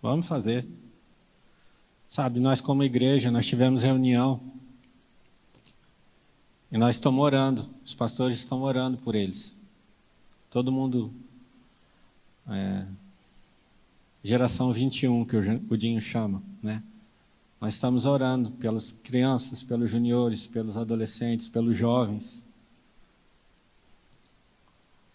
Vamos 0.00 0.26
fazer. 0.28 0.64
Sabe, 2.08 2.38
nós 2.38 2.60
como 2.60 2.84
igreja, 2.84 3.30
nós 3.30 3.46
tivemos 3.46 3.82
reunião 3.82 4.40
e 6.70 6.76
nós 6.76 6.96
estamos 6.96 7.22
orando, 7.22 7.68
os 7.84 7.94
pastores 7.94 8.38
estão 8.38 8.60
orando 8.62 8.98
por 8.98 9.14
eles. 9.14 9.56
Todo 10.50 10.70
mundo, 10.70 11.12
é, 12.48 12.86
geração 14.22 14.72
21, 14.72 15.24
que 15.24 15.36
o 15.36 15.76
Dinho 15.76 16.00
chama, 16.00 16.42
né? 16.62 16.82
Nós 17.60 17.74
estamos 17.74 18.06
orando 18.06 18.52
pelas 18.52 18.92
crianças, 18.92 19.62
pelos 19.62 19.90
juniores, 19.90 20.46
pelos 20.46 20.76
adolescentes, 20.76 21.48
pelos 21.48 21.76
jovens. 21.76 22.44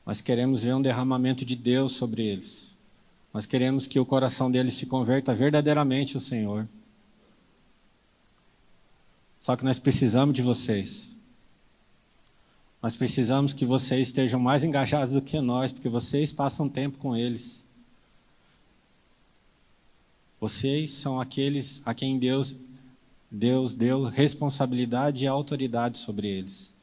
Nós 0.06 0.20
queremos 0.20 0.64
ver 0.64 0.76
um 0.76 0.82
derramamento 0.82 1.46
de 1.46 1.56
Deus 1.56 1.94
sobre 1.94 2.26
eles. 2.26 2.74
Nós 3.34 3.46
queremos 3.46 3.88
que 3.88 4.00
o 4.00 4.06
coração 4.06 4.52
deles 4.52 4.74
se 4.74 4.86
converta 4.86 5.34
verdadeiramente 5.34 6.16
ao 6.16 6.22
Senhor. 6.22 6.68
Só 9.40 9.56
que 9.56 9.64
nós 9.64 9.80
precisamos 9.80 10.36
de 10.36 10.42
vocês. 10.42 11.13
Nós 12.84 12.98
precisamos 12.98 13.54
que 13.54 13.66
vocês 13.66 14.08
estejam 14.08 14.42
mais 14.42 14.62
engajados 14.62 15.14
do 15.14 15.22
que 15.22 15.40
nós, 15.40 15.72
porque 15.72 15.88
vocês 15.88 16.34
passam 16.34 16.68
tempo 16.68 16.98
com 16.98 17.16
eles. 17.16 17.64
Vocês 20.38 20.92
são 20.92 21.18
aqueles 21.18 21.82
a 21.86 21.94
quem 21.94 22.20
Deus, 22.20 22.58
Deus 23.32 23.74
deu 23.74 24.04
responsabilidade 24.04 25.24
e 25.24 25.28
autoridade 25.28 25.98
sobre 25.98 26.28
eles. 26.28 26.74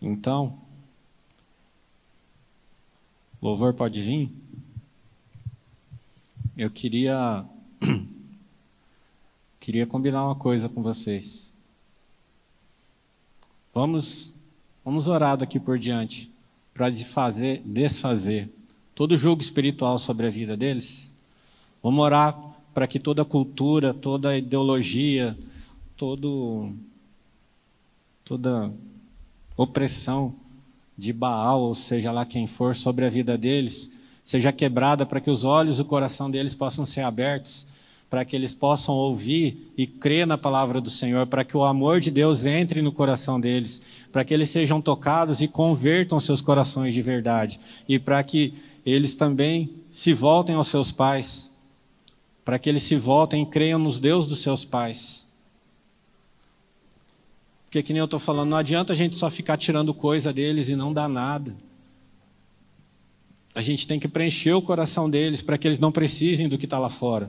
Então, 0.00 0.58
louvor 3.42 3.74
pode 3.74 4.00
vir? 4.00 4.32
Eu 6.56 6.70
queria 6.70 7.46
queria 9.64 9.86
combinar 9.86 10.26
uma 10.26 10.34
coisa 10.34 10.68
com 10.68 10.82
vocês. 10.82 11.50
Vamos 13.72 14.30
vamos 14.84 15.08
orar 15.08 15.38
daqui 15.38 15.58
por 15.58 15.78
diante 15.78 16.30
para 16.74 16.94
fazer, 16.96 17.62
desfazer 17.64 18.52
todo 18.94 19.12
o 19.12 19.16
jogo 19.16 19.40
espiritual 19.40 19.98
sobre 19.98 20.26
a 20.26 20.30
vida 20.30 20.54
deles? 20.54 21.10
Vamos 21.82 22.04
orar 22.04 22.38
para 22.74 22.86
que 22.86 22.98
toda 22.98 23.24
cultura, 23.24 23.94
toda 23.94 24.36
ideologia, 24.36 25.34
todo, 25.96 26.70
toda 28.22 28.70
opressão 29.56 30.34
de 30.98 31.10
Baal, 31.10 31.62
ou 31.62 31.74
seja 31.74 32.12
lá 32.12 32.26
quem 32.26 32.46
for, 32.46 32.76
sobre 32.76 33.06
a 33.06 33.10
vida 33.10 33.38
deles, 33.38 33.88
seja 34.22 34.52
quebrada 34.52 35.06
para 35.06 35.22
que 35.22 35.30
os 35.30 35.42
olhos 35.42 35.78
e 35.78 35.82
o 35.82 35.86
coração 35.86 36.30
deles 36.30 36.54
possam 36.54 36.84
ser 36.84 37.00
abertos 37.00 37.66
para 38.14 38.24
que 38.24 38.36
eles 38.36 38.54
possam 38.54 38.94
ouvir 38.94 39.72
e 39.76 39.88
crer 39.88 40.24
na 40.24 40.38
palavra 40.38 40.80
do 40.80 40.88
Senhor, 40.88 41.26
para 41.26 41.42
que 41.42 41.56
o 41.56 41.64
amor 41.64 41.98
de 41.98 42.12
Deus 42.12 42.46
entre 42.46 42.80
no 42.80 42.92
coração 42.92 43.40
deles, 43.40 43.82
para 44.12 44.24
que 44.24 44.32
eles 44.32 44.50
sejam 44.50 44.80
tocados 44.80 45.40
e 45.40 45.48
convertam 45.48 46.20
seus 46.20 46.40
corações 46.40 46.94
de 46.94 47.02
verdade, 47.02 47.58
e 47.88 47.98
para 47.98 48.22
que 48.22 48.54
eles 48.86 49.16
também 49.16 49.68
se 49.90 50.12
voltem 50.12 50.54
aos 50.54 50.68
seus 50.68 50.92
pais, 50.92 51.52
para 52.44 52.56
que 52.56 52.68
eles 52.68 52.84
se 52.84 52.94
voltem 52.94 53.42
e 53.42 53.46
creiam 53.46 53.80
nos 53.80 53.98
Deus 53.98 54.28
dos 54.28 54.38
seus 54.38 54.64
pais. 54.64 55.26
Porque, 57.64 57.82
que 57.82 57.92
nem 57.92 57.98
eu 57.98 58.04
estou 58.04 58.20
falando, 58.20 58.50
não 58.50 58.58
adianta 58.58 58.92
a 58.92 58.96
gente 58.96 59.16
só 59.16 59.28
ficar 59.28 59.56
tirando 59.56 59.92
coisa 59.92 60.32
deles 60.32 60.68
e 60.68 60.76
não 60.76 60.92
dar 60.92 61.08
nada. 61.08 61.52
A 63.56 63.60
gente 63.60 63.88
tem 63.88 63.98
que 63.98 64.06
preencher 64.06 64.52
o 64.52 64.62
coração 64.62 65.10
deles 65.10 65.42
para 65.42 65.58
que 65.58 65.66
eles 65.66 65.80
não 65.80 65.90
precisem 65.90 66.48
do 66.48 66.56
que 66.56 66.66
está 66.66 66.78
lá 66.78 66.88
fora. 66.88 67.28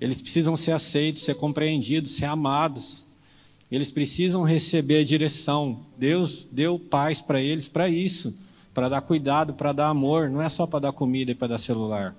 Eles 0.00 0.20
precisam 0.20 0.56
ser 0.56 0.72
aceitos, 0.72 1.24
ser 1.24 1.34
compreendidos, 1.34 2.12
ser 2.12 2.26
amados. 2.26 3.06
Eles 3.70 3.90
precisam 3.90 4.42
receber 4.42 4.98
a 4.98 5.04
direção. 5.04 5.80
Deus 5.96 6.46
deu 6.50 6.78
paz 6.78 7.20
para 7.20 7.40
eles 7.40 7.68
para 7.68 7.88
isso, 7.88 8.34
para 8.72 8.88
dar 8.88 9.00
cuidado, 9.00 9.54
para 9.54 9.72
dar 9.72 9.88
amor, 9.88 10.28
não 10.28 10.40
é 10.40 10.48
só 10.48 10.66
para 10.66 10.80
dar 10.80 10.92
comida 10.92 11.32
e 11.32 11.34
para 11.34 11.48
dar 11.48 11.58
celular. 11.58 12.14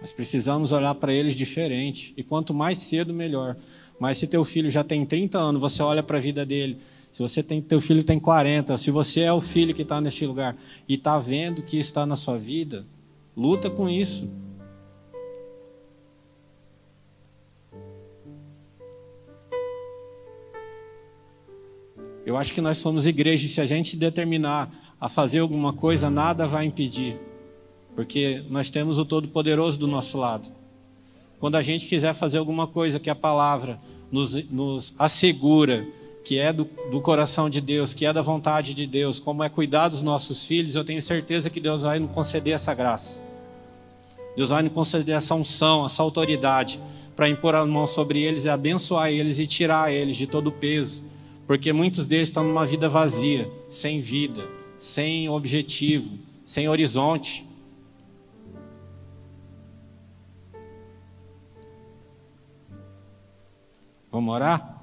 Nós 0.00 0.12
precisamos 0.12 0.70
olhar 0.72 0.94
para 0.94 1.12
eles 1.12 1.34
diferente. 1.34 2.12
E 2.16 2.22
quanto 2.22 2.54
mais 2.54 2.78
cedo, 2.78 3.12
melhor. 3.12 3.56
Mas 3.98 4.18
se 4.18 4.26
teu 4.26 4.44
filho 4.44 4.70
já 4.70 4.84
tem 4.84 5.04
30 5.04 5.38
anos, 5.38 5.60
você 5.60 5.82
olha 5.82 6.02
para 6.02 6.18
a 6.18 6.20
vida 6.20 6.44
dele. 6.44 6.78
Se 7.12 7.22
você 7.22 7.42
tem 7.42 7.62
teu 7.62 7.80
filho 7.80 8.04
tem 8.04 8.20
40, 8.20 8.76
se 8.76 8.90
você 8.90 9.22
é 9.22 9.32
o 9.32 9.40
filho 9.40 9.74
que 9.74 9.80
está 9.82 10.00
neste 10.02 10.26
lugar 10.26 10.54
e 10.86 10.94
está 10.94 11.18
vendo 11.18 11.62
que 11.62 11.78
está 11.78 12.04
na 12.04 12.14
sua 12.14 12.38
vida, 12.38 12.84
Luta 13.36 13.68
com 13.68 13.88
isso. 13.88 14.30
Eu 22.24 22.36
acho 22.36 22.52
que 22.52 22.60
nós 22.60 22.78
somos 22.78 23.06
igreja 23.06 23.46
e 23.46 23.48
se 23.48 23.60
a 23.60 23.66
gente 23.66 23.96
determinar 23.96 24.68
a 25.00 25.08
fazer 25.08 25.38
alguma 25.38 25.72
coisa, 25.72 26.10
nada 26.10 26.48
vai 26.48 26.64
impedir. 26.64 27.16
Porque 27.94 28.42
nós 28.50 28.70
temos 28.70 28.98
o 28.98 29.04
Todo-Poderoso 29.04 29.78
do 29.78 29.86
nosso 29.86 30.18
lado. 30.18 30.48
Quando 31.38 31.56
a 31.56 31.62
gente 31.62 31.86
quiser 31.86 32.14
fazer 32.14 32.38
alguma 32.38 32.66
coisa 32.66 32.98
que 32.98 33.10
a 33.10 33.14
palavra 33.14 33.78
nos, 34.10 34.34
nos 34.50 34.94
assegura 34.98 35.86
que 36.24 36.38
é 36.38 36.52
do, 36.52 36.68
do, 36.90 37.00
coração 37.00 37.48
de 37.48 37.60
Deus, 37.60 37.94
que 37.94 38.04
é 38.04 38.12
da 38.12 38.22
vontade 38.22 38.74
de 38.74 38.84
Deus, 38.84 39.20
como 39.20 39.44
é 39.44 39.48
cuidar 39.48 39.86
dos 39.86 40.02
nossos 40.02 40.44
filhos, 40.44 40.74
eu 40.74 40.82
tenho 40.82 41.00
certeza 41.00 41.48
que 41.48 41.60
Deus 41.60 41.82
vai 41.82 42.00
nos 42.00 42.10
conceder 42.10 42.54
essa 42.54 42.74
graça. 42.74 43.25
Deus 44.36 44.50
vai 44.50 44.62
nos 44.62 44.72
conceder 44.72 45.16
essa 45.16 45.34
unção, 45.34 45.86
essa 45.86 46.02
autoridade 46.02 46.78
para 47.16 47.28
impor 47.28 47.54
a 47.54 47.64
mão 47.64 47.86
sobre 47.86 48.20
eles 48.20 48.44
e 48.44 48.50
abençoar 48.50 49.10
eles 49.10 49.38
e 49.38 49.46
tirar 49.46 49.90
eles 49.90 50.18
de 50.18 50.26
todo 50.26 50.48
o 50.48 50.52
peso, 50.52 51.02
porque 51.46 51.72
muitos 51.72 52.06
deles 52.06 52.28
estão 52.28 52.44
numa 52.44 52.66
vida 52.66 52.88
vazia, 52.88 53.50
sem 53.70 54.00
vida, 54.02 54.46
sem 54.78 55.26
objetivo, 55.30 56.18
sem 56.44 56.68
horizonte. 56.68 57.46
Vamos 64.12 64.34
orar? 64.34 64.75